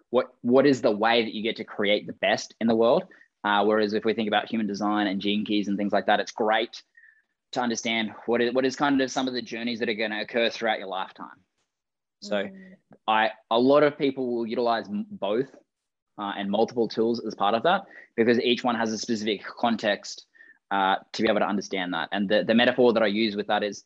what 0.08 0.28
what 0.40 0.64
is 0.64 0.80
the 0.80 0.90
way 0.90 1.22
that 1.22 1.34
you 1.34 1.42
get 1.42 1.56
to 1.56 1.64
create 1.64 2.06
the 2.06 2.14
best 2.14 2.54
in 2.58 2.66
the 2.66 2.74
world. 2.74 3.04
Uh, 3.44 3.66
whereas 3.66 3.92
if 3.92 4.06
we 4.06 4.14
think 4.14 4.28
about 4.28 4.48
human 4.48 4.66
design 4.66 5.08
and 5.08 5.20
gene 5.20 5.44
keys 5.44 5.68
and 5.68 5.76
things 5.76 5.92
like 5.92 6.06
that, 6.06 6.20
it's 6.20 6.32
great 6.32 6.82
to 7.52 7.60
understand 7.60 8.12
what 8.24 8.40
is 8.40 8.54
what 8.54 8.64
is 8.64 8.74
kind 8.74 8.98
of 9.02 9.10
some 9.10 9.28
of 9.28 9.34
the 9.34 9.42
journeys 9.42 9.80
that 9.80 9.90
are 9.90 9.94
going 9.94 10.10
to 10.10 10.22
occur 10.22 10.48
throughout 10.48 10.78
your 10.78 10.88
lifetime. 10.88 11.38
So, 12.22 12.36
mm. 12.36 12.76
I 13.06 13.32
a 13.50 13.58
lot 13.58 13.82
of 13.82 13.98
people 13.98 14.34
will 14.34 14.46
utilize 14.46 14.86
both 14.88 15.50
uh, 16.16 16.32
and 16.38 16.50
multiple 16.50 16.88
tools 16.88 17.22
as 17.26 17.34
part 17.34 17.54
of 17.54 17.62
that 17.64 17.82
because 18.16 18.40
each 18.40 18.64
one 18.64 18.74
has 18.74 18.90
a 18.90 18.96
specific 18.96 19.44
context 19.44 20.24
uh, 20.70 20.96
to 21.12 21.22
be 21.22 21.28
able 21.28 21.40
to 21.40 21.46
understand 21.46 21.94
that. 21.94 22.08
And 22.12 22.28
the 22.28 22.44
the 22.44 22.54
metaphor 22.54 22.92
that 22.92 23.02
I 23.02 23.06
use 23.06 23.36
with 23.36 23.46
that 23.48 23.62
is 23.62 23.84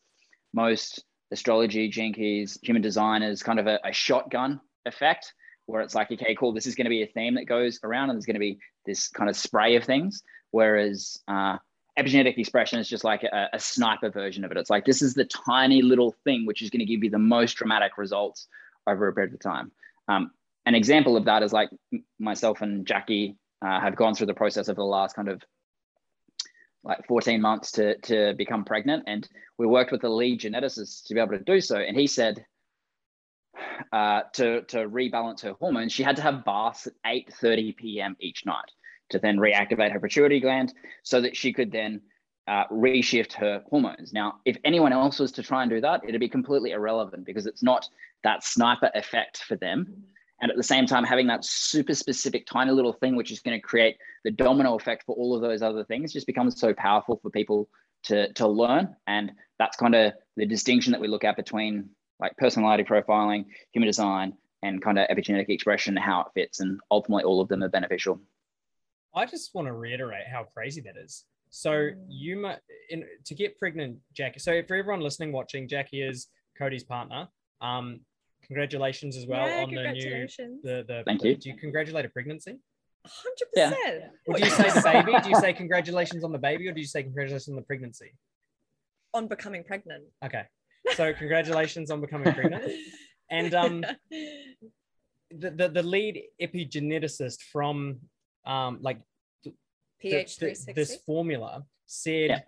most 0.53 1.03
astrology, 1.31 1.89
keys, 1.89 2.57
human 2.61 2.81
design 2.81 3.23
is 3.23 3.43
kind 3.43 3.59
of 3.59 3.67
a, 3.67 3.79
a 3.83 3.91
shotgun 3.91 4.61
effect 4.85 5.33
where 5.65 5.81
it's 5.81 5.95
like, 5.95 6.11
okay, 6.11 6.35
cool, 6.35 6.53
this 6.53 6.67
is 6.67 6.75
going 6.75 6.85
to 6.85 6.89
be 6.89 7.03
a 7.03 7.07
theme 7.07 7.35
that 7.35 7.45
goes 7.45 7.79
around 7.83 8.09
and 8.09 8.17
there's 8.17 8.25
going 8.25 8.35
to 8.35 8.39
be 8.39 8.59
this 8.85 9.07
kind 9.07 9.29
of 9.29 9.35
spray 9.35 9.75
of 9.75 9.83
things. 9.83 10.21
Whereas 10.51 11.17
uh, 11.27 11.57
epigenetic 11.97 12.37
expression 12.37 12.79
is 12.79 12.89
just 12.89 13.03
like 13.03 13.23
a, 13.23 13.49
a, 13.53 13.59
sniper 13.59 14.09
version 14.09 14.43
of 14.43 14.51
it. 14.51 14.57
It's 14.57 14.69
like, 14.69 14.85
this 14.85 15.01
is 15.01 15.13
the 15.13 15.25
tiny 15.25 15.81
little 15.81 16.13
thing 16.23 16.45
which 16.45 16.61
is 16.61 16.69
going 16.69 16.79
to 16.79 16.85
give 16.85 17.03
you 17.03 17.09
the 17.09 17.17
most 17.17 17.53
dramatic 17.53 17.97
results 17.97 18.47
over 18.87 19.07
a 19.07 19.13
period 19.13 19.33
of 19.33 19.39
time. 19.39 19.71
Um, 20.07 20.31
an 20.65 20.75
example 20.75 21.17
of 21.17 21.25
that 21.25 21.43
is 21.43 21.53
like 21.53 21.69
myself 22.19 22.61
and 22.61 22.85
Jackie 22.85 23.37
uh, 23.61 23.79
have 23.79 23.95
gone 23.95 24.13
through 24.13 24.27
the 24.27 24.33
process 24.33 24.67
of 24.67 24.75
the 24.75 24.83
last 24.83 25.15
kind 25.15 25.29
of 25.29 25.41
like 26.83 27.05
14 27.07 27.39
months 27.41 27.71
to, 27.73 27.97
to 27.99 28.33
become 28.33 28.65
pregnant. 28.65 29.03
And 29.07 29.27
we 29.57 29.65
worked 29.67 29.91
with 29.91 30.03
a 30.03 30.09
lead 30.09 30.41
geneticist 30.41 31.05
to 31.05 31.13
be 31.13 31.19
able 31.19 31.37
to 31.37 31.39
do 31.39 31.61
so. 31.61 31.77
And 31.77 31.97
he 31.97 32.07
said, 32.07 32.45
uh, 33.91 34.21
to, 34.33 34.61
to 34.63 34.77
rebalance 34.89 35.41
her 35.41 35.53
hormones, 35.53 35.93
she 35.93 36.03
had 36.03 36.15
to 36.17 36.21
have 36.21 36.45
baths 36.45 36.87
at 36.87 36.93
8.30 37.05 37.75
p.m. 37.77 38.15
each 38.19 38.45
night 38.45 38.71
to 39.09 39.19
then 39.19 39.37
reactivate 39.37 39.91
her 39.91 39.99
pituitary 39.99 40.39
gland 40.39 40.73
so 41.03 41.21
that 41.21 41.37
she 41.37 41.53
could 41.53 41.71
then 41.71 42.01
uh, 42.47 42.65
reshift 42.67 43.33
her 43.33 43.63
hormones. 43.69 44.11
Now, 44.11 44.39
if 44.45 44.57
anyone 44.63 44.91
else 44.91 45.19
was 45.19 45.31
to 45.33 45.43
try 45.43 45.61
and 45.61 45.71
do 45.71 45.81
that, 45.81 46.01
it'd 46.07 46.19
be 46.19 46.29
completely 46.29 46.71
irrelevant 46.71 47.25
because 47.25 47.45
it's 47.45 47.63
not 47.63 47.87
that 48.23 48.43
sniper 48.43 48.91
effect 48.95 49.43
for 49.43 49.55
them. 49.55 50.03
And 50.43 50.51
at 50.51 50.57
the 50.57 50.63
same 50.63 50.85
time, 50.85 51.05
having 51.05 51.27
that 51.27 51.45
super 51.45 51.93
specific 51.93 52.45
tiny 52.45 52.71
little 52.71 52.91
thing, 52.91 53.15
which 53.15 53.31
is 53.31 53.39
going 53.39 53.57
to 53.57 53.61
create 53.61 53.95
the 54.25 54.31
domino 54.31 54.75
effect 54.75 55.05
for 55.05 55.15
all 55.15 55.33
of 55.33 55.41
those 55.41 55.61
other 55.61 55.85
things, 55.85 56.11
just 56.11 56.27
becomes 56.27 56.59
so 56.59 56.73
powerful 56.73 57.17
for 57.23 57.29
people 57.29 57.69
to, 58.03 58.31
to 58.33 58.45
learn. 58.45 58.93
And 59.07 59.31
that's 59.57 59.77
kind 59.77 59.95
of 59.95 60.11
the 60.35 60.45
distinction 60.45 60.91
that 60.91 60.99
we 60.99 61.07
look 61.07 61.23
at 61.23 61.37
between 61.37 61.89
like 62.19 62.35
personality 62.35 62.83
profiling, 62.83 63.45
human 63.71 63.87
design, 63.87 64.33
and 64.61 64.81
kind 64.81 64.99
of 64.99 65.07
epigenetic 65.07 65.47
expression, 65.47 65.95
how 65.95 66.19
it 66.23 66.27
fits. 66.33 66.59
And 66.59 66.77
ultimately, 66.91 67.23
all 67.23 67.39
of 67.39 67.47
them 67.47 67.63
are 67.63 67.69
beneficial. 67.69 68.19
I 69.15 69.25
just 69.25 69.55
want 69.55 69.69
to 69.69 69.73
reiterate 69.73 70.27
how 70.29 70.43
crazy 70.53 70.81
that 70.81 70.97
is. 71.01 71.23
So 71.51 71.87
you 72.09 72.35
might 72.35 72.59
in 72.89 73.05
to 73.23 73.33
get 73.33 73.57
pregnant, 73.57 73.99
Jackie. 74.13 74.39
So 74.39 74.61
for 74.67 74.75
everyone 74.75 74.99
listening, 74.99 75.31
watching, 75.31 75.69
Jackie 75.69 76.01
is 76.01 76.27
Cody's 76.57 76.83
partner. 76.83 77.29
Um, 77.61 78.01
congratulations 78.45 79.17
as 79.17 79.25
well 79.25 79.47
yeah, 79.47 79.63
on 79.63 79.73
the 79.73 79.91
new 79.91 80.27
the 80.63 80.83
the. 80.87 81.03
Thank 81.05 81.21
the, 81.21 81.29
you. 81.29 81.35
Do 81.35 81.49
you 81.49 81.57
congratulate 81.57 82.05
a 82.05 82.09
pregnancy? 82.09 82.59
Hundred 83.05 83.47
yeah. 83.55 83.69
percent. 83.69 84.03
Would 84.27 84.39
you 84.39 84.49
say 84.49 84.69
the 84.69 84.81
baby? 84.81 85.23
Do 85.23 85.29
you 85.29 85.35
say 85.35 85.53
congratulations 85.53 86.23
on 86.23 86.31
the 86.31 86.37
baby, 86.37 86.67
or 86.67 86.71
do 86.71 86.79
you 86.79 86.87
say 86.87 87.03
congratulations 87.03 87.49
on 87.49 87.55
the 87.55 87.63
pregnancy? 87.63 88.13
On 89.13 89.27
becoming 89.27 89.63
pregnant. 89.63 90.05
Okay, 90.23 90.43
so 90.95 91.13
congratulations 91.13 91.91
on 91.91 92.01
becoming 92.01 92.33
pregnant. 92.33 92.71
And 93.31 93.55
um, 93.55 93.83
the, 95.31 95.49
the 95.49 95.69
the 95.69 95.81
lead 95.81 96.21
epigeneticist 96.39 97.41
from 97.51 97.99
um 98.45 98.77
like 98.81 98.99
pH 99.99 100.37
the, 100.37 100.53
the, 100.67 100.73
this 100.73 100.97
formula 101.05 101.63
said, 101.85 102.29
yeah. 102.29 102.39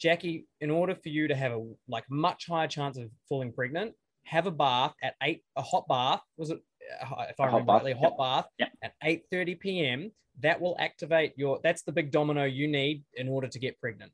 Jackie, 0.00 0.46
in 0.60 0.70
order 0.70 0.94
for 0.94 1.08
you 1.08 1.28
to 1.28 1.36
have 1.36 1.52
a 1.52 1.64
like 1.88 2.04
much 2.10 2.46
higher 2.48 2.66
chance 2.66 2.98
of 2.98 3.10
falling 3.28 3.52
pregnant, 3.52 3.94
have 4.24 4.46
a 4.46 4.50
bath 4.50 4.94
at 5.02 5.14
eight, 5.22 5.42
a 5.56 5.62
hot 5.62 5.86
bath. 5.88 6.20
Was 6.36 6.50
it, 6.50 6.60
uh, 7.00 7.24
if 7.28 7.38
I 7.40 7.46
remember 7.46 7.72
rightly, 7.72 7.92
a 7.92 7.96
hot 7.96 8.18
bath 8.18 8.46
at 8.82 8.92
eight 9.02 9.24
thirty 9.30 9.54
p.m. 9.54 10.12
That 10.40 10.60
will 10.60 10.76
activate 10.78 11.34
your. 11.36 11.60
That's 11.62 11.82
the 11.82 11.92
big 11.92 12.10
domino 12.10 12.44
you 12.44 12.66
need 12.66 13.04
in 13.14 13.28
order 13.28 13.46
to 13.46 13.58
get 13.58 13.78
pregnant. 13.80 14.12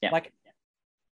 Yeah. 0.00 0.10
Like, 0.12 0.32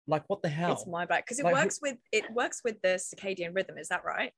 like 0.06 0.24
what 0.28 0.40
the 0.42 0.48
hell? 0.48 0.72
It's 0.72 0.86
my 0.86 1.04
bad 1.04 1.24
because 1.24 1.40
it 1.40 1.44
like, 1.44 1.54
works 1.54 1.80
with 1.82 1.96
it 2.12 2.24
works 2.32 2.62
with 2.64 2.80
the 2.82 2.90
circadian 2.90 3.54
rhythm. 3.54 3.76
Is 3.78 3.88
that 3.88 4.04
right? 4.04 4.32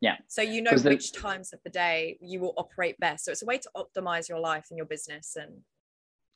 Yeah. 0.00 0.16
So 0.28 0.42
you 0.42 0.62
know 0.62 0.72
which 0.72 1.12
the, 1.12 1.20
times 1.20 1.52
of 1.52 1.60
the 1.64 1.70
day 1.70 2.18
you 2.20 2.40
will 2.40 2.54
operate 2.56 2.98
best. 2.98 3.24
So 3.24 3.32
it's 3.32 3.42
a 3.42 3.46
way 3.46 3.58
to 3.58 3.70
optimize 3.76 4.28
your 4.28 4.40
life 4.40 4.66
and 4.70 4.76
your 4.76 4.86
business 4.86 5.36
and. 5.36 5.58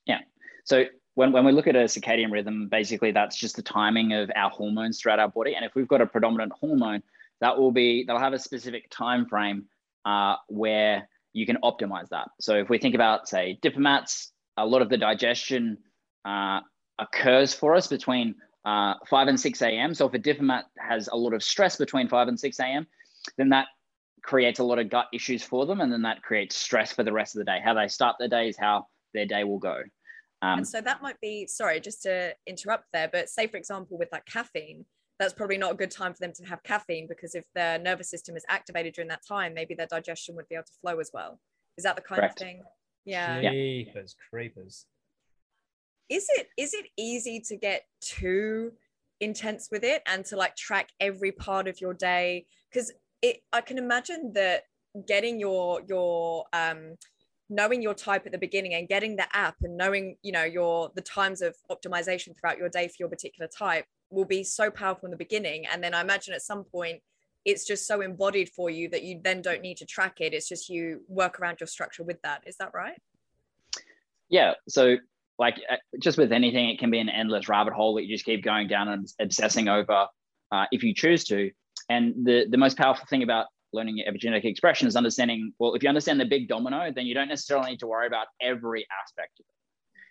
Yeah. 0.06 0.20
So 0.64 0.84
when, 1.14 1.32
when 1.32 1.44
we 1.44 1.52
look 1.52 1.66
at 1.66 1.76
a 1.76 1.84
circadian 1.84 2.32
rhythm, 2.32 2.68
basically 2.68 3.12
that's 3.12 3.36
just 3.36 3.56
the 3.56 3.62
timing 3.62 4.12
of 4.12 4.30
our 4.34 4.50
hormones 4.50 5.00
throughout 5.00 5.18
our 5.18 5.28
body. 5.28 5.54
And 5.54 5.64
if 5.64 5.74
we've 5.74 5.88
got 5.88 6.00
a 6.00 6.06
predominant 6.06 6.52
hormone, 6.52 7.02
that 7.40 7.58
will 7.58 7.72
be 7.72 8.04
they'll 8.04 8.18
have 8.18 8.32
a 8.32 8.38
specific 8.38 8.88
time 8.90 9.26
frame 9.26 9.66
uh, 10.04 10.36
where 10.48 11.08
you 11.32 11.46
can 11.46 11.58
optimize 11.62 12.08
that. 12.10 12.28
So 12.40 12.54
if 12.56 12.68
we 12.68 12.78
think 12.78 12.94
about 12.94 13.28
say 13.28 13.58
diplomats, 13.62 14.32
a 14.56 14.66
lot 14.66 14.82
of 14.82 14.88
the 14.88 14.96
digestion 14.96 15.78
uh, 16.24 16.60
occurs 16.98 17.52
for 17.54 17.74
us 17.74 17.86
between 17.86 18.34
uh, 18.64 18.94
5 19.08 19.28
and 19.28 19.40
6 19.40 19.62
a.m. 19.62 19.94
So 19.94 20.06
if 20.06 20.14
a 20.14 20.18
diplomat 20.18 20.66
has 20.78 21.08
a 21.08 21.16
lot 21.16 21.34
of 21.34 21.42
stress 21.42 21.76
between 21.76 22.08
5 22.08 22.28
and 22.28 22.38
6 22.38 22.60
a.m., 22.60 22.86
then 23.36 23.48
that 23.50 23.66
creates 24.22 24.60
a 24.60 24.64
lot 24.64 24.78
of 24.78 24.88
gut 24.88 25.06
issues 25.12 25.42
for 25.42 25.66
them. 25.66 25.80
And 25.80 25.92
then 25.92 26.02
that 26.02 26.22
creates 26.22 26.56
stress 26.56 26.92
for 26.92 27.02
the 27.02 27.12
rest 27.12 27.34
of 27.34 27.40
the 27.40 27.44
day. 27.44 27.58
How 27.64 27.74
they 27.74 27.88
start 27.88 28.16
their 28.18 28.28
day 28.28 28.48
is 28.48 28.56
how 28.56 28.86
their 29.14 29.26
day 29.26 29.44
will 29.44 29.58
go. 29.58 29.82
Um, 30.42 30.58
and 30.58 30.68
so 30.68 30.80
that 30.80 31.02
might 31.02 31.20
be, 31.20 31.46
sorry, 31.46 31.80
just 31.80 32.02
to 32.02 32.34
interrupt 32.46 32.86
there, 32.92 33.08
but 33.12 33.28
say, 33.28 33.46
for 33.46 33.56
example, 33.56 33.96
with 33.96 34.08
like 34.10 34.26
caffeine, 34.26 34.84
that's 35.18 35.32
probably 35.32 35.56
not 35.56 35.72
a 35.72 35.76
good 35.76 35.90
time 35.90 36.12
for 36.12 36.18
them 36.18 36.32
to 36.34 36.44
have 36.44 36.62
caffeine 36.64 37.06
because 37.08 37.36
if 37.36 37.44
their 37.54 37.78
nervous 37.78 38.10
system 38.10 38.36
is 38.36 38.44
activated 38.48 38.94
during 38.94 39.08
that 39.08 39.22
time, 39.26 39.54
maybe 39.54 39.74
their 39.74 39.86
digestion 39.86 40.34
would 40.34 40.48
be 40.48 40.56
able 40.56 40.64
to 40.64 40.72
flow 40.80 40.98
as 40.98 41.10
well. 41.14 41.38
Is 41.78 41.84
that 41.84 41.94
the 41.94 42.02
kind 42.02 42.20
correct. 42.20 42.40
of 42.40 42.46
thing? 42.46 42.62
Yeah. 43.04 43.50
Creepers, 43.50 44.16
creepers. 44.30 44.86
Is 46.08 46.26
it 46.30 46.48
is 46.58 46.74
it 46.74 46.86
easy 46.98 47.40
to 47.40 47.56
get 47.56 47.84
too 48.00 48.72
intense 49.20 49.68
with 49.70 49.84
it 49.84 50.02
and 50.06 50.24
to 50.26 50.36
like 50.36 50.56
track 50.56 50.88
every 51.00 51.32
part 51.32 51.68
of 51.68 51.80
your 51.80 51.94
day? 51.94 52.46
Because 52.70 52.92
it 53.22 53.38
I 53.52 53.60
can 53.60 53.78
imagine 53.78 54.32
that 54.34 54.64
getting 55.06 55.40
your 55.40 55.82
your 55.88 56.44
um 56.52 56.96
knowing 57.54 57.82
your 57.82 57.94
type 57.94 58.24
at 58.26 58.32
the 58.32 58.38
beginning 58.38 58.74
and 58.74 58.88
getting 58.88 59.16
the 59.16 59.26
app 59.36 59.56
and 59.62 59.76
knowing 59.76 60.16
you 60.22 60.32
know 60.32 60.44
your 60.44 60.90
the 60.94 61.02
times 61.02 61.42
of 61.42 61.54
optimization 61.70 62.36
throughout 62.38 62.58
your 62.58 62.68
day 62.68 62.88
for 62.88 62.94
your 62.98 63.08
particular 63.08 63.48
type 63.48 63.84
will 64.10 64.24
be 64.24 64.42
so 64.42 64.70
powerful 64.70 65.06
in 65.06 65.10
the 65.10 65.16
beginning. 65.16 65.66
And 65.66 65.82
then 65.82 65.94
i 65.94 66.00
imagine 66.00 66.34
at 66.34 66.42
some 66.42 66.64
point 66.64 67.00
it's 67.44 67.66
just 67.66 67.86
so 67.86 68.00
embodied 68.00 68.48
for 68.50 68.70
you 68.70 68.88
that 68.90 69.02
you 69.02 69.20
then 69.22 69.42
don't 69.42 69.62
need 69.62 69.76
to 69.78 69.86
track 69.86 70.20
it. 70.20 70.32
It's 70.32 70.48
just 70.48 70.68
you 70.68 71.00
work 71.08 71.40
around 71.40 71.58
your 71.60 71.66
structure 71.66 72.04
with 72.04 72.22
that. 72.22 72.42
Is 72.46 72.56
that 72.58 72.70
right? 72.72 73.00
Yeah. 74.28 74.54
So 74.68 74.96
like 75.38 75.56
uh, 75.70 75.76
just 76.00 76.18
with 76.18 76.32
anything 76.32 76.68
it 76.68 76.78
can 76.78 76.90
be 76.90 76.98
an 76.98 77.08
endless 77.08 77.48
rabbit 77.48 77.72
hole 77.72 77.94
that 77.96 78.04
you 78.04 78.14
just 78.14 78.24
keep 78.24 78.44
going 78.44 78.68
down 78.68 78.88
and 78.88 79.08
obsessing 79.20 79.68
over 79.68 80.06
uh, 80.52 80.64
if 80.70 80.82
you 80.82 80.94
choose 80.94 81.24
to. 81.24 81.50
And 81.88 82.24
the 82.24 82.46
the 82.48 82.58
most 82.58 82.76
powerful 82.76 83.06
thing 83.10 83.22
about 83.22 83.46
learning 83.72 84.02
epigenetic 84.08 84.44
expression 84.44 84.86
is 84.86 84.96
understanding, 84.96 85.52
well, 85.58 85.74
if 85.74 85.82
you 85.82 85.88
understand 85.88 86.20
the 86.20 86.24
big 86.24 86.48
domino, 86.48 86.92
then 86.94 87.06
you 87.06 87.14
don't 87.14 87.28
necessarily 87.28 87.70
need 87.70 87.80
to 87.80 87.86
worry 87.86 88.06
about 88.06 88.26
every 88.40 88.86
aspect 89.02 89.40
of 89.40 89.46
it. 89.48 89.54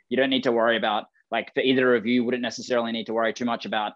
You 0.10 0.18
don't 0.18 0.30
need 0.30 0.44
to 0.44 0.52
worry 0.52 0.78
about, 0.78 1.06
like, 1.30 1.54
for 1.54 1.62
either 1.62 1.96
of 1.96 2.06
you, 2.06 2.24
wouldn't 2.24 2.44
necessarily 2.44 2.92
need 2.92 3.06
to 3.06 3.14
worry 3.14 3.34
too 3.34 3.46
much 3.46 3.66
about 3.66 3.94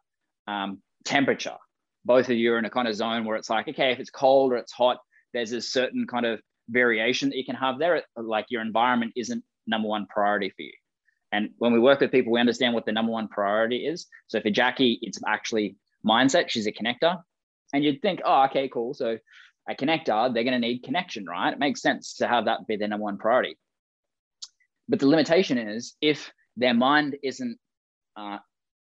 um, 0.47 0.81
temperature. 1.03 1.57
Both 2.05 2.29
of 2.29 2.37
you 2.37 2.53
are 2.53 2.59
in 2.59 2.65
a 2.65 2.69
kind 2.69 2.87
of 2.87 2.95
zone 2.95 3.25
where 3.25 3.35
it's 3.35 3.49
like, 3.49 3.67
okay, 3.67 3.91
if 3.91 3.99
it's 3.99 4.09
cold 4.09 4.53
or 4.53 4.57
it's 4.57 4.71
hot, 4.71 4.99
there's 5.33 5.51
a 5.51 5.61
certain 5.61 6.07
kind 6.07 6.25
of 6.25 6.39
variation 6.69 7.29
that 7.29 7.37
you 7.37 7.45
can 7.45 7.55
have 7.55 7.79
there. 7.79 8.03
Like, 8.15 8.45
your 8.49 8.61
environment 8.61 9.13
isn't 9.15 9.43
number 9.67 9.87
one 9.87 10.05
priority 10.05 10.49
for 10.49 10.61
you. 10.61 10.73
And 11.31 11.49
when 11.57 11.73
we 11.73 11.79
work 11.79 11.99
with 11.99 12.11
people, 12.11 12.31
we 12.31 12.39
understand 12.39 12.73
what 12.73 12.85
the 12.85 12.93
number 12.93 13.11
one 13.11 13.27
priority 13.27 13.85
is. 13.87 14.07
So 14.27 14.39
for 14.39 14.49
Jackie, 14.49 14.99
it's 15.01 15.19
actually 15.27 15.75
mindset. 16.07 16.49
She's 16.49 16.67
a 16.67 16.71
connector. 16.71 17.21
And 17.73 17.83
you'd 17.83 18.01
think, 18.01 18.21
oh, 18.23 18.45
okay, 18.45 18.69
cool. 18.69 18.93
So 18.93 19.17
a 19.69 19.75
connector, 19.75 20.33
they're 20.33 20.43
going 20.43 20.59
to 20.59 20.59
need 20.59 20.83
connection, 20.83 21.25
right? 21.25 21.51
It 21.51 21.59
makes 21.59 21.81
sense 21.81 22.15
to 22.15 22.27
have 22.27 22.45
that 22.45 22.67
be 22.67 22.77
their 22.77 22.87
number 22.87 23.03
one 23.03 23.17
priority. 23.17 23.57
But 24.87 24.99
the 24.99 25.07
limitation 25.07 25.57
is 25.57 25.95
if 26.01 26.31
their 26.55 26.73
mind 26.73 27.15
isn't 27.23 27.57
uh, 28.15 28.37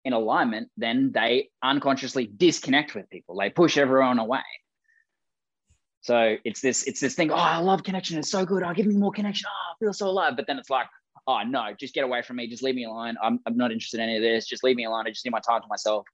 in 0.04 0.14
alignment, 0.14 0.70
then 0.78 1.12
they 1.14 1.50
unconsciously 1.64 2.28
disconnect 2.28 2.96
with 2.96 3.10
people. 3.10 3.38
They 3.38 3.50
push 3.50 3.78
everyone 3.78 4.20
away. 4.20 4.42
So 6.02 6.38
it's 6.44 6.62
this 6.62 6.84
it's 6.84 7.00
this 7.00 7.16
thing. 7.16 7.32
Oh, 7.32 7.36
I 7.36 7.58
love 7.58 7.84
connection. 7.84 8.20
It's 8.20 8.30
so 8.30 8.46
good. 8.46 8.62
I 8.62 8.72
oh, 8.72 8.74
give 8.74 8.86
me 8.86 8.96
more 8.96 9.12
connection. 9.12 9.48
Oh, 9.50 9.74
I 9.74 9.74
feel 9.84 9.94
so 9.94 10.08
alive. 10.08 10.36
But 10.36 10.46
then 10.46 10.60
it's 10.60 10.70
like, 10.70 10.86
oh 11.26 11.42
no, 11.44 11.70
just 11.80 11.96
get 11.96 12.04
away 12.04 12.22
from 12.22 12.36
me. 12.36 12.48
Just 12.48 12.62
leave 12.62 12.76
me 12.76 12.86
alone. 12.86 13.16
I'm, 13.24 13.40
I'm 13.48 13.58
not 13.58 13.72
interested 13.72 14.00
in 14.00 14.10
any 14.10 14.18
of 14.18 14.22
this. 14.22 14.46
Just 14.46 14.64
leave 14.64 14.76
me 14.76 14.86
alone. 14.86 15.06
I 15.08 15.10
just 15.10 15.26
need 15.26 15.32
my 15.32 15.40
time 15.40 15.62
to 15.62 15.68
myself. 15.68 16.06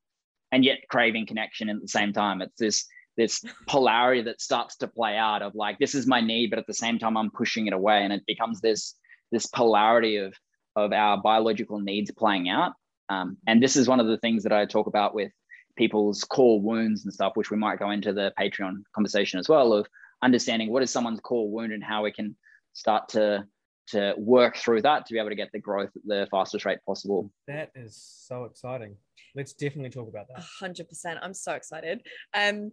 And 0.53 0.63
yet 0.63 0.79
craving 0.89 1.27
connection 1.27 1.69
at 1.69 1.81
the 1.81 1.87
same 1.87 2.13
time. 2.13 2.41
It's 2.41 2.57
this 2.57 2.85
this 3.17 3.43
polarity 3.67 4.21
that 4.23 4.41
starts 4.41 4.77
to 4.77 4.87
play 4.87 5.17
out 5.17 5.41
of 5.41 5.55
like 5.55 5.77
this 5.79 5.95
is 5.95 6.07
my 6.07 6.21
need, 6.21 6.49
but 6.49 6.59
at 6.59 6.67
the 6.67 6.73
same 6.73 6.99
time 6.99 7.17
I'm 7.17 7.31
pushing 7.31 7.67
it 7.67 7.73
away, 7.73 8.03
and 8.03 8.13
it 8.13 8.23
becomes 8.25 8.61
this 8.61 8.95
this 9.31 9.45
polarity 9.47 10.17
of 10.17 10.33
of 10.75 10.93
our 10.93 11.21
biological 11.21 11.79
needs 11.79 12.11
playing 12.11 12.49
out. 12.49 12.73
Um, 13.09 13.37
and 13.47 13.61
this 13.61 13.75
is 13.75 13.89
one 13.89 13.99
of 13.99 14.07
the 14.07 14.17
things 14.17 14.43
that 14.43 14.53
I 14.53 14.65
talk 14.65 14.87
about 14.87 15.13
with 15.13 15.31
people's 15.75 16.23
core 16.23 16.61
wounds 16.61 17.03
and 17.03 17.13
stuff, 17.13 17.33
which 17.35 17.51
we 17.51 17.57
might 17.57 17.79
go 17.79 17.91
into 17.91 18.13
the 18.13 18.33
Patreon 18.39 18.83
conversation 18.93 19.39
as 19.39 19.49
well 19.49 19.73
of 19.73 19.87
understanding 20.23 20.71
what 20.71 20.83
is 20.83 20.91
someone's 20.91 21.19
core 21.19 21.49
wound 21.49 21.73
and 21.73 21.83
how 21.83 22.03
we 22.03 22.11
can 22.11 22.35
start 22.73 23.09
to 23.09 23.45
to 23.87 24.13
work 24.17 24.55
through 24.55 24.81
that 24.81 25.05
to 25.05 25.13
be 25.13 25.19
able 25.19 25.29
to 25.29 25.35
get 25.35 25.51
the 25.51 25.59
growth 25.59 25.89
at 25.95 26.01
the 26.05 26.27
fastest 26.31 26.65
rate 26.65 26.79
possible. 26.85 27.29
That 27.47 27.71
is 27.75 28.01
so 28.25 28.45
exciting. 28.45 28.95
Let's 29.35 29.53
definitely 29.53 29.89
talk 29.89 30.07
about 30.07 30.27
that. 30.29 30.43
hundred 30.59 30.87
percent. 30.87 31.19
I'm 31.21 31.33
so 31.33 31.53
excited. 31.53 32.01
Um, 32.33 32.71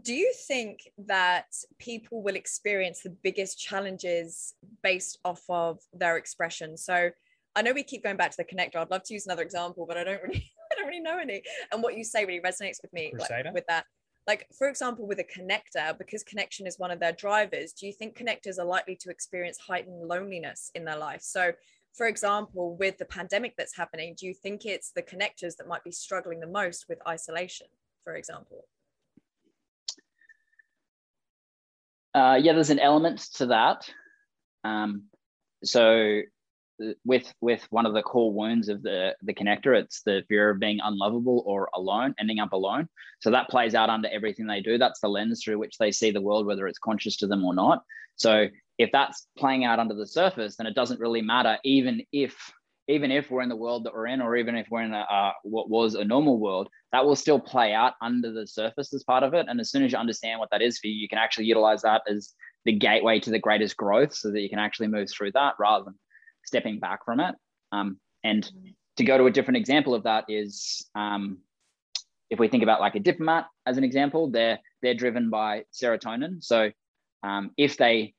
do 0.00 0.14
you 0.14 0.32
think 0.46 0.90
that 1.06 1.46
people 1.78 2.22
will 2.22 2.36
experience 2.36 3.02
the 3.02 3.16
biggest 3.22 3.58
challenges 3.58 4.54
based 4.82 5.18
off 5.24 5.42
of 5.48 5.78
their 5.94 6.16
expression? 6.16 6.76
So 6.76 7.10
I 7.54 7.62
know 7.62 7.72
we 7.72 7.82
keep 7.82 8.02
going 8.02 8.18
back 8.18 8.30
to 8.32 8.36
the 8.36 8.44
connector. 8.44 8.76
I'd 8.76 8.90
love 8.90 9.04
to 9.04 9.14
use 9.14 9.26
another 9.26 9.42
example, 9.42 9.86
but 9.86 9.96
I 9.96 10.04
don't 10.04 10.22
really, 10.22 10.52
I 10.72 10.74
don't 10.76 10.88
really 10.88 11.00
know 11.00 11.18
any. 11.18 11.42
And 11.72 11.82
what 11.82 11.96
you 11.96 12.04
say 12.04 12.26
really 12.26 12.42
resonates 12.42 12.82
with 12.82 12.92
me 12.92 13.12
like, 13.18 13.54
with 13.54 13.64
that. 13.68 13.86
Like, 14.26 14.46
for 14.58 14.68
example, 14.68 15.06
with 15.06 15.20
a 15.20 15.24
connector, 15.24 15.96
because 15.96 16.24
connection 16.24 16.66
is 16.66 16.78
one 16.78 16.90
of 16.90 17.00
their 17.00 17.12
drivers, 17.12 17.72
do 17.72 17.86
you 17.86 17.92
think 17.92 18.18
connectors 18.18 18.58
are 18.58 18.64
likely 18.64 18.96
to 18.96 19.10
experience 19.10 19.56
heightened 19.56 20.06
loneliness 20.06 20.70
in 20.74 20.84
their 20.84 20.98
life? 20.98 21.22
So, 21.22 21.52
for 21.94 22.06
example, 22.06 22.76
with 22.76 22.98
the 22.98 23.04
pandemic 23.06 23.54
that's 23.56 23.76
happening, 23.76 24.14
do 24.18 24.26
you 24.26 24.34
think 24.34 24.66
it's 24.66 24.90
the 24.90 25.02
connectors 25.02 25.56
that 25.56 25.68
might 25.68 25.84
be 25.84 25.92
struggling 25.92 26.40
the 26.40 26.46
most 26.46 26.86
with 26.88 26.98
isolation, 27.08 27.68
for 28.04 28.16
example? 28.16 28.66
Uh, 32.16 32.36
yeah, 32.36 32.54
there's 32.54 32.70
an 32.70 32.78
element 32.78 33.20
to 33.34 33.46
that. 33.46 33.90
Um, 34.64 35.04
so 35.62 36.22
with 37.04 37.32
with 37.40 37.66
one 37.70 37.84
of 37.84 37.92
the 37.92 38.02
core 38.02 38.32
wounds 38.32 38.68
of 38.68 38.82
the 38.82 39.14
the 39.22 39.32
connector 39.32 39.78
it's 39.78 40.02
the 40.02 40.22
fear 40.28 40.50
of 40.50 40.60
being 40.60 40.78
unlovable 40.82 41.42
or 41.46 41.68
alone 41.74 42.14
ending 42.18 42.38
up 42.38 42.52
alone. 42.52 42.88
So 43.20 43.30
that 43.30 43.48
plays 43.50 43.74
out 43.74 43.90
under 43.90 44.08
everything 44.08 44.46
they 44.46 44.60
do. 44.60 44.78
That's 44.78 45.00
the 45.00 45.08
lens 45.08 45.42
through 45.42 45.58
which 45.58 45.76
they 45.78 45.92
see 45.92 46.10
the 46.10 46.20
world 46.22 46.46
whether 46.46 46.66
it's 46.66 46.78
conscious 46.78 47.18
to 47.18 47.26
them 47.26 47.44
or 47.44 47.54
not. 47.54 47.82
So 48.16 48.48
if 48.78 48.90
that's 48.92 49.26
playing 49.38 49.64
out 49.64 49.78
under 49.78 49.94
the 49.94 50.06
surface 50.06 50.56
then 50.56 50.66
it 50.66 50.74
doesn't 50.74 51.00
really 51.00 51.22
matter 51.22 51.58
even 51.64 52.02
if 52.12 52.34
even 52.88 53.10
if 53.10 53.30
we're 53.30 53.42
in 53.42 53.48
the 53.48 53.56
world 53.56 53.84
that 53.84 53.94
we're 53.94 54.06
in 54.06 54.20
or 54.20 54.36
even 54.36 54.54
if 54.54 54.68
we're 54.70 54.82
in 54.82 54.92
a, 54.92 55.00
uh, 55.00 55.32
what 55.42 55.68
was 55.68 55.94
a 55.94 56.04
normal 56.04 56.38
world 56.38 56.68
that 56.92 57.04
will 57.04 57.16
still 57.16 57.40
play 57.40 57.72
out 57.72 57.94
under 58.00 58.32
the 58.32 58.46
surface 58.46 58.92
as 58.94 59.02
part 59.04 59.22
of 59.22 59.34
it 59.34 59.46
and 59.48 59.60
as 59.60 59.70
soon 59.70 59.82
as 59.82 59.92
you 59.92 59.98
understand 59.98 60.38
what 60.38 60.48
that 60.50 60.62
is 60.62 60.78
for 60.78 60.86
you 60.86 60.94
you 60.94 61.08
can 61.08 61.18
actually 61.18 61.44
utilize 61.44 61.82
that 61.82 62.02
as 62.08 62.34
the 62.66 62.72
gateway 62.72 63.18
to 63.20 63.30
the 63.30 63.38
greatest 63.38 63.76
growth 63.76 64.12
so 64.12 64.30
that 64.30 64.40
you 64.40 64.50
can 64.50 64.58
actually 64.58 64.88
move 64.88 65.08
through 65.08 65.32
that 65.32 65.54
rather 65.58 65.84
than 65.84 65.94
stepping 66.44 66.78
back 66.78 67.04
from 67.04 67.20
it. 67.20 67.34
Um, 67.72 67.98
and 68.24 68.50
to 68.96 69.04
go 69.04 69.16
to 69.16 69.26
a 69.26 69.30
different 69.30 69.56
example 69.56 69.94
of 69.94 70.02
that 70.02 70.24
is 70.28 70.84
um, 70.94 71.38
if 72.28 72.38
we 72.38 72.48
think 72.48 72.64
about 72.64 72.80
like 72.80 72.96
a 72.96 73.00
diplomat 73.00 73.46
as 73.66 73.78
an 73.78 73.84
example, 73.84 74.30
they're 74.30 74.58
they're 74.82 74.94
driven 74.94 75.30
by 75.30 75.64
serotonin. 75.72 76.42
So 76.42 76.70
um, 77.22 77.52
if 77.56 77.76
they 77.76 78.14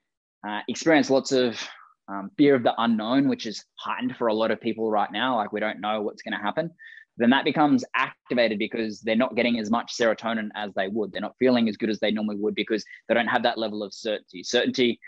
uh, 0.47 0.61
experience 0.69 1.09
lots 1.09 1.31
of 1.33 1.59
um, 2.07 2.31
fear 2.37 2.55
of 2.55 2.63
the 2.63 2.73
unknown, 2.77 3.27
which 3.27 3.45
is 3.45 3.63
heightened 3.75 4.15
for 4.15 4.27
a 4.27 4.33
lot 4.33 4.51
of 4.51 4.61
people 4.61 4.89
right 4.89 5.11
now, 5.11 5.35
like 5.35 5.51
we 5.51 5.59
don't 5.59 5.81
know 5.81 6.01
what's 6.01 6.21
going 6.21 6.37
to 6.37 6.43
happen, 6.43 6.71
then 7.17 7.31
that 7.31 7.45
becomes 7.45 7.83
activated 7.95 8.59
because 8.59 9.01
they're 9.01 9.15
not 9.15 9.35
getting 9.35 9.59
as 9.59 9.69
much 9.69 9.97
serotonin 9.97 10.49
as 10.55 10.73
they 10.75 10.87
would. 10.87 11.11
They're 11.11 11.21
not 11.21 11.35
feeling 11.39 11.67
as 11.67 11.77
good 11.77 11.89
as 11.89 11.99
they 11.99 12.11
normally 12.11 12.37
would 12.37 12.55
because 12.55 12.85
they 13.07 13.15
don't 13.15 13.27
have 13.27 13.43
that 13.43 13.57
level 13.57 13.83
of 13.83 13.93
certainty. 13.93 14.43
Certainty 14.43 14.99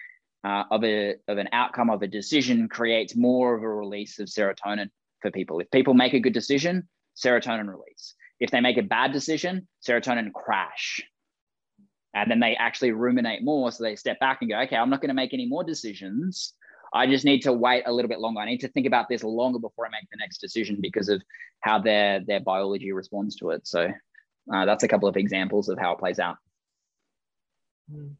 uh, 0.43 0.63
of 0.71 0.83
a 0.83 1.15
of 1.27 1.37
an 1.37 1.49
outcome 1.51 1.89
of 1.89 2.01
a 2.01 2.07
decision 2.07 2.67
creates 2.67 3.15
more 3.15 3.55
of 3.55 3.63
a 3.63 3.67
release 3.67 4.19
of 4.19 4.27
serotonin 4.27 4.89
for 5.21 5.31
people. 5.31 5.59
If 5.59 5.69
people 5.71 5.93
make 5.93 6.13
a 6.13 6.19
good 6.19 6.33
decision, 6.33 6.87
serotonin 7.15 7.67
release. 7.67 8.15
If 8.39 8.51
they 8.51 8.61
make 8.61 8.77
a 8.77 8.83
bad 8.83 9.11
decision, 9.11 9.67
serotonin 9.87 10.31
crash. 10.33 11.03
And 12.15 12.31
then 12.31 12.39
they 12.39 12.55
actually 12.55 12.91
ruminate 12.91 13.43
more. 13.43 13.71
So 13.71 13.83
they 13.83 13.95
step 13.95 14.19
back 14.19 14.39
and 14.41 14.49
go, 14.49 14.59
okay, 14.61 14.77
I'm 14.77 14.89
not 14.89 15.01
going 15.01 15.09
to 15.09 15.15
make 15.15 15.33
any 15.33 15.45
more 15.45 15.63
decisions. 15.63 16.55
I 16.93 17.07
just 17.07 17.25
need 17.25 17.41
to 17.41 17.53
wait 17.53 17.83
a 17.85 17.91
little 17.91 18.09
bit 18.09 18.19
longer. 18.19 18.39
I 18.41 18.45
need 18.45 18.61
to 18.61 18.67
think 18.67 18.87
about 18.87 19.07
this 19.09 19.23
longer 19.23 19.59
before 19.59 19.85
I 19.85 19.89
make 19.89 20.09
the 20.09 20.17
next 20.17 20.39
decision 20.39 20.77
because 20.81 21.09
of 21.09 21.21
how 21.61 21.79
their 21.79 22.19
their 22.21 22.39
biology 22.39 22.91
responds 22.91 23.35
to 23.37 23.51
it. 23.51 23.67
So 23.67 23.91
uh, 24.53 24.65
that's 24.65 24.83
a 24.83 24.87
couple 24.87 25.07
of 25.07 25.17
examples 25.17 25.69
of 25.69 25.77
how 25.77 25.93
it 25.93 25.99
plays 25.99 26.19
out. 26.19 26.37
Mm 27.93 28.15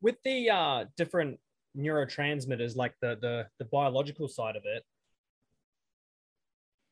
with 0.00 0.16
the 0.24 0.50
uh, 0.50 0.84
different 0.96 1.38
neurotransmitters, 1.76 2.76
like 2.76 2.94
the, 3.00 3.18
the 3.20 3.46
the 3.58 3.64
biological 3.66 4.28
side 4.28 4.56
of 4.56 4.62
it, 4.64 4.84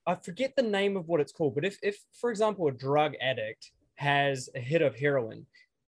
I 0.07 0.15
forget 0.15 0.55
the 0.57 0.63
name 0.63 0.97
of 0.97 1.09
what 1.09 1.21
it's 1.21 1.33
called. 1.33 1.55
But 1.55 1.65
if 1.65 1.79
if 1.83 1.99
for 2.13 2.31
example 2.31 2.69
a 2.69 2.73
drug 2.73 3.15
addict 3.21 3.71
has 3.97 4.49
a 4.55 4.61
hit 4.61 4.83
of 4.83 4.95
heroin 4.95 5.47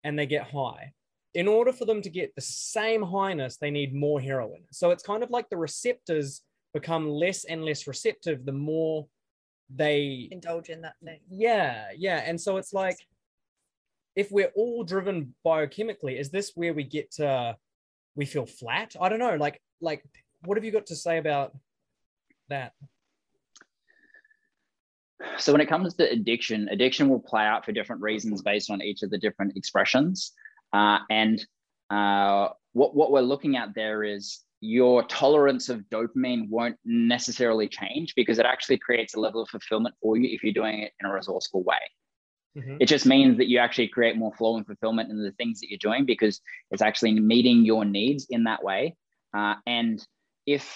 and 0.04 0.18
they 0.18 0.26
get 0.26 0.50
high, 0.50 0.94
in 1.34 1.48
order 1.48 1.72
for 1.72 1.86
them 1.86 2.02
to 2.02 2.10
get 2.10 2.36
the 2.36 2.42
same 2.42 3.02
highness, 3.02 3.58
they 3.58 3.72
need 3.72 3.94
more 3.94 4.20
heroin. 4.20 4.64
So 4.72 4.92
it's 4.92 5.04
kind 5.04 5.24
of 5.24 5.30
like 5.30 5.50
the 5.50 5.58
receptors 5.58 6.42
become 6.74 7.10
less 7.10 7.46
and 7.46 7.64
less 7.64 7.88
receptive 7.88 8.46
the 8.46 8.52
more 8.52 9.08
they 9.74 10.28
indulge 10.32 10.70
in 10.70 10.82
that 10.82 10.96
thing. 11.04 11.20
Yeah, 11.30 11.88
yeah. 11.98 12.24
And 12.26 12.40
so 12.40 12.58
it's 12.58 12.74
like 12.74 12.98
if 14.16 14.32
we're 14.32 14.52
all 14.56 14.84
driven 14.84 15.34
biochemically, 15.46 16.20
is 16.20 16.30
this 16.30 16.52
where 16.56 16.74
we 16.74 16.84
get 16.84 17.12
to 17.14 17.56
we 18.16 18.26
feel 18.26 18.46
flat? 18.46 18.96
I 19.00 19.10
don't 19.10 19.20
know. 19.20 19.36
Like 19.36 19.62
like 19.80 20.04
what 20.44 20.58
have 20.58 20.66
you 20.66 20.72
got 20.72 20.88
to 20.88 20.96
say 20.96 21.18
about 21.18 21.56
that? 22.50 22.74
So 25.38 25.52
when 25.52 25.62
it 25.62 25.70
comes 25.70 25.94
to 25.96 26.10
addiction, 26.10 26.68
addiction 26.70 27.08
will 27.08 27.20
play 27.20 27.44
out 27.44 27.64
for 27.64 27.72
different 27.72 28.02
reasons 28.02 28.42
based 28.42 28.72
on 28.72 28.82
each 28.82 29.04
of 29.04 29.12
the 29.12 29.18
different 29.18 29.56
expressions. 29.56 30.34
Uh, 30.74 31.00
and 31.10 31.46
uh, 31.90 32.50
what, 32.74 32.96
what 32.96 33.12
we're 33.12 33.22
looking 33.22 33.58
at 33.58 33.74
there 33.76 34.04
is 34.04 34.40
your 34.62 35.04
tolerance 35.04 35.70
of 35.70 35.82
dopamine 35.92 36.48
won't 36.48 36.78
necessarily 36.86 37.68
change 37.68 38.14
because 38.16 38.38
it 38.38 38.46
actually 38.46 38.78
creates 38.78 39.16
a 39.16 39.20
level 39.20 39.42
of 39.42 39.50
fulfillment 39.50 39.96
for 40.02 40.18
you 40.18 40.30
if 40.34 40.44
you're 40.44 40.54
doing 40.54 40.80
it 40.80 40.94
in 41.00 41.10
a 41.10 41.14
resourceful 41.14 41.64
way. 41.64 41.80
Mm-hmm. 42.58 42.78
It 42.80 42.86
just 42.88 43.06
means 43.06 43.38
that 43.38 43.48
you 43.48 43.58
actually 43.58 43.88
create 43.88 44.18
more 44.18 44.34
flow 44.34 44.58
and 44.58 44.66
fulfillment 44.66 45.10
in 45.10 45.22
the 45.22 45.32
things 45.32 45.60
that 45.60 45.70
you're 45.70 45.80
doing 45.80 46.06
because 46.06 46.42
it's 46.70 46.82
actually 46.82 47.20
meeting 47.20 47.66
your 47.66 47.86
needs 47.86 48.28
in 48.30 48.44
that 48.44 48.64
way. 48.64 48.96
Uh, 49.34 49.56
and 49.66 50.06
if 50.46 50.72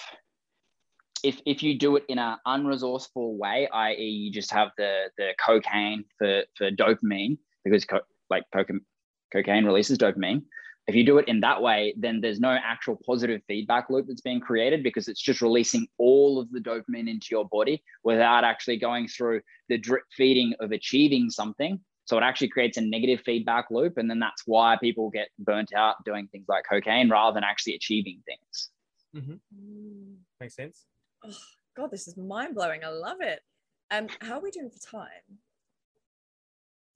if 1.22 1.40
if 1.44 1.62
you 1.62 1.78
do 1.78 1.96
it 1.96 2.04
in 2.08 2.18
an 2.18 2.36
unresourceful 2.46 3.36
way, 3.36 3.68
i.e., 3.72 4.02
you 4.02 4.32
just 4.32 4.52
have 4.52 4.70
the 4.78 5.10
the 5.18 5.32
cocaine 5.44 6.04
for 6.18 6.44
for 6.56 6.70
dopamine 6.70 7.38
because 7.64 7.84
co- 7.84 8.00
like 8.30 8.44
cocaine 9.32 9.64
releases 9.64 9.98
dopamine, 9.98 10.42
if 10.86 10.94
you 10.94 11.04
do 11.04 11.18
it 11.18 11.26
in 11.26 11.40
that 11.40 11.60
way, 11.60 11.94
then 11.96 12.20
there's 12.20 12.38
no 12.38 12.50
actual 12.50 12.98
positive 13.04 13.40
feedback 13.48 13.90
loop 13.90 14.06
that's 14.06 14.20
being 14.20 14.40
created 14.40 14.84
because 14.84 15.08
it's 15.08 15.20
just 15.20 15.42
releasing 15.42 15.88
all 15.98 16.38
of 16.38 16.50
the 16.52 16.60
dopamine 16.60 17.10
into 17.10 17.28
your 17.32 17.48
body 17.48 17.82
without 18.04 18.44
actually 18.44 18.76
going 18.76 19.08
through 19.08 19.40
the 19.68 19.78
drip 19.78 20.04
feeding 20.12 20.54
of 20.60 20.70
achieving 20.70 21.28
something. 21.28 21.80
So 22.04 22.16
it 22.16 22.22
actually 22.22 22.50
creates 22.50 22.76
a 22.76 22.82
negative 22.82 23.20
feedback 23.24 23.66
loop. 23.70 23.98
And 23.98 24.08
then 24.08 24.20
that's 24.20 24.42
why 24.46 24.76
people 24.80 25.10
get 25.10 25.28
burnt 25.40 25.72
out 25.74 25.96
doing 26.04 26.28
things 26.28 26.46
like 26.48 26.64
cocaine 26.70 27.10
rather 27.10 27.34
than 27.34 27.42
actually 27.42 27.74
achieving 27.74 28.22
things. 28.24 28.70
Mm-hmm. 29.16 30.14
Makes 30.38 30.54
sense. 30.54 30.84
Oh, 31.24 31.34
God, 31.76 31.90
this 31.90 32.06
is 32.06 32.16
mind 32.16 32.54
blowing. 32.54 32.84
I 32.84 32.90
love 32.90 33.18
it. 33.20 33.40
Um, 33.90 34.06
how 34.20 34.34
are 34.34 34.40
we 34.40 34.52
doing 34.52 34.70
for 34.70 34.98
time? 34.98 35.40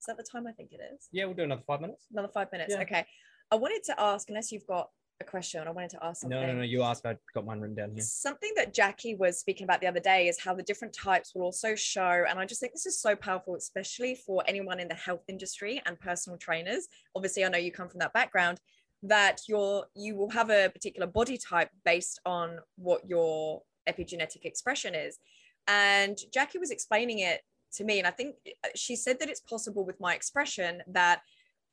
Is 0.01 0.07
that 0.07 0.17
the 0.17 0.23
time 0.23 0.47
I 0.47 0.51
think 0.51 0.71
it 0.71 0.79
is? 0.95 1.07
Yeah, 1.11 1.25
we'll 1.25 1.35
do 1.35 1.43
another 1.43 1.61
five 1.67 1.79
minutes. 1.79 2.07
Another 2.11 2.27
five 2.33 2.51
minutes. 2.51 2.73
Yeah. 2.75 2.81
Okay. 2.81 3.05
I 3.51 3.55
wanted 3.55 3.83
to 3.83 4.01
ask, 4.01 4.27
unless 4.29 4.51
you've 4.51 4.65
got 4.65 4.89
a 5.19 5.23
question, 5.23 5.61
I 5.67 5.69
wanted 5.69 5.91
to 5.91 6.03
ask 6.03 6.21
something. 6.21 6.39
No, 6.39 6.47
no, 6.47 6.53
no. 6.53 6.63
You 6.63 6.81
asked. 6.81 7.05
I've 7.05 7.19
got 7.35 7.45
mine 7.45 7.59
written 7.59 7.75
down 7.75 7.91
here. 7.91 8.01
Something 8.01 8.51
that 8.55 8.73
Jackie 8.73 9.13
was 9.13 9.39
speaking 9.39 9.65
about 9.65 9.79
the 9.79 9.85
other 9.85 9.99
day 9.99 10.27
is 10.27 10.39
how 10.39 10.55
the 10.55 10.63
different 10.63 10.95
types 10.95 11.35
will 11.35 11.43
also 11.43 11.75
show. 11.75 12.25
And 12.27 12.39
I 12.39 12.45
just 12.47 12.59
think 12.59 12.73
this 12.73 12.87
is 12.87 12.99
so 12.99 13.15
powerful, 13.15 13.53
especially 13.55 14.15
for 14.15 14.43
anyone 14.47 14.79
in 14.79 14.87
the 14.87 14.95
health 14.95 15.21
industry 15.27 15.79
and 15.85 15.99
personal 15.99 16.39
trainers. 16.39 16.87
Obviously, 17.15 17.45
I 17.45 17.49
know 17.49 17.59
you 17.59 17.71
come 17.71 17.87
from 17.87 17.99
that 17.99 18.13
background. 18.13 18.59
That 19.03 19.41
you're 19.47 19.85
you 19.95 20.15
will 20.15 20.31
have 20.31 20.49
a 20.49 20.69
particular 20.69 21.05
body 21.05 21.37
type 21.37 21.69
based 21.85 22.19
on 22.25 22.57
what 22.77 23.01
your 23.07 23.61
epigenetic 23.87 24.45
expression 24.45 24.95
is. 24.95 25.19
And 25.67 26.17
Jackie 26.33 26.57
was 26.57 26.71
explaining 26.71 27.19
it 27.19 27.41
to 27.73 27.83
me, 27.83 27.99
and 27.99 28.07
I 28.07 28.11
think 28.11 28.35
uh, 28.63 28.69
she 28.75 28.95
said 28.95 29.19
that 29.19 29.29
it's 29.29 29.41
possible 29.41 29.85
with 29.85 29.99
my 29.99 30.13
expression 30.13 30.81
that 30.87 31.21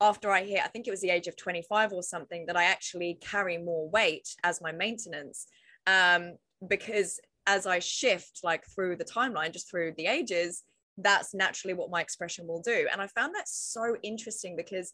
after 0.01 0.31
I 0.31 0.45
hit, 0.45 0.61
I 0.65 0.69
think 0.69 0.87
it 0.87 0.91
was 0.91 1.01
the 1.01 1.11
age 1.11 1.27
of 1.27 1.37
25 1.37 1.93
or 1.93 2.03
something, 2.03 2.47
that 2.47 2.57
I 2.57 2.65
actually 2.65 3.19
carry 3.21 3.59
more 3.59 3.89
weight 3.89 4.29
as 4.45 4.61
my 4.61 4.73
maintenance. 4.73 5.47
Um, 5.87 6.35
because 6.69 7.21
as 7.47 7.67
I 7.67 7.79
shift 7.79 8.41
like 8.45 8.65
through 8.67 8.97
the 8.97 9.05
timeline, 9.05 9.53
just 9.53 9.71
through 9.71 9.95
the 9.97 10.07
ages, 10.07 10.63
that's 10.99 11.35
naturally 11.35 11.75
what 11.75 11.91
my 11.91 12.01
expression 12.01 12.47
will 12.47 12.61
do. 12.61 12.87
And 12.93 13.01
I 13.01 13.07
found 13.07 13.35
that 13.35 13.49
so 13.49 13.97
interesting 14.03 14.57
because 14.57 14.93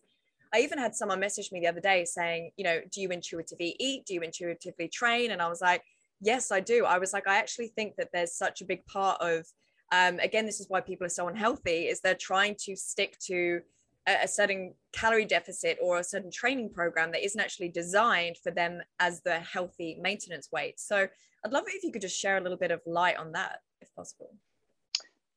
I 0.54 0.60
even 0.60 0.78
had 0.78 0.94
someone 0.94 1.18
message 1.18 1.50
me 1.50 1.60
the 1.60 1.66
other 1.66 1.80
day 1.80 2.04
saying, 2.04 2.52
you 2.56 2.64
know, 2.64 2.80
do 2.92 3.00
you 3.00 3.08
intuitively 3.08 3.74
eat? 3.80 4.06
Do 4.06 4.14
you 4.14 4.20
intuitively 4.20 4.88
train? 4.88 5.32
And 5.32 5.42
I 5.42 5.48
was 5.48 5.60
like, 5.60 5.82
yes, 6.20 6.52
I 6.52 6.60
do. 6.60 6.84
I 6.84 6.98
was 6.98 7.12
like, 7.12 7.26
I 7.26 7.38
actually 7.38 7.68
think 7.68 7.96
that 7.96 8.10
there's 8.12 8.36
such 8.36 8.60
a 8.60 8.64
big 8.64 8.84
part 8.86 9.20
of, 9.20 9.46
um, 9.94 10.18
again, 10.18 10.46
this 10.46 10.60
is 10.60 10.68
why 10.68 10.80
people 10.80 11.06
are 11.06 11.16
so 11.20 11.28
unhealthy, 11.28 11.80
is 11.90 12.00
they're 12.00 12.14
trying 12.32 12.56
to 12.64 12.74
stick 12.74 13.16
to 13.26 13.60
a, 14.08 14.24
a 14.24 14.28
certain 14.28 14.74
calorie 14.92 15.24
deficit 15.36 15.78
or 15.80 15.98
a 15.98 16.04
certain 16.04 16.32
training 16.40 16.70
program 16.70 17.12
that 17.12 17.24
isn't 17.24 17.40
actually 17.40 17.68
designed 17.68 18.36
for 18.42 18.50
them 18.50 18.80
as 18.98 19.22
the 19.22 19.38
healthy 19.38 19.98
maintenance 20.00 20.48
weight. 20.52 20.80
So 20.80 20.96
I'd 21.44 21.52
love 21.52 21.64
it 21.68 21.74
if 21.74 21.84
you 21.84 21.92
could 21.92 22.02
just 22.02 22.18
share 22.18 22.36
a 22.38 22.40
little 22.40 22.58
bit 22.58 22.70
of 22.70 22.80
light 22.86 23.16
on 23.16 23.32
that, 23.32 23.58
if 23.80 23.94
possible. 23.94 24.30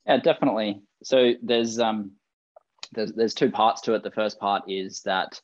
Yeah, 0.08 0.18
definitely. 0.18 0.82
So 1.04 1.34
there's 1.44 1.80
um, 1.80 2.14
there's 2.94 3.12
there's 3.14 3.34
two 3.34 3.52
parts 3.52 3.82
to 3.82 3.94
it. 3.94 4.04
The 4.04 4.12
first 4.12 4.40
part 4.40 4.64
is 4.68 5.02
that 5.04 5.40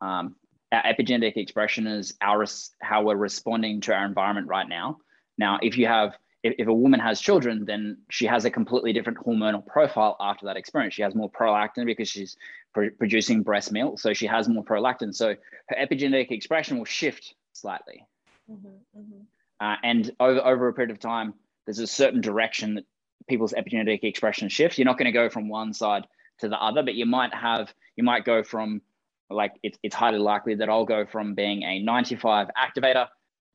um, 0.00 0.36
our 0.72 0.82
epigenetic 0.82 1.36
expression 1.36 1.86
is 1.86 2.14
our 2.20 2.46
how 2.80 3.02
we're 3.02 3.16
responding 3.16 3.80
to 3.82 3.94
our 3.94 4.06
environment 4.06 4.48
right 4.48 4.68
now. 4.68 4.98
Now, 5.38 5.58
if 5.62 5.76
you 5.76 5.86
have 5.86 6.16
if, 6.46 6.54
if 6.58 6.68
a 6.68 6.72
woman 6.72 7.00
has 7.00 7.20
children, 7.20 7.64
then 7.64 7.98
she 8.10 8.26
has 8.26 8.44
a 8.44 8.50
completely 8.50 8.92
different 8.92 9.18
hormonal 9.18 9.64
profile 9.66 10.16
after 10.20 10.46
that 10.46 10.56
experience. 10.56 10.94
She 10.94 11.02
has 11.02 11.14
more 11.14 11.30
prolactin 11.30 11.86
because 11.86 12.08
she's 12.08 12.36
pr- 12.72 12.94
producing 12.98 13.42
breast 13.42 13.72
milk, 13.72 13.98
so 13.98 14.12
she 14.12 14.26
has 14.26 14.48
more 14.48 14.64
prolactin. 14.64 15.14
So 15.14 15.34
her 15.68 15.76
epigenetic 15.76 16.30
expression 16.30 16.78
will 16.78 16.84
shift 16.84 17.34
slightly. 17.52 18.06
Mm-hmm, 18.50 19.00
mm-hmm. 19.00 19.20
Uh, 19.60 19.76
and 19.82 20.10
over 20.20 20.40
over 20.40 20.68
a 20.68 20.72
period 20.72 20.90
of 20.90 21.00
time, 21.00 21.34
there's 21.64 21.78
a 21.78 21.86
certain 21.86 22.20
direction 22.20 22.74
that 22.74 22.84
people's 23.28 23.52
epigenetic 23.52 24.04
expression 24.04 24.48
shift. 24.48 24.78
You're 24.78 24.84
not 24.84 24.98
going 24.98 25.06
to 25.06 25.12
go 25.12 25.28
from 25.28 25.48
one 25.48 25.72
side 25.72 26.06
to 26.40 26.48
the 26.48 26.62
other, 26.62 26.82
but 26.82 26.94
you 26.94 27.06
might 27.06 27.34
have 27.34 27.72
you 27.96 28.04
might 28.04 28.24
go 28.24 28.42
from 28.42 28.82
like 29.30 29.52
it's, 29.62 29.78
it's 29.82 29.94
highly 29.94 30.18
likely 30.18 30.54
that 30.56 30.68
I'll 30.68 30.84
go 30.84 31.06
from 31.06 31.34
being 31.34 31.62
a 31.62 31.80
95 31.80 32.48
activator 32.56 33.08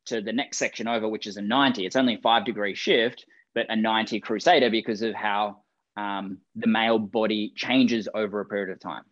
to 0.06 0.20
the 0.20 0.32
next 0.32 0.58
section 0.58 0.88
over, 0.88 1.08
which 1.08 1.26
is 1.26 1.36
a 1.36 1.42
90. 1.42 1.86
It's 1.86 1.96
only 1.96 2.14
a 2.14 2.20
five 2.20 2.44
degree 2.44 2.74
shift, 2.74 3.26
but 3.54 3.66
a 3.68 3.76
90 3.76 4.20
crusader 4.20 4.70
because 4.70 5.02
of 5.02 5.14
how 5.14 5.62
um, 5.96 6.38
the 6.54 6.66
male 6.66 6.98
body 6.98 7.52
changes 7.54 8.08
over 8.14 8.40
a 8.40 8.46
period 8.46 8.70
of 8.70 8.80
time. 8.80 9.04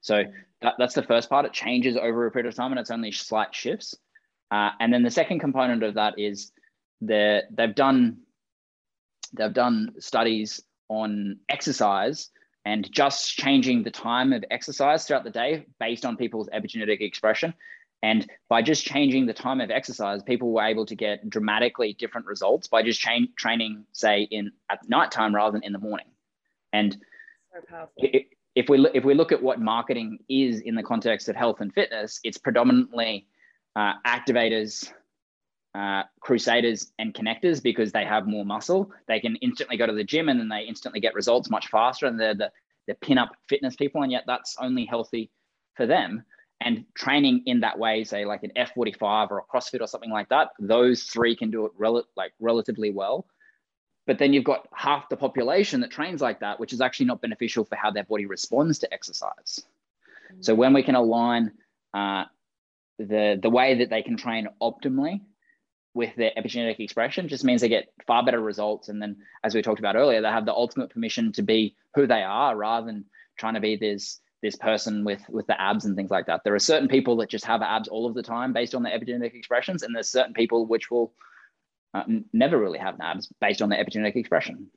So 0.00 0.24
that, 0.62 0.74
that's 0.78 0.94
the 0.94 1.02
first 1.02 1.28
part. 1.28 1.46
It 1.46 1.52
changes 1.52 1.96
over 1.96 2.26
a 2.26 2.30
period 2.30 2.48
of 2.48 2.54
time 2.54 2.72
and 2.72 2.80
it's 2.80 2.90
only 2.90 3.12
slight 3.12 3.54
shifts. 3.54 3.94
Uh, 4.50 4.70
and 4.80 4.92
then 4.92 5.02
the 5.02 5.10
second 5.10 5.40
component 5.40 5.82
of 5.82 5.94
that 5.94 6.18
is 6.18 6.52
the, 7.00 7.42
they've 7.50 7.74
done 7.74 8.18
they've 9.32 9.52
done 9.52 9.94
studies 9.98 10.60
on 10.88 11.38
exercise 11.48 12.28
and 12.64 12.90
just 12.92 13.36
changing 13.36 13.82
the 13.82 13.90
time 13.90 14.32
of 14.32 14.44
exercise 14.50 15.04
throughout 15.04 15.24
the 15.24 15.30
day 15.30 15.66
based 15.80 16.04
on 16.04 16.16
people's 16.16 16.48
epigenetic 16.50 17.00
expression. 17.00 17.54
And 18.02 18.28
by 18.48 18.62
just 18.62 18.84
changing 18.84 19.26
the 19.26 19.32
time 19.32 19.60
of 19.60 19.70
exercise, 19.70 20.22
people 20.22 20.52
were 20.52 20.64
able 20.64 20.84
to 20.86 20.96
get 20.96 21.28
dramatically 21.30 21.92
different 21.92 22.26
results 22.26 22.66
by 22.66 22.82
just 22.82 23.00
cha- 23.00 23.26
training, 23.36 23.84
say, 23.92 24.22
in 24.22 24.50
at 24.70 24.88
nighttime 24.88 25.34
rather 25.34 25.52
than 25.52 25.62
in 25.62 25.72
the 25.72 25.78
morning. 25.78 26.06
And 26.72 26.96
so 27.52 27.78
if 28.54 28.68
we 28.68 28.86
if 28.92 29.04
we 29.04 29.14
look 29.14 29.32
at 29.32 29.42
what 29.42 29.60
marketing 29.60 30.18
is 30.28 30.60
in 30.60 30.74
the 30.74 30.82
context 30.82 31.28
of 31.28 31.36
health 31.36 31.60
and 31.60 31.72
fitness, 31.72 32.20
it's 32.24 32.38
predominantly 32.38 33.26
uh, 33.76 33.94
activators, 34.06 34.92
uh, 35.74 36.02
crusaders 36.20 36.92
and 36.98 37.14
connectors 37.14 37.62
because 37.62 37.92
they 37.92 38.04
have 38.04 38.26
more 38.26 38.44
muscle. 38.44 38.90
They 39.08 39.20
can 39.20 39.36
instantly 39.36 39.76
go 39.76 39.86
to 39.86 39.92
the 39.92 40.04
gym 40.04 40.28
and 40.28 40.38
then 40.38 40.48
they 40.48 40.62
instantly 40.62 41.00
get 41.00 41.14
results 41.14 41.50
much 41.50 41.68
faster. 41.68 42.06
And 42.06 42.20
they're 42.20 42.34
the, 42.34 42.52
the 42.86 42.94
pin 42.94 43.16
up 43.16 43.30
fitness 43.48 43.76
people. 43.76 44.02
And 44.02 44.12
yet 44.12 44.24
that's 44.26 44.56
only 44.60 44.84
healthy 44.84 45.30
for 45.74 45.86
them. 45.86 46.24
And 46.64 46.84
training 46.94 47.42
in 47.46 47.60
that 47.60 47.78
way, 47.78 48.04
say 48.04 48.24
like 48.24 48.42
an 48.42 48.52
F45 48.56 49.30
or 49.30 49.38
a 49.38 49.44
CrossFit 49.44 49.80
or 49.80 49.86
something 49.86 50.10
like 50.10 50.28
that, 50.28 50.50
those 50.58 51.04
three 51.04 51.36
can 51.36 51.50
do 51.50 51.66
it 51.66 51.72
rel- 51.76 52.06
like 52.16 52.32
relatively 52.40 52.90
well. 52.90 53.26
But 54.06 54.18
then 54.18 54.32
you've 54.32 54.44
got 54.44 54.68
half 54.74 55.08
the 55.08 55.16
population 55.16 55.80
that 55.80 55.90
trains 55.90 56.20
like 56.20 56.40
that, 56.40 56.58
which 56.58 56.72
is 56.72 56.80
actually 56.80 57.06
not 57.06 57.20
beneficial 57.20 57.64
for 57.64 57.76
how 57.76 57.90
their 57.90 58.04
body 58.04 58.26
responds 58.26 58.80
to 58.80 58.92
exercise. 58.92 59.64
Mm-hmm. 60.32 60.42
So 60.42 60.54
when 60.54 60.72
we 60.72 60.82
can 60.82 60.96
align 60.96 61.52
uh, 61.94 62.24
the 62.98 63.38
the 63.40 63.50
way 63.50 63.78
that 63.78 63.90
they 63.90 64.02
can 64.02 64.16
train 64.16 64.48
optimally 64.60 65.20
with 65.94 66.14
their 66.16 66.32
epigenetic 66.36 66.80
expression 66.80 67.28
just 67.28 67.44
means 67.44 67.60
they 67.60 67.68
get 67.68 67.92
far 68.06 68.24
better 68.24 68.40
results. 68.40 68.88
And 68.88 69.00
then, 69.00 69.16
as 69.44 69.54
we 69.54 69.62
talked 69.62 69.78
about 69.78 69.96
earlier, 69.96 70.20
they 70.20 70.28
have 70.28 70.46
the 70.46 70.54
ultimate 70.54 70.90
permission 70.90 71.32
to 71.32 71.42
be 71.42 71.76
who 71.94 72.06
they 72.06 72.22
are 72.22 72.56
rather 72.56 72.86
than 72.86 73.04
trying 73.38 73.54
to 73.54 73.60
be 73.60 73.76
this 73.76 74.20
this 74.42 74.56
person 74.56 75.04
with 75.04 75.22
with 75.28 75.46
the 75.46 75.60
abs 75.60 75.84
and 75.84 75.96
things 75.96 76.10
like 76.10 76.26
that. 76.26 76.42
There 76.44 76.54
are 76.54 76.58
certain 76.58 76.88
people 76.88 77.16
that 77.16 77.28
just 77.28 77.44
have 77.44 77.62
abs 77.62 77.88
all 77.88 78.06
of 78.06 78.14
the 78.14 78.22
time 78.22 78.52
based 78.52 78.74
on 78.74 78.82
their 78.82 78.98
epigenetic 78.98 79.34
expressions, 79.34 79.82
and 79.82 79.94
there's 79.94 80.08
certain 80.08 80.34
people 80.34 80.66
which 80.66 80.90
will 80.90 81.12
uh, 81.94 82.04
never 82.32 82.58
really 82.58 82.78
have 82.78 82.96
abs 83.00 83.32
based 83.40 83.62
on 83.62 83.68
their 83.68 83.82
epigenetic 83.82 84.16
expression. 84.16 84.68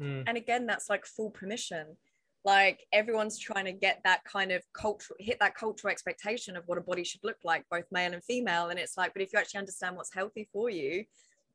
Mm. 0.00 0.24
And 0.26 0.36
again, 0.36 0.66
that's 0.66 0.90
like 0.90 1.06
full 1.06 1.30
permission 1.30 1.96
like 2.44 2.86
everyone's 2.92 3.38
trying 3.38 3.64
to 3.64 3.72
get 3.72 4.00
that 4.04 4.22
kind 4.24 4.52
of 4.52 4.62
cultural 4.72 5.16
hit 5.18 5.38
that 5.40 5.56
cultural 5.56 5.90
expectation 5.90 6.56
of 6.56 6.62
what 6.66 6.78
a 6.78 6.80
body 6.80 7.02
should 7.02 7.22
look 7.24 7.38
like 7.42 7.64
both 7.70 7.84
male 7.90 8.12
and 8.12 8.22
female 8.22 8.68
and 8.68 8.78
it's 8.78 8.96
like 8.96 9.12
but 9.12 9.22
if 9.22 9.32
you 9.32 9.38
actually 9.38 9.58
understand 9.58 9.96
what's 9.96 10.12
healthy 10.14 10.48
for 10.52 10.70
you 10.70 11.04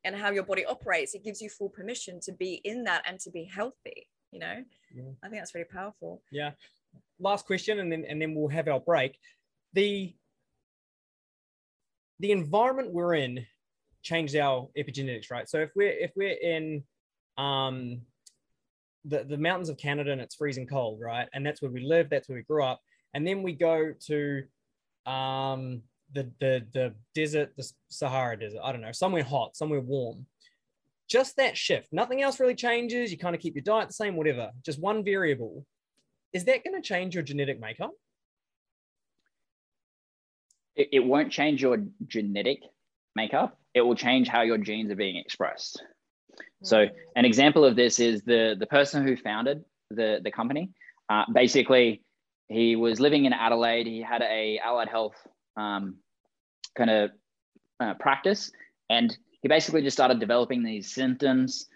and 0.03 0.15
how 0.15 0.31
your 0.31 0.43
body 0.43 0.65
operates 0.65 1.13
it 1.13 1.23
gives 1.23 1.41
you 1.41 1.49
full 1.49 1.69
permission 1.69 2.19
to 2.19 2.31
be 2.31 2.55
in 2.63 2.83
that 2.83 3.03
and 3.07 3.19
to 3.19 3.29
be 3.29 3.43
healthy 3.43 4.07
you 4.31 4.39
know 4.39 4.63
yeah. 4.93 5.03
i 5.23 5.29
think 5.29 5.39
that's 5.39 5.53
really 5.53 5.67
powerful 5.71 6.21
yeah 6.31 6.51
last 7.19 7.45
question 7.45 7.79
and 7.79 7.91
then 7.91 8.05
and 8.07 8.21
then 8.21 8.33
we'll 8.33 8.47
have 8.47 8.67
our 8.67 8.79
break 8.79 9.17
the 9.73 10.13
the 12.19 12.31
environment 12.31 12.91
we're 12.91 13.15
in 13.15 13.45
changed 14.01 14.35
our 14.35 14.69
epigenetics 14.77 15.29
right 15.29 15.49
so 15.49 15.59
if 15.59 15.69
we're 15.75 15.89
if 15.89 16.11
we're 16.15 16.37
in 16.41 16.83
um 17.37 18.01
the, 19.05 19.23
the 19.23 19.37
mountains 19.37 19.69
of 19.69 19.77
Canada 19.77 20.11
and 20.11 20.21
it's 20.21 20.35
freezing 20.35 20.67
cold, 20.67 20.99
right? 21.01 21.27
And 21.33 21.45
that's 21.45 21.61
where 21.61 21.71
we 21.71 21.81
live, 21.81 22.09
that's 22.09 22.27
where 22.29 22.37
we 22.37 22.43
grew 22.43 22.63
up. 22.63 22.81
And 23.13 23.25
then 23.25 23.41
we 23.41 23.53
go 23.53 23.93
to 24.07 24.43
um, 25.05 25.81
the, 26.13 26.29
the, 26.39 26.65
the 26.73 26.93
desert, 27.15 27.53
the 27.57 27.69
Sahara 27.89 28.39
desert, 28.39 28.61
I 28.63 28.71
don't 28.71 28.81
know, 28.81 28.91
somewhere 28.91 29.23
hot, 29.23 29.55
somewhere 29.55 29.81
warm. 29.81 30.25
Just 31.09 31.37
that 31.37 31.57
shift, 31.57 31.87
nothing 31.91 32.21
else 32.21 32.39
really 32.39 32.55
changes. 32.55 33.11
You 33.11 33.17
kind 33.17 33.35
of 33.35 33.41
keep 33.41 33.55
your 33.55 33.63
diet 33.63 33.87
the 33.87 33.93
same, 33.93 34.15
whatever, 34.15 34.51
just 34.63 34.79
one 34.79 35.03
variable. 35.03 35.65
Is 36.33 36.45
that 36.45 36.63
going 36.63 36.79
to 36.79 36.87
change 36.87 37.15
your 37.15 37.23
genetic 37.23 37.59
makeup? 37.59 37.91
It, 40.75 40.89
it 40.93 40.99
won't 40.99 41.31
change 41.31 41.61
your 41.61 41.77
genetic 42.05 42.61
makeup. 43.15 43.57
It 43.73 43.81
will 43.81 43.95
change 43.95 44.27
how 44.27 44.41
your 44.41 44.57
genes 44.57 44.91
are 44.91 44.95
being 44.95 45.17
expressed. 45.17 45.83
So 46.63 46.85
an 47.15 47.25
example 47.25 47.65
of 47.65 47.75
this 47.75 47.99
is 47.99 48.21
the 48.23 48.55
the 48.57 48.65
person 48.65 49.05
who 49.05 49.15
founded 49.15 49.63
the 49.89 50.19
the 50.23 50.31
company. 50.31 50.71
Uh, 51.09 51.25
basically, 51.33 52.03
he 52.47 52.75
was 52.75 52.99
living 52.99 53.25
in 53.25 53.33
Adelaide. 53.33 53.87
He 53.87 54.01
had 54.01 54.21
a 54.21 54.59
allied 54.63 54.89
health 54.89 55.15
um, 55.57 55.97
kind 56.75 56.89
of 56.89 57.11
uh, 57.79 57.93
practice, 57.95 58.51
and 58.89 59.15
he 59.41 59.47
basically 59.47 59.81
just 59.81 59.95
started 59.97 60.19
developing 60.19 60.63
these 60.63 60.93
symptoms, 60.93 61.67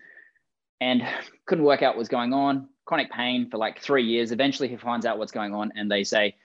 and 0.81 1.01
couldn't 1.45 1.63
work 1.63 1.81
out 1.81 1.97
what's 1.97 2.09
going 2.09 2.33
on. 2.33 2.69
Chronic 2.85 3.11
pain 3.11 3.49
for 3.49 3.57
like 3.57 3.79
three 3.79 4.03
years. 4.03 4.31
Eventually, 4.31 4.67
he 4.67 4.77
finds 4.77 5.05
out 5.05 5.17
what's 5.17 5.31
going 5.31 5.53
on, 5.53 5.71
and 5.75 5.89
they 5.89 6.03
say, 6.03 6.35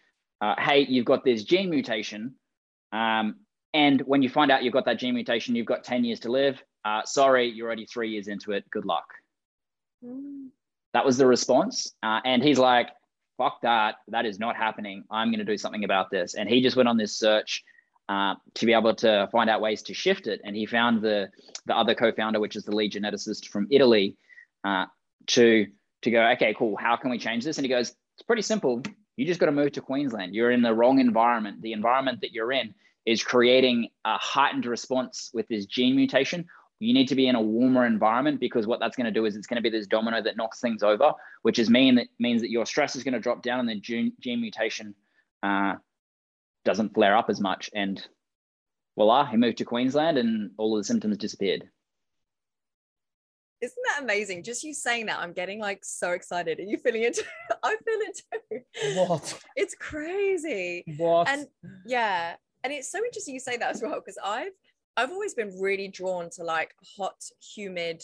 uh, 0.41 0.55
"Hey, 0.59 0.87
you've 0.89 1.07
got 1.07 1.25
this 1.25 1.45
gene 1.45 1.71
mutation." 1.71 2.35
Um, 2.93 3.37
and 3.75 4.01
when 4.03 4.23
you 4.23 4.31
find 4.31 4.51
out 4.51 4.63
you've 4.63 4.73
got 4.73 4.87
that 4.87 4.99
gene 4.99 5.15
mutation, 5.15 5.55
you've 5.55 5.67
got 5.67 5.85
10 5.85 6.03
years 6.03 6.21
to 6.21 6.31
live 6.31 6.63
uh, 6.89 7.03
sorry, 7.05 7.51
you're 7.51 7.67
already 7.67 7.87
three 7.87 8.11
years 8.11 8.29
into 8.29 8.53
it. 8.53 8.69
Good 8.71 8.85
luck. 8.85 9.07
Mm. 10.05 10.49
That 10.95 11.05
was 11.05 11.19
the 11.19 11.27
response. 11.27 11.93
Uh, 12.03 12.21
and 12.25 12.43
he's 12.43 12.59
like, 12.59 12.89
fuck 13.37 13.61
that. 13.63 13.97
That 14.09 14.25
is 14.25 14.39
not 14.39 14.57
happening. 14.57 15.05
I'm 15.11 15.29
going 15.29 15.39
to 15.39 15.45
do 15.45 15.59
something 15.59 15.85
about 15.85 16.11
this. 16.11 16.35
And 16.35 16.49
he 16.49 16.63
just 16.63 16.77
went 16.77 16.89
on 16.89 16.97
this 16.97 17.17
search 17.17 17.63
uh, 18.09 18.37
to 18.55 18.67
be 18.67 18.73
able 18.73 18.95
to 18.97 19.29
find 19.31 19.51
out 19.51 19.61
ways 19.61 19.83
to 19.83 19.95
shift 19.95 20.27
it. 20.27 20.41
And 20.45 20.57
he 20.57 20.65
found 20.65 21.03
the, 21.03 21.29
the 21.67 21.77
other 21.77 21.95
co-founder, 21.95 22.41
which 22.41 22.57
is 22.57 22.65
the 22.65 22.75
lead 22.75 22.93
geneticist 22.93 23.49
from 23.49 23.67
Italy, 23.71 24.17
uh, 24.65 24.87
to, 25.29 25.67
to 26.03 26.11
go, 26.11 26.29
okay, 26.33 26.55
cool. 26.59 26.77
How 26.77 26.97
can 26.97 27.11
we 27.11 27.19
change 27.19 27.45
this? 27.45 27.59
And 27.59 27.65
he 27.65 27.69
goes, 27.69 27.91
it's 28.15 28.23
pretty 28.27 28.43
simple. 28.43 28.83
You 29.17 29.27
just 29.27 29.41
got 29.41 29.47
to 29.47 29.53
move 29.53 29.73
to 29.73 29.81
Queensland. 29.81 30.35
You're 30.35 30.51
in 30.51 30.63
the 30.63 30.75
wrong 30.75 31.01
environment. 31.01 31.63
The 31.63 31.73
environment 31.73 32.21
that 32.21 32.33
you're 32.33 32.53
in 32.53 32.75
is 33.05 33.23
creating 33.23 33.89
a 34.05 34.17
heightened 34.19 34.67
response 34.67 35.31
with 35.33 35.49
this 35.49 35.67
gene 35.67 35.97
mutation 35.97 36.47
you 36.81 36.95
need 36.95 37.09
to 37.09 37.17
be 37.17 37.27
in 37.27 37.35
a 37.35 37.41
warmer 37.41 37.87
environment 37.87 38.39
because 38.39 38.67
what 38.67 38.79
that's 38.79 38.97
going 38.97 39.07
to 39.07 39.11
do 39.11 39.25
is 39.25 39.37
it's 39.37 39.47
going 39.47 39.57
to 39.57 39.63
be 39.63 39.71
this 39.71 39.87
domino 39.87 40.23
that 40.23 40.37
knocks 40.37 40.61
things 40.61 40.83
over, 40.83 41.13
which 41.43 41.59
is 41.59 41.69
mean 41.69 41.97
that 41.97 42.07
means 42.19 42.43
that 42.43 42.51
your 42.51 42.67
stress 42.67 42.95
is 42.95 43.03
going 43.03 43.15
to 43.15 43.21
drop 43.21 43.43
down 43.43 43.61
and 43.61 43.69
the 43.69 43.75
gene, 43.81 44.13
gene 44.21 44.41
mutation 44.41 44.95
uh, 45.43 45.75
doesn't 46.65 46.95
flare 46.95 47.17
up 47.17 47.31
as 47.31 47.41
much. 47.41 47.69
And 47.75 48.01
voila, 48.97 49.27
he 49.27 49.37
moved 49.37 49.59
to 49.59 49.65
Queensland 49.65 50.19
and 50.19 50.53
all 50.57 50.77
of 50.77 50.81
the 50.81 50.85
symptoms 50.85 51.19
disappeared. 51.19 51.69
Isn't 53.61 53.83
that 53.89 54.03
amazing? 54.03 54.45
Just 54.45 54.63
you 54.63 54.73
saying 54.73 55.07
that, 55.07 55.19
I'm 55.19 55.33
getting 55.33 55.61
like 55.61 55.85
so 55.85 56.13
excited. 56.13 56.61
Are 56.61 56.63
you 56.63 56.79
feeling 56.79 57.03
it? 57.03 57.15
Too? 57.17 57.23
I 57.63 57.71
feel 57.71 57.99
it 58.01 58.21
too. 58.53 58.99
What? 59.01 59.41
It's 59.57 59.75
crazy. 59.75 60.85
What? 60.97 61.29
And 61.29 61.49
yeah, 61.85 62.37
and 62.63 62.73
it's 62.73 62.91
so 62.91 62.99
interesting 62.99 63.35
you 63.35 63.41
say 63.41 63.57
that 63.57 63.71
as 63.71 63.83
well 63.83 63.97
because 63.97 64.19
I've 64.25 64.53
I've 64.97 65.11
always 65.11 65.35
been 65.35 65.53
really 65.61 65.89
drawn 65.89 66.31
to 66.31 66.45
like 66.45 66.75
hot, 66.97 67.17
humid 67.55 68.03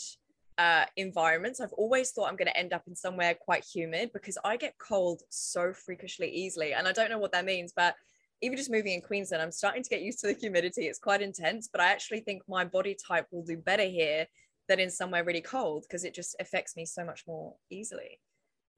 uh, 0.59 0.85
environments. 0.97 1.61
I've 1.61 1.73
always 1.73 2.11
thought 2.11 2.29
I'm 2.29 2.37
going 2.37 2.47
to 2.49 2.57
end 2.57 2.73
up 2.73 2.83
in 2.87 2.95
somewhere 2.95 3.35
quite 3.35 3.65
humid 3.65 4.11
because 4.13 4.39
I 4.45 4.57
get 4.57 4.75
cold 4.79 5.23
so 5.29 5.73
freakishly 5.73 6.29
easily, 6.29 6.73
and 6.73 6.87
I 6.87 6.93
don't 6.93 7.11
know 7.11 7.19
what 7.19 7.33
that 7.33 7.45
means, 7.45 7.73
but 7.75 7.95
even 8.43 8.57
just 8.57 8.71
moving 8.71 8.93
in 8.93 9.01
Queensland, 9.01 9.43
I'm 9.43 9.51
starting 9.51 9.83
to 9.83 9.89
get 9.89 10.03
used 10.03 10.21
to 10.21 10.27
the 10.27 10.35
humidity. 10.35 10.83
It's 10.83 10.99
quite 10.99 11.23
intense, 11.23 11.69
but 11.71 11.81
I 11.81 11.91
actually 11.91 12.21
think 12.21 12.43
my 12.49 12.65
body 12.65 12.95
type 12.95 13.27
will 13.31 13.45
do 13.45 13.57
better 13.57 13.85
here 13.85 14.27
than 14.69 14.81
in 14.81 14.91
somewhere 14.91 15.25
really 15.25 15.41
cold 15.41 15.83
because 15.83 16.05
it 16.05 16.15
just 16.15 16.37
affects 16.41 16.77
me 16.77 16.87
so 16.87 17.05
much 17.05 17.25
more 17.27 17.55
easily. 17.71 18.21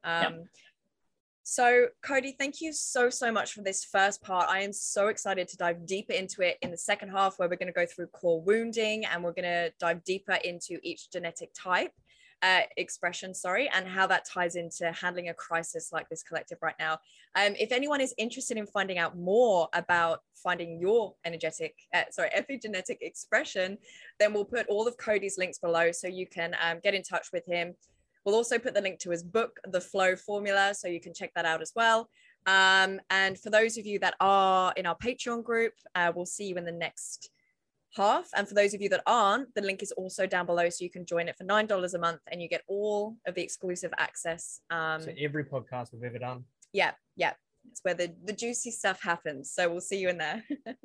Um, 0.05 0.23
yeah. 0.23 0.39
So, 1.49 1.87
Cody, 2.03 2.35
thank 2.37 2.61
you 2.61 2.73
so, 2.73 3.09
so 3.09 3.31
much 3.31 3.53
for 3.53 3.63
this 3.63 3.85
first 3.85 4.21
part. 4.21 4.49
I 4.49 4.63
am 4.63 4.73
so 4.73 5.07
excited 5.07 5.47
to 5.47 5.57
dive 5.57 5.87
deeper 5.87 6.13
into 6.13 6.43
it 6.43 6.59
in 6.61 6.73
the 6.73 6.77
second 6.77 7.11
half, 7.11 7.39
where 7.39 7.49
we're 7.49 7.55
going 7.55 7.69
to 7.69 7.73
go 7.73 7.87
through 7.87 8.09
core 8.09 8.43
wounding 8.43 9.05
and 9.05 9.23
we're 9.23 9.33
going 9.33 9.45
to 9.45 9.73
dive 9.79 10.03
deeper 10.03 10.39
into 10.43 10.81
each 10.83 11.09
genetic 11.13 11.51
type 11.55 11.93
uh, 12.47 12.61
expression, 12.77 13.35
sorry, 13.35 13.69
and 13.75 13.89
how 13.89 14.07
that 14.07 14.25
ties 14.25 14.55
into 14.55 14.93
handling 14.93 15.31
a 15.31 15.35
crisis 15.35 15.91
like 15.93 16.09
this 16.09 16.23
collective 16.23 16.59
right 16.63 16.77
now. 16.79 16.93
Um, 17.35 17.55
if 17.59 17.73
anyone 17.73 18.01
is 18.01 18.15
interested 18.19 18.57
in 18.57 18.67
finding 18.67 18.99
out 18.99 19.19
more 19.19 19.69
about 19.73 20.21
finding 20.35 20.81
your 20.81 21.15
energetic, 21.25 21.75
uh, 21.93 22.03
sorry, 22.11 22.31
epigenetic 22.39 22.99
expression, 23.01 23.79
then 24.21 24.33
we'll 24.33 24.45
put 24.45 24.69
all 24.69 24.87
of 24.87 24.97
Cody's 24.97 25.39
links 25.39 25.59
below 25.59 25.91
so 25.91 26.07
you 26.07 26.27
can 26.27 26.55
um, 26.63 26.79
get 26.85 26.95
in 26.95 27.03
touch 27.03 27.29
with 27.33 27.45
him. 27.47 27.75
We'll 28.25 28.37
also 28.37 28.59
put 28.59 28.75
the 28.75 28.81
link 28.81 29.01
to 29.01 29.11
his 29.11 29.25
book, 29.25 29.59
The 29.69 29.81
Flow 29.81 30.15
Formula, 30.15 30.73
so 30.75 30.87
you 30.87 31.01
can 31.01 31.15
check 31.15 31.33
that 31.35 31.47
out 31.47 31.63
as 31.63 31.73
well. 31.75 32.09
Um, 32.47 33.01
and 33.11 33.37
for 33.37 33.51
those 33.51 33.77
of 33.77 33.87
you 33.87 33.99
that 34.01 34.15
are 34.21 34.73
in 34.77 34.87
our 34.87 34.97
Patreon 34.97 35.43
group, 35.43 35.73
uh, 35.97 36.13
we'll 36.15 36.27
see 36.27 36.47
you 36.47 36.57
in 36.57 36.65
the 36.65 36.71
next 36.71 37.31
half. 37.97 38.29
And 38.35 38.49
for 38.49 38.55
those 38.55 38.75
of 38.75 38.81
you 38.81 38.89
that 38.91 39.03
aren't, 39.07 39.55
the 39.55 39.63
link 39.63 39.83
is 39.83 39.93
also 39.93 40.27
down 40.27 40.47
below. 40.47 40.69
So 40.69 40.85
you 40.85 40.91
can 40.91 41.07
join 41.07 41.29
it 41.29 41.37
for 41.37 41.45
$9 41.45 41.95
a 41.95 41.99
month 41.99 42.21
and 42.31 42.43
you 42.43 42.49
get 42.49 42.63
all 42.69 43.17
of 43.27 43.35
the 43.35 43.43
exclusive 43.43 43.93
access. 43.99 44.61
Um, 44.71 45.03
so 45.03 45.13
every 45.19 45.45
podcast 45.45 45.93
we've 45.93 46.05
ever 46.05 46.19
done. 46.19 46.45
Yeah. 46.73 46.93
Yeah. 47.17 47.33
It's 47.71 47.81
where 47.83 47.95
the, 47.95 48.15
the 48.25 48.33
juicy 48.33 48.71
stuff 48.71 49.03
happens. 49.03 49.51
So 49.51 49.69
we'll 49.69 49.81
see 49.81 49.99
you 49.99 50.09
in 50.09 50.19
there. 50.19 50.45